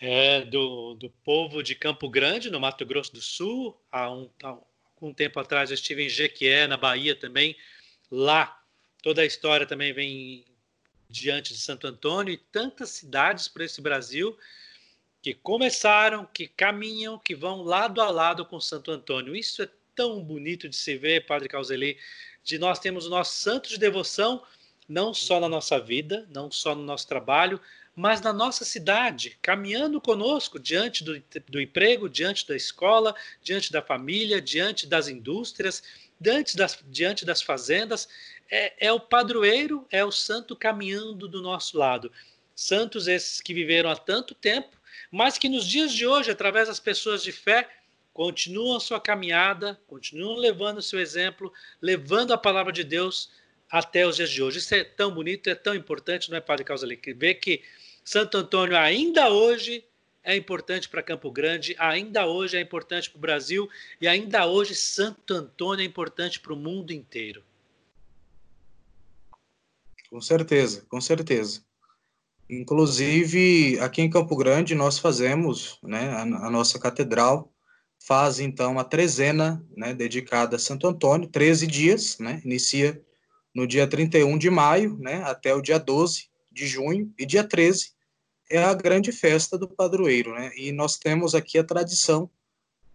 É, 0.00 0.42
do, 0.42 0.94
do 0.94 1.10
povo 1.24 1.62
de 1.62 1.74
Campo 1.74 2.08
Grande, 2.08 2.50
no 2.50 2.60
Mato 2.60 2.86
Grosso 2.86 3.12
do 3.12 3.20
Sul. 3.20 3.76
Há 3.90 4.12
um, 4.12 4.30
há 4.42 4.56
um 5.02 5.12
tempo 5.12 5.40
atrás 5.40 5.70
eu 5.70 5.74
estive 5.74 6.04
em 6.04 6.08
Jequié, 6.08 6.66
na 6.66 6.76
Bahia 6.76 7.16
também. 7.16 7.56
Lá, 8.10 8.62
toda 9.02 9.22
a 9.22 9.26
história 9.26 9.66
também 9.66 9.92
vem 9.92 10.44
diante 11.08 11.52
de 11.52 11.58
Santo 11.58 11.86
Antônio 11.86 12.32
e 12.32 12.36
tantas 12.36 12.90
cidades 12.90 13.48
por 13.48 13.62
esse 13.62 13.80
Brasil 13.80 14.36
que 15.20 15.34
começaram, 15.34 16.24
que 16.26 16.46
caminham, 16.46 17.18
que 17.18 17.34
vão 17.34 17.62
lado 17.62 18.00
a 18.00 18.10
lado 18.10 18.44
com 18.44 18.60
Santo 18.60 18.90
Antônio. 18.90 19.34
Isso 19.34 19.62
é 19.62 19.68
tão 19.94 20.22
bonito 20.22 20.68
de 20.68 20.76
se 20.76 20.96
ver, 20.96 21.26
Padre 21.26 21.48
Causeli, 21.48 21.98
de 22.44 22.58
nós 22.58 22.78
temos 22.78 23.06
o 23.06 23.10
nosso 23.10 23.32
santo 23.32 23.68
de 23.68 23.78
devoção 23.78 24.42
não 24.88 25.12
só 25.12 25.38
na 25.40 25.48
nossa 25.48 25.78
vida, 25.78 26.26
não 26.30 26.50
só 26.50 26.74
no 26.74 26.82
nosso 26.82 27.06
trabalho, 27.06 27.60
mas 27.98 28.20
na 28.20 28.32
nossa 28.32 28.64
cidade, 28.64 29.36
caminhando 29.42 30.00
conosco 30.00 30.56
diante 30.56 31.02
do, 31.02 31.20
do 31.48 31.60
emprego, 31.60 32.08
diante 32.08 32.46
da 32.46 32.54
escola, 32.54 33.12
diante 33.42 33.72
da 33.72 33.82
família, 33.82 34.40
diante 34.40 34.86
das 34.86 35.08
indústrias, 35.08 35.82
diante 36.20 36.56
das, 36.56 36.78
diante 36.86 37.24
das 37.24 37.42
fazendas. 37.42 38.08
É, 38.48 38.86
é 38.86 38.92
o 38.92 39.00
padroeiro, 39.00 39.84
é 39.90 40.04
o 40.04 40.12
santo 40.12 40.54
caminhando 40.54 41.26
do 41.26 41.42
nosso 41.42 41.76
lado. 41.76 42.12
Santos 42.54 43.08
esses 43.08 43.40
que 43.40 43.52
viveram 43.52 43.90
há 43.90 43.96
tanto 43.96 44.32
tempo, 44.32 44.76
mas 45.10 45.36
que 45.36 45.48
nos 45.48 45.66
dias 45.66 45.92
de 45.92 46.06
hoje, 46.06 46.30
através 46.30 46.68
das 46.68 46.78
pessoas 46.78 47.20
de 47.20 47.32
fé, 47.32 47.68
continuam 48.14 48.78
sua 48.78 49.00
caminhada, 49.00 49.76
continuam 49.88 50.36
levando 50.36 50.78
o 50.78 50.82
seu 50.82 51.00
exemplo, 51.00 51.52
levando 51.82 52.32
a 52.32 52.38
palavra 52.38 52.72
de 52.72 52.84
Deus 52.84 53.28
até 53.68 54.06
os 54.06 54.14
dias 54.14 54.30
de 54.30 54.40
hoje. 54.40 54.58
Isso 54.58 54.72
é 54.72 54.84
tão 54.84 55.10
bonito, 55.10 55.50
é 55.50 55.54
tão 55.56 55.74
importante, 55.74 56.30
não 56.30 56.38
é, 56.38 56.40
Padre 56.40 56.64
Causa 56.64 56.86
ver 56.86 57.34
que 57.34 57.60
Santo 58.08 58.38
Antônio 58.38 58.74
ainda 58.74 59.30
hoje 59.30 59.84
é 60.24 60.34
importante 60.34 60.88
para 60.88 61.02
Campo 61.02 61.30
Grande, 61.30 61.76
ainda 61.78 62.26
hoje 62.26 62.56
é 62.56 62.60
importante 62.62 63.10
para 63.10 63.18
o 63.18 63.20
Brasil 63.20 63.68
e 64.00 64.08
ainda 64.08 64.46
hoje 64.46 64.74
Santo 64.74 65.34
Antônio 65.34 65.82
é 65.82 65.86
importante 65.86 66.40
para 66.40 66.54
o 66.54 66.56
mundo 66.56 66.90
inteiro. 66.90 67.44
Com 70.08 70.22
certeza, 70.22 70.86
com 70.88 70.98
certeza. 71.02 71.62
Inclusive, 72.48 73.78
aqui 73.78 74.00
em 74.00 74.08
Campo 74.08 74.34
Grande, 74.36 74.74
nós 74.74 74.98
fazemos, 74.98 75.78
né, 75.82 76.08
a, 76.08 76.22
a 76.22 76.50
nossa 76.50 76.78
catedral 76.78 77.52
faz, 77.98 78.40
então, 78.40 78.78
a 78.78 78.84
trezena, 78.84 79.62
né, 79.76 79.92
dedicada 79.92 80.56
a 80.56 80.58
Santo 80.58 80.86
Antônio, 80.86 81.28
13 81.28 81.66
dias, 81.66 82.18
né, 82.18 82.40
inicia 82.42 83.04
no 83.54 83.66
dia 83.66 83.86
31 83.86 84.38
de 84.38 84.48
maio, 84.48 84.96
né, 84.98 85.22
até 85.24 85.54
o 85.54 85.60
dia 85.60 85.78
12 85.78 86.30
de 86.50 86.66
junho, 86.66 87.12
e 87.18 87.26
dia 87.26 87.44
13 87.44 87.97
é 88.50 88.62
a 88.62 88.74
grande 88.74 89.12
festa 89.12 89.58
do 89.58 89.68
padroeiro, 89.68 90.34
né, 90.34 90.50
e 90.56 90.72
nós 90.72 90.96
temos 90.96 91.34
aqui 91.34 91.58
a 91.58 91.64
tradição 91.64 92.30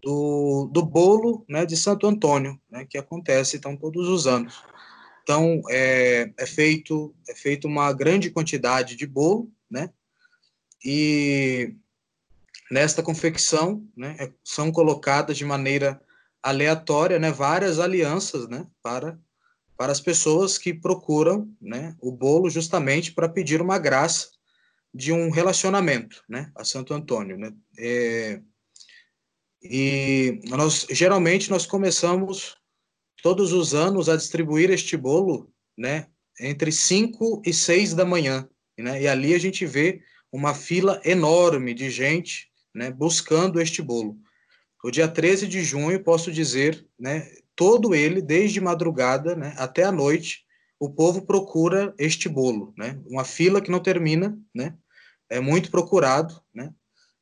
do, 0.01 0.69
do 0.71 0.83
bolo, 0.83 1.45
né, 1.47 1.65
de 1.65 1.77
Santo 1.77 2.07
Antônio, 2.07 2.59
né, 2.69 2.85
que 2.85 2.97
acontece, 2.97 3.55
então, 3.57 3.77
todos 3.77 4.09
os 4.09 4.27
anos. 4.27 4.61
Então, 5.23 5.61
é, 5.69 6.31
é 6.37 6.45
feito 6.45 7.15
é 7.29 7.33
feito 7.33 7.67
uma 7.67 7.91
grande 7.93 8.29
quantidade 8.29 8.95
de 8.95 9.07
bolo, 9.07 9.49
né, 9.69 9.89
e 10.83 11.75
nesta 12.69 13.01
confecção, 13.01 13.87
né, 13.95 14.15
é, 14.19 14.31
são 14.43 14.71
colocadas 14.71 15.37
de 15.37 15.45
maneira 15.45 16.01
aleatória, 16.41 17.17
né, 17.19 17.31
várias 17.31 17.79
alianças, 17.79 18.47
né, 18.47 18.67
para 18.81 19.17
para 19.75 19.91
as 19.91 19.99
pessoas 19.99 20.57
que 20.57 20.73
procuram 20.73 21.49
né, 21.59 21.95
o 21.99 22.11
bolo 22.11 22.49
justamente 22.49 23.11
para 23.11 23.27
pedir 23.27 23.59
uma 23.59 23.79
graça 23.79 24.29
de 24.93 25.11
um 25.11 25.29
relacionamento 25.29 26.23
né, 26.29 26.51
a 26.55 26.63
Santo 26.63 26.93
Antônio. 26.93 27.37
Né? 27.37 27.51
É, 27.77 28.41
e 29.61 30.39
nós, 30.49 30.85
geralmente 30.91 31.49
nós 31.49 31.65
começamos 31.65 32.55
todos 33.21 33.53
os 33.53 33.73
anos 33.73 34.09
a 34.09 34.15
distribuir 34.15 34.69
este 34.69 34.95
bolo 34.95 35.51
né, 35.77 36.07
entre 36.39 36.71
5 36.71 37.41
e 37.45 37.53
6 37.53 37.93
da 37.93 38.05
manhã. 38.05 38.47
Né? 38.77 39.03
E 39.03 39.07
ali 39.07 39.33
a 39.33 39.39
gente 39.39 39.65
vê 39.65 40.01
uma 40.31 40.53
fila 40.53 41.01
enorme 41.03 41.73
de 41.73 41.89
gente 41.89 42.51
né, 42.73 42.91
buscando 42.91 43.61
este 43.61 43.81
bolo. 43.81 44.17
O 44.83 44.91
dia 44.91 45.07
13 45.07 45.47
de 45.47 45.63
junho, 45.63 46.03
posso 46.03 46.31
dizer, 46.31 46.85
né, 46.99 47.25
todo 47.55 47.95
ele, 47.95 48.21
desde 48.21 48.59
madrugada 48.59 49.35
né, 49.35 49.53
até 49.57 49.83
a 49.83 49.91
noite, 49.91 50.43
o 50.83 50.89
povo 50.89 51.21
procura 51.21 51.95
este 51.97 52.27
bolo, 52.27 52.73
né? 52.77 53.01
Uma 53.05 53.23
fila 53.23 53.61
que 53.61 53.71
não 53.71 53.79
termina, 53.79 54.37
né? 54.53 54.77
É 55.33 55.39
muito 55.39 55.71
procurado, 55.71 56.39
né? 56.53 56.71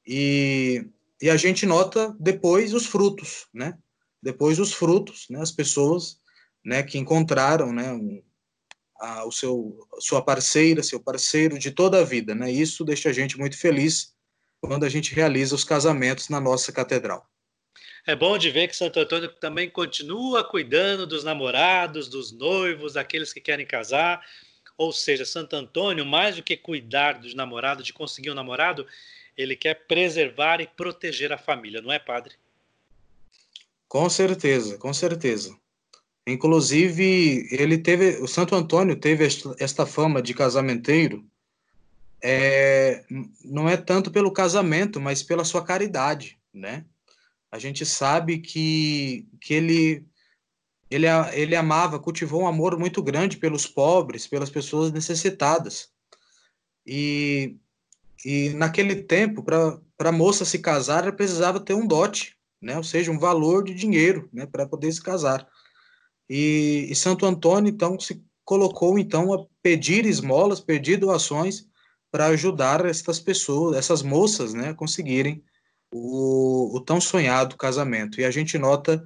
E, 0.05 0.86
e 1.22 1.30
a 1.30 1.38
gente 1.38 1.66
nota 1.66 2.14
depois 2.20 2.74
os 2.74 2.86
frutos, 2.86 3.47
né? 3.53 3.78
Depois 4.22 4.59
os 4.59 4.74
frutos, 4.74 5.28
né? 5.30 5.39
As 5.41 5.51
pessoas, 5.51 6.20
né? 6.64 6.84
Que 6.84 6.97
encontraram, 6.97 7.72
né? 7.72 7.93
Um, 7.93 8.22
a, 8.99 9.26
o 9.26 9.32
seu 9.32 9.88
sua 9.99 10.22
parceira, 10.22 10.84
seu 10.84 10.99
parceiro 10.99 11.57
de 11.57 11.72
toda 11.72 11.99
a 11.99 12.03
vida, 12.03 12.36
né? 12.36 12.51
Isso 12.51 12.84
deixa 12.84 13.09
a 13.09 13.14
gente 13.14 13.38
muito 13.38 13.57
feliz 13.57 14.14
quando 14.59 14.84
a 14.84 14.89
gente 14.89 15.16
realiza 15.16 15.55
os 15.55 15.64
casamentos 15.64 16.28
na 16.28 16.41
nossa 16.41 16.72
catedral. 16.72 17.26
É 18.05 18.16
bom 18.16 18.38
de 18.38 18.49
ver 18.51 18.68
que 18.68 18.76
Santo 18.76 18.99
Antônio 18.99 19.30
também 19.39 19.70
continua 19.70 20.43
cuidando 20.43 21.07
dos 21.07 21.24
namorados, 21.24 22.09
dos 22.09 22.32
noivos, 22.32 22.93
daqueles 22.93 23.32
que 23.32 23.39
querem 23.39 23.66
casar. 23.66 24.22
Ou 24.82 24.91
seja, 24.91 25.25
Santo 25.25 25.55
Antônio, 25.55 26.03
mais 26.03 26.38
do 26.38 26.41
que 26.41 26.57
cuidar 26.57 27.19
dos 27.19 27.36
namorados, 27.36 27.86
de 27.86 27.93
conseguir 27.93 28.32
um 28.32 28.34
namorado, 28.34 28.88
ele 29.38 29.55
quer 29.55 29.86
preservar 29.86 30.59
e 30.59 30.65
proteger 30.65 31.32
a 31.32 31.38
família, 31.38 31.84
não 31.84 31.91
é, 31.91 31.99
padre? 31.99 32.34
Com 33.88 34.09
certeza, 34.09 34.79
com 34.79 34.91
certeza. 34.91 35.55
Inclusive, 36.25 37.47
ele 37.51 37.77
teve, 37.77 38.23
o 38.23 38.27
Santo 38.27 38.55
Antônio 38.55 38.95
teve 38.95 39.23
esta 39.59 39.86
fama 39.86 40.19
de 40.19 40.34
casamenteiro, 40.34 41.23
é, 42.19 43.05
não 43.45 43.69
é 43.69 43.77
tanto 43.77 44.09
pelo 44.09 44.34
casamento, 44.34 44.99
mas 44.99 45.21
pela 45.21 45.45
sua 45.45 45.63
caridade, 45.63 46.39
né? 46.51 46.86
a 47.51 47.59
gente 47.59 47.86
sabe 47.86 48.38
que, 48.38 49.27
que 49.41 49.53
ele, 49.53 50.05
ele, 50.91 51.07
ele 51.31 51.55
amava, 51.55 51.99
cultivou 51.99 52.41
um 52.41 52.47
amor 52.47 52.77
muito 52.77 53.01
grande 53.01 53.37
pelos 53.37 53.65
pobres, 53.65 54.27
pelas 54.27 54.49
pessoas 54.49 54.91
necessitadas. 54.91 55.89
E, 56.85 57.55
e 58.25 58.49
naquele 58.49 58.95
tempo, 58.95 59.41
para 59.41 59.79
a 59.99 60.11
moça 60.11 60.43
se 60.43 60.59
casar, 60.59 61.03
ela 61.03 61.13
precisava 61.13 61.59
ter 61.59 61.73
um 61.73 61.87
dote, 61.87 62.35
né? 62.61 62.75
ou 62.75 62.83
seja, 62.83 63.11
um 63.11 63.17
valor 63.17 63.63
de 63.63 63.73
dinheiro 63.73 64.29
né? 64.33 64.45
para 64.45 64.67
poder 64.67 64.91
se 64.91 65.01
casar. 65.01 65.47
E, 66.29 66.87
e 66.89 66.95
Santo 66.95 67.25
Antônio, 67.25 67.71
então, 67.71 67.97
se 67.99 68.23
colocou 68.43 68.99
então 68.99 69.33
a 69.33 69.45
pedir 69.63 70.05
esmolas, 70.05 70.59
pedir 70.59 70.97
doações 70.97 71.65
para 72.11 72.27
ajudar 72.27 72.85
essas 72.85 73.19
pessoas, 73.19 73.77
essas 73.77 74.01
moças, 74.01 74.53
né, 74.53 74.69
a 74.69 74.73
conseguirem 74.73 75.41
o, 75.93 76.75
o 76.75 76.81
tão 76.81 76.99
sonhado 76.99 77.55
casamento. 77.55 78.19
E 78.19 78.25
a 78.25 78.31
gente 78.31 78.57
nota 78.57 79.01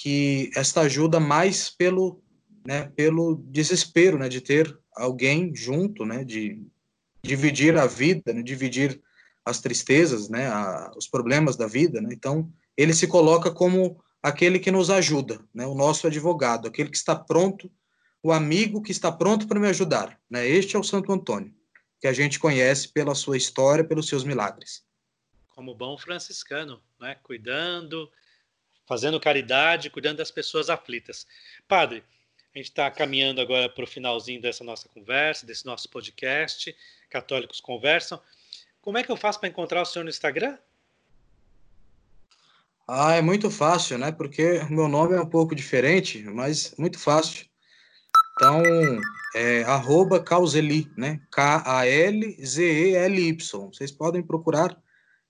que 0.00 0.50
esta 0.56 0.80
ajuda 0.80 1.20
mais 1.20 1.68
pelo, 1.68 2.22
né, 2.66 2.90
pelo 2.96 3.36
desespero, 3.48 4.18
né, 4.18 4.30
de 4.30 4.40
ter 4.40 4.74
alguém 4.96 5.54
junto, 5.54 6.06
né, 6.06 6.24
de 6.24 6.66
dividir 7.22 7.76
a 7.76 7.86
vida, 7.86 8.32
né, 8.32 8.42
dividir 8.42 8.98
as 9.44 9.60
tristezas, 9.60 10.30
né, 10.30 10.46
a, 10.46 10.90
os 10.96 11.06
problemas 11.06 11.54
da 11.54 11.66
vida, 11.66 12.00
né? 12.00 12.08
Então, 12.12 12.50
ele 12.78 12.94
se 12.94 13.06
coloca 13.06 13.50
como 13.50 14.02
aquele 14.22 14.58
que 14.58 14.70
nos 14.70 14.88
ajuda, 14.88 15.38
né, 15.52 15.66
o 15.66 15.74
nosso 15.74 16.06
advogado, 16.06 16.66
aquele 16.66 16.88
que 16.88 16.96
está 16.96 17.14
pronto, 17.14 17.70
o 18.22 18.32
amigo 18.32 18.80
que 18.80 18.92
está 18.92 19.12
pronto 19.12 19.46
para 19.46 19.60
me 19.60 19.68
ajudar, 19.68 20.18
né? 20.30 20.48
Este 20.48 20.76
é 20.76 20.78
o 20.78 20.84
Santo 20.84 21.12
Antônio, 21.12 21.54
que 22.00 22.06
a 22.06 22.12
gente 22.14 22.38
conhece 22.38 22.88
pela 22.88 23.14
sua 23.14 23.36
história, 23.36 23.84
pelos 23.84 24.08
seus 24.08 24.24
milagres. 24.24 24.82
Como 25.48 25.74
bom 25.74 25.98
franciscano, 25.98 26.80
né? 26.98 27.16
Cuidando, 27.22 28.10
fazendo 28.90 29.20
caridade, 29.20 29.88
cuidando 29.88 30.16
das 30.16 30.32
pessoas 30.32 30.68
aflitas. 30.68 31.24
Padre, 31.68 32.02
a 32.52 32.58
gente 32.58 32.70
está 32.70 32.90
caminhando 32.90 33.40
agora 33.40 33.68
para 33.68 33.84
o 33.84 33.86
finalzinho 33.86 34.42
dessa 34.42 34.64
nossa 34.64 34.88
conversa, 34.88 35.46
desse 35.46 35.64
nosso 35.64 35.88
podcast, 35.88 36.76
Católicos 37.08 37.60
Conversam. 37.60 38.20
Como 38.82 38.98
é 38.98 39.04
que 39.04 39.12
eu 39.12 39.16
faço 39.16 39.38
para 39.38 39.48
encontrar 39.48 39.82
o 39.82 39.84
senhor 39.84 40.02
no 40.02 40.10
Instagram? 40.10 40.58
Ah, 42.88 43.14
é 43.14 43.22
muito 43.22 43.48
fácil, 43.48 43.96
né? 43.96 44.10
Porque 44.10 44.60
meu 44.68 44.88
nome 44.88 45.14
é 45.14 45.20
um 45.20 45.30
pouco 45.30 45.54
diferente, 45.54 46.24
mas 46.24 46.74
muito 46.76 46.98
fácil. 46.98 47.46
Então, 48.34 48.60
é 49.36 49.62
arroba 49.62 50.20
né? 50.96 51.20
K-A-L-Z-E-L-Y. 51.30 53.36
Vocês 53.72 53.92
podem 53.92 54.20
procurar 54.20 54.76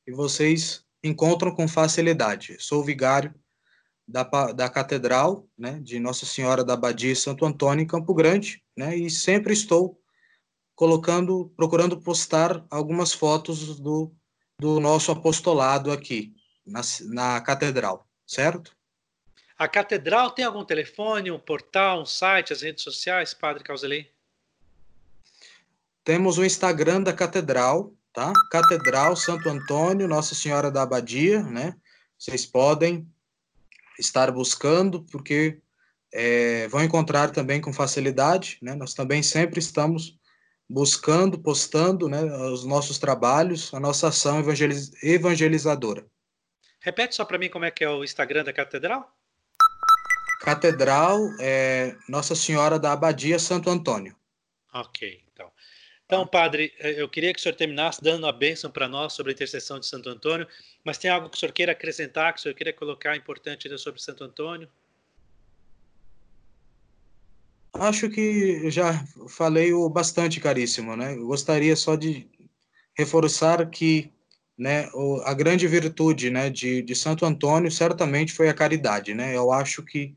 e 0.07 0.13
vocês 0.13 0.83
encontram 1.05 1.55
com 1.55 1.69
facilidade. 1.69 2.57
Sou 2.59 2.83
vigário 2.83 3.35
da, 4.11 4.25
da 4.53 4.69
Catedral, 4.69 5.47
né, 5.57 5.79
de 5.83 5.99
Nossa 6.01 6.27
Senhora 6.27 6.65
da 6.65 6.75
Abadia 6.75 7.15
Santo 7.15 7.45
Antônio 7.45 7.83
em 7.83 7.87
Campo 7.87 8.13
Grande, 8.13 8.63
né, 8.77 8.97
e 8.97 9.09
sempre 9.09 9.53
estou 9.53 10.01
colocando, 10.75 11.53
procurando 11.57 12.01
postar 12.01 12.65
algumas 12.71 13.13
fotos 13.13 13.79
do, 13.79 14.13
do 14.59 14.81
nosso 14.81 15.13
apostolado 15.13 15.93
aqui 15.93 16.35
na, 16.67 16.81
na 17.09 17.41
Catedral, 17.41 18.09
certo? 18.27 18.77
A 19.57 19.69
Catedral 19.69 20.31
tem 20.31 20.45
algum 20.45 20.65
telefone, 20.65 21.31
um 21.31 21.39
portal, 21.39 22.01
um 22.01 22.07
site, 22.07 22.53
as 22.53 22.63
redes 22.63 22.83
sociais, 22.83 23.35
Padre 23.35 23.63
Causelei? 23.63 24.11
Temos 26.03 26.39
o 26.39 26.45
Instagram 26.45 27.03
da 27.03 27.13
Catedral, 27.13 27.93
tá? 28.11 28.33
Catedral 28.51 29.15
Santo 29.17 29.51
Antônio, 29.51 30.09
Nossa 30.09 30.35
Senhora 30.35 30.71
da 30.71 30.83
Abadia, 30.83 31.43
né? 31.43 31.77
Vocês 32.19 32.47
podem 32.47 33.07
estar 34.01 34.30
buscando, 34.32 35.05
porque 35.05 35.61
é, 36.12 36.66
vão 36.68 36.82
encontrar 36.82 37.30
também 37.30 37.61
com 37.61 37.72
facilidade, 37.72 38.59
né? 38.61 38.74
Nós 38.74 38.94
também 38.94 39.22
sempre 39.22 39.61
estamos 39.61 40.18
buscando, 40.68 41.38
postando, 41.38 42.09
né, 42.09 42.22
os 42.22 42.64
nossos 42.64 42.96
trabalhos, 42.96 43.74
a 43.74 43.80
nossa 43.80 44.09
ação 44.09 44.38
evangeliz 44.38 44.92
evangelizadora. 45.03 46.07
Repete 46.80 47.16
só 47.16 47.24
para 47.24 47.38
mim 47.38 47.51
como 47.51 47.64
é 47.64 47.70
que 47.70 47.82
é 47.82 47.90
o 47.90 48.05
Instagram 48.05 48.44
da 48.44 48.53
Catedral? 48.53 49.12
Catedral 50.40 51.18
é 51.40 51.96
Nossa 52.09 52.34
Senhora 52.34 52.78
da 52.78 52.92
Abadia 52.92 53.38
Santo 53.38 53.68
Antônio. 53.68 54.16
Ok, 54.72 55.24
então. 56.11 56.27
Padre, 56.27 56.73
eu 56.79 57.09
queria 57.09 57.33
que 57.33 57.39
o 57.39 57.43
senhor 57.43 57.55
terminasse 57.55 58.03
dando 58.03 58.27
a 58.27 58.33
bênção 58.33 58.71
para 58.71 58.89
nós 58.89 59.13
sobre 59.13 59.33
a 59.33 59.35
intercessão 59.35 59.79
de 59.79 59.87
Santo 59.87 60.09
Antônio, 60.09 60.47
mas 60.85 60.99
tem 60.99 61.11
algo 61.11 61.29
que 61.29 61.37
o 61.37 61.41
senhor 61.41 61.53
queira 61.53 61.73
acrescentar, 61.73 62.33
que 62.33 62.41
o 62.41 62.43
senhor 62.43 62.55
queira 62.55 62.73
colocar 62.73 63.17
importante 63.17 63.69
sobre 63.79 64.01
Santo 64.01 64.25
Antônio? 64.25 64.69
Acho 67.73 68.11
que 68.11 68.71
já 68.71 68.93
falei 69.29 69.73
o 69.73 69.89
bastante, 69.89 70.41
caríssimo, 70.41 70.97
né? 70.97 71.15
Eu 71.15 71.27
gostaria 71.27 71.77
só 71.77 71.95
de 71.95 72.29
reforçar 72.95 73.71
que 73.71 74.13
né, 74.59 74.91
a 75.25 75.33
grande 75.33 75.67
virtude 75.67 76.29
né, 76.31 76.51
de, 76.51 76.83
de 76.83 76.95
Santo 76.95 77.25
Antônio 77.25 77.71
certamente 77.71 78.33
foi 78.33 78.49
a 78.49 78.55
caridade, 78.55 79.15
né? 79.15 79.35
Eu 79.35 79.53
acho 79.53 79.83
que 79.83 80.15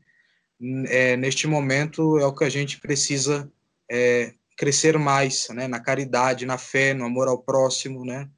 é, 0.88 1.16
neste 1.16 1.46
momento 1.46 2.18
é 2.18 2.26
o 2.26 2.34
que 2.34 2.44
a 2.44 2.50
gente 2.50 2.78
precisa 2.80 3.50
é, 3.90 4.34
crescer 4.56 4.98
mais, 4.98 5.48
né, 5.50 5.66
na 5.66 5.80
caridade, 5.80 6.46
na 6.46 6.58
fé, 6.58 6.94
no 6.94 7.04
amor 7.04 7.28
ao 7.28 7.42
próximo, 7.42 8.04
né, 8.04 8.28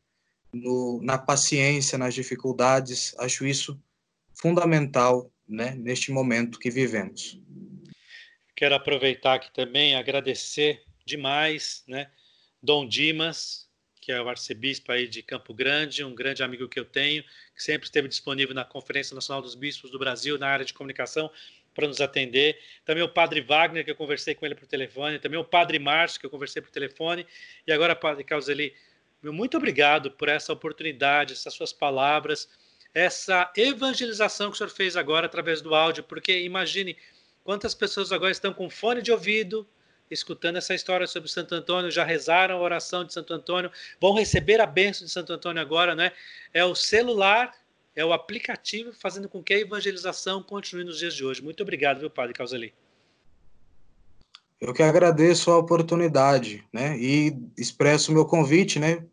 no, 0.52 1.00
na 1.02 1.18
paciência, 1.18 1.98
nas 1.98 2.14
dificuldades. 2.14 3.14
Acho 3.18 3.46
isso 3.46 3.80
fundamental, 4.34 5.30
né, 5.48 5.74
neste 5.74 6.10
momento 6.10 6.58
que 6.58 6.70
vivemos. 6.70 7.40
Quero 8.54 8.74
aproveitar 8.74 9.34
aqui 9.34 9.52
também 9.52 9.94
agradecer 9.94 10.82
demais, 11.04 11.84
né, 11.86 12.10
Dom 12.62 12.86
Dimas, 12.88 13.66
que 14.00 14.12
é 14.12 14.22
o 14.22 14.28
arcebispo 14.28 14.92
aí 14.92 15.08
de 15.08 15.20
Campo 15.20 15.52
Grande, 15.52 16.04
um 16.04 16.14
grande 16.14 16.40
amigo 16.40 16.68
que 16.68 16.78
eu 16.78 16.84
tenho, 16.84 17.24
que 17.54 17.62
sempre 17.62 17.86
esteve 17.86 18.06
disponível 18.06 18.54
na 18.54 18.64
Conferência 18.64 19.16
Nacional 19.16 19.42
dos 19.42 19.56
Bispos 19.56 19.90
do 19.90 19.98
Brasil 19.98 20.38
na 20.38 20.46
área 20.46 20.64
de 20.64 20.72
comunicação 20.72 21.28
para 21.76 21.86
nos 21.86 22.00
atender. 22.00 22.58
Também 22.84 23.04
o 23.04 23.08
Padre 23.08 23.42
Wagner, 23.42 23.84
que 23.84 23.90
eu 23.90 23.96
conversei 23.96 24.34
com 24.34 24.46
ele 24.46 24.54
por 24.54 24.66
telefone. 24.66 25.18
Também 25.18 25.38
o 25.38 25.44
Padre 25.44 25.78
Márcio, 25.78 26.18
que 26.18 26.26
eu 26.26 26.30
conversei 26.30 26.62
por 26.62 26.70
telefone. 26.70 27.26
E 27.66 27.70
agora, 27.70 27.94
Padre 27.94 28.24
Causeli, 28.24 28.74
muito 29.22 29.56
obrigado 29.56 30.10
por 30.10 30.28
essa 30.28 30.52
oportunidade, 30.52 31.34
essas 31.34 31.52
suas 31.54 31.72
palavras, 31.72 32.48
essa 32.94 33.52
evangelização 33.56 34.48
que 34.50 34.54
o 34.54 34.58
senhor 34.58 34.70
fez 34.70 34.96
agora 34.96 35.26
através 35.26 35.60
do 35.60 35.74
áudio, 35.74 36.04
porque 36.04 36.40
imagine 36.40 36.96
quantas 37.44 37.74
pessoas 37.74 38.12
agora 38.12 38.30
estão 38.30 38.52
com 38.52 38.70
fone 38.70 39.02
de 39.02 39.12
ouvido, 39.12 39.68
escutando 40.10 40.56
essa 40.56 40.74
história 40.74 41.06
sobre 41.06 41.28
Santo 41.28 41.54
Antônio, 41.54 41.90
já 41.90 42.04
rezaram 42.04 42.56
a 42.56 42.60
oração 42.60 43.04
de 43.04 43.12
Santo 43.12 43.34
Antônio, 43.34 43.70
vão 44.00 44.14
receber 44.14 44.60
a 44.60 44.66
bênção 44.66 45.04
de 45.04 45.12
Santo 45.12 45.32
Antônio 45.32 45.60
agora, 45.60 45.94
né? 45.94 46.12
É 46.54 46.64
o 46.64 46.74
celular 46.74 47.52
é 47.96 48.04
o 48.04 48.12
aplicativo 48.12 48.92
fazendo 48.92 49.26
com 49.26 49.42
que 49.42 49.54
a 49.54 49.58
evangelização 49.58 50.42
continue 50.42 50.84
nos 50.84 50.98
dias 50.98 51.14
de 51.14 51.24
hoje. 51.24 51.42
Muito 51.42 51.62
obrigado, 51.62 51.98
viu, 51.98 52.10
Padre 52.10 52.34
Causali? 52.34 52.74
Eu 54.60 54.74
que 54.74 54.82
agradeço 54.82 55.50
a 55.50 55.58
oportunidade, 55.58 56.62
né? 56.72 56.96
E 56.98 57.34
expresso 57.56 58.10
o 58.10 58.14
meu 58.14 58.26
convite, 58.26 58.78
né? 58.78 59.04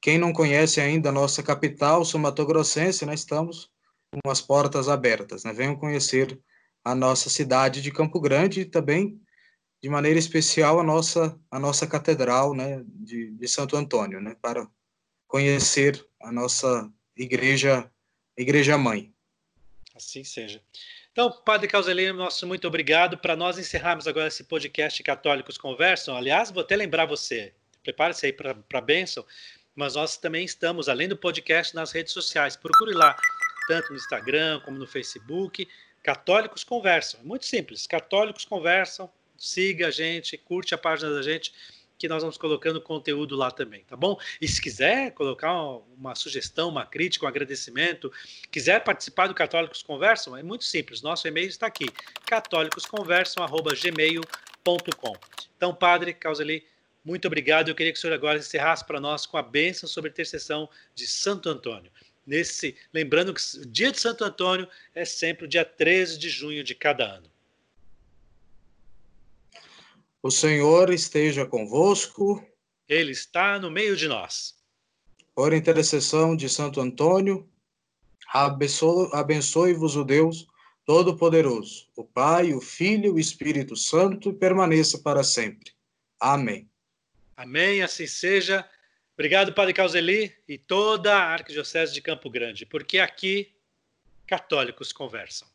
Quem 0.00 0.18
não 0.18 0.32
conhece 0.32 0.80
ainda 0.80 1.10
a 1.10 1.12
nossa 1.12 1.42
capital, 1.42 2.04
São 2.04 2.20
Mato 2.20 2.46
nós 2.46 2.98
estamos 3.14 3.70
com 4.10 4.30
as 4.30 4.40
portas 4.40 4.88
abertas, 4.88 5.44
né? 5.44 5.52
Venham 5.52 5.76
conhecer 5.76 6.38
a 6.82 6.94
nossa 6.94 7.28
cidade 7.28 7.80
de 7.80 7.90
Campo 7.90 8.20
Grande 8.20 8.62
e 8.62 8.64
também, 8.64 9.20
de 9.82 9.88
maneira 9.88 10.18
especial, 10.18 10.78
a 10.78 10.82
nossa, 10.82 11.38
a 11.50 11.58
nossa 11.58 11.86
catedral, 11.86 12.54
né? 12.54 12.82
De, 12.86 13.32
de 13.32 13.48
Santo 13.48 13.76
Antônio, 13.76 14.20
né? 14.20 14.36
Para 14.40 14.66
conhecer 15.26 16.06
a 16.22 16.30
nossa 16.30 16.90
igreja 17.16 17.90
Igreja 18.36 18.76
Mãe. 18.76 19.12
Assim 19.94 20.24
seja. 20.24 20.60
Então, 21.12 21.30
Padre 21.30 21.68
Causelino, 21.68 22.18
nosso 22.18 22.46
muito 22.46 22.66
obrigado. 22.66 23.16
Para 23.16 23.36
nós 23.36 23.58
encerrarmos 23.58 24.08
agora 24.08 24.26
esse 24.26 24.42
podcast 24.42 25.00
Católicos 25.04 25.56
Conversam, 25.56 26.16
aliás, 26.16 26.50
vou 26.50 26.62
até 26.62 26.74
lembrar 26.74 27.06
você, 27.06 27.52
prepare-se 27.84 28.26
aí 28.26 28.32
para 28.32 28.56
a 28.72 28.80
bênção, 28.80 29.24
mas 29.76 29.94
nós 29.94 30.16
também 30.16 30.44
estamos, 30.44 30.88
além 30.88 31.08
do 31.08 31.16
podcast, 31.16 31.72
nas 31.74 31.92
redes 31.92 32.12
sociais. 32.12 32.56
Procure 32.56 32.92
lá, 32.92 33.16
tanto 33.68 33.90
no 33.90 33.96
Instagram 33.96 34.60
como 34.64 34.76
no 34.76 34.86
Facebook, 34.86 35.68
Católicos 36.02 36.64
Conversam. 36.64 37.20
É 37.20 37.22
muito 37.22 37.46
simples, 37.46 37.86
Católicos 37.86 38.44
Conversam, 38.44 39.08
siga 39.38 39.88
a 39.88 39.90
gente, 39.92 40.36
curte 40.36 40.74
a 40.74 40.78
página 40.78 41.14
da 41.14 41.22
gente 41.22 41.52
que 41.98 42.08
nós 42.08 42.22
vamos 42.22 42.36
colocando 42.36 42.80
conteúdo 42.80 43.36
lá 43.36 43.50
também, 43.50 43.84
tá 43.84 43.96
bom? 43.96 44.18
E 44.40 44.48
se 44.48 44.60
quiser 44.60 45.12
colocar 45.12 45.52
uma 45.96 46.14
sugestão, 46.14 46.68
uma 46.68 46.84
crítica, 46.84 47.24
um 47.24 47.28
agradecimento, 47.28 48.12
quiser 48.50 48.82
participar 48.82 49.28
do 49.28 49.34
Católicos 49.34 49.82
Conversam, 49.82 50.36
é 50.36 50.42
muito 50.42 50.64
simples. 50.64 51.02
Nosso 51.02 51.28
e-mail 51.28 51.48
está 51.48 51.66
aqui, 51.66 51.86
católicosconversam@gmail.com. 52.26 55.12
Então, 55.56 55.74
Padre 55.74 56.12
Causeli, 56.14 56.66
muito 57.04 57.26
obrigado. 57.26 57.68
Eu 57.68 57.74
queria 57.74 57.92
que 57.92 57.98
o 57.98 58.00
senhor 58.00 58.14
agora 58.14 58.38
encerrasse 58.38 58.84
para 58.84 58.98
nós 58.98 59.26
com 59.26 59.36
a 59.36 59.42
bênção 59.42 59.88
sobre 59.88 60.08
a 60.08 60.12
intercessão 60.12 60.68
de 60.94 61.06
Santo 61.06 61.48
Antônio. 61.48 61.92
Nesse, 62.26 62.74
lembrando 62.92 63.34
que 63.34 63.40
o 63.58 63.66
dia 63.66 63.92
de 63.92 64.00
Santo 64.00 64.24
Antônio 64.24 64.66
é 64.94 65.04
sempre 65.04 65.44
o 65.44 65.48
dia 65.48 65.64
13 65.64 66.18
de 66.18 66.30
junho 66.30 66.64
de 66.64 66.74
cada 66.74 67.04
ano. 67.04 67.30
O 70.24 70.30
Senhor 70.30 70.88
esteja 70.88 71.44
convosco. 71.44 72.42
Ele 72.88 73.12
está 73.12 73.58
no 73.58 73.70
meio 73.70 73.94
de 73.94 74.08
nós. 74.08 74.54
Por 75.34 75.52
intercessão 75.52 76.34
de 76.34 76.48
Santo 76.48 76.80
Antônio, 76.80 77.46
abençoe-vos 79.12 79.96
o 79.96 80.02
Deus 80.02 80.46
Todo-Poderoso, 80.86 81.90
o 81.94 82.02
Pai, 82.02 82.54
o 82.54 82.60
Filho 82.62 83.08
e 83.08 83.10
o 83.10 83.18
Espírito 83.18 83.76
Santo, 83.76 84.32
permaneça 84.32 84.98
para 84.98 85.22
sempre. 85.22 85.72
Amém. 86.18 86.70
Amém, 87.36 87.82
assim 87.82 88.06
seja. 88.06 88.66
Obrigado, 89.12 89.52
Padre 89.52 89.74
Causeli 89.74 90.34
e 90.48 90.56
toda 90.56 91.14
a 91.14 91.34
Arquidiocese 91.34 91.92
de 91.92 92.00
Campo 92.00 92.30
Grande, 92.30 92.64
porque 92.64 92.98
aqui 92.98 93.54
católicos 94.26 94.90
conversam. 94.90 95.53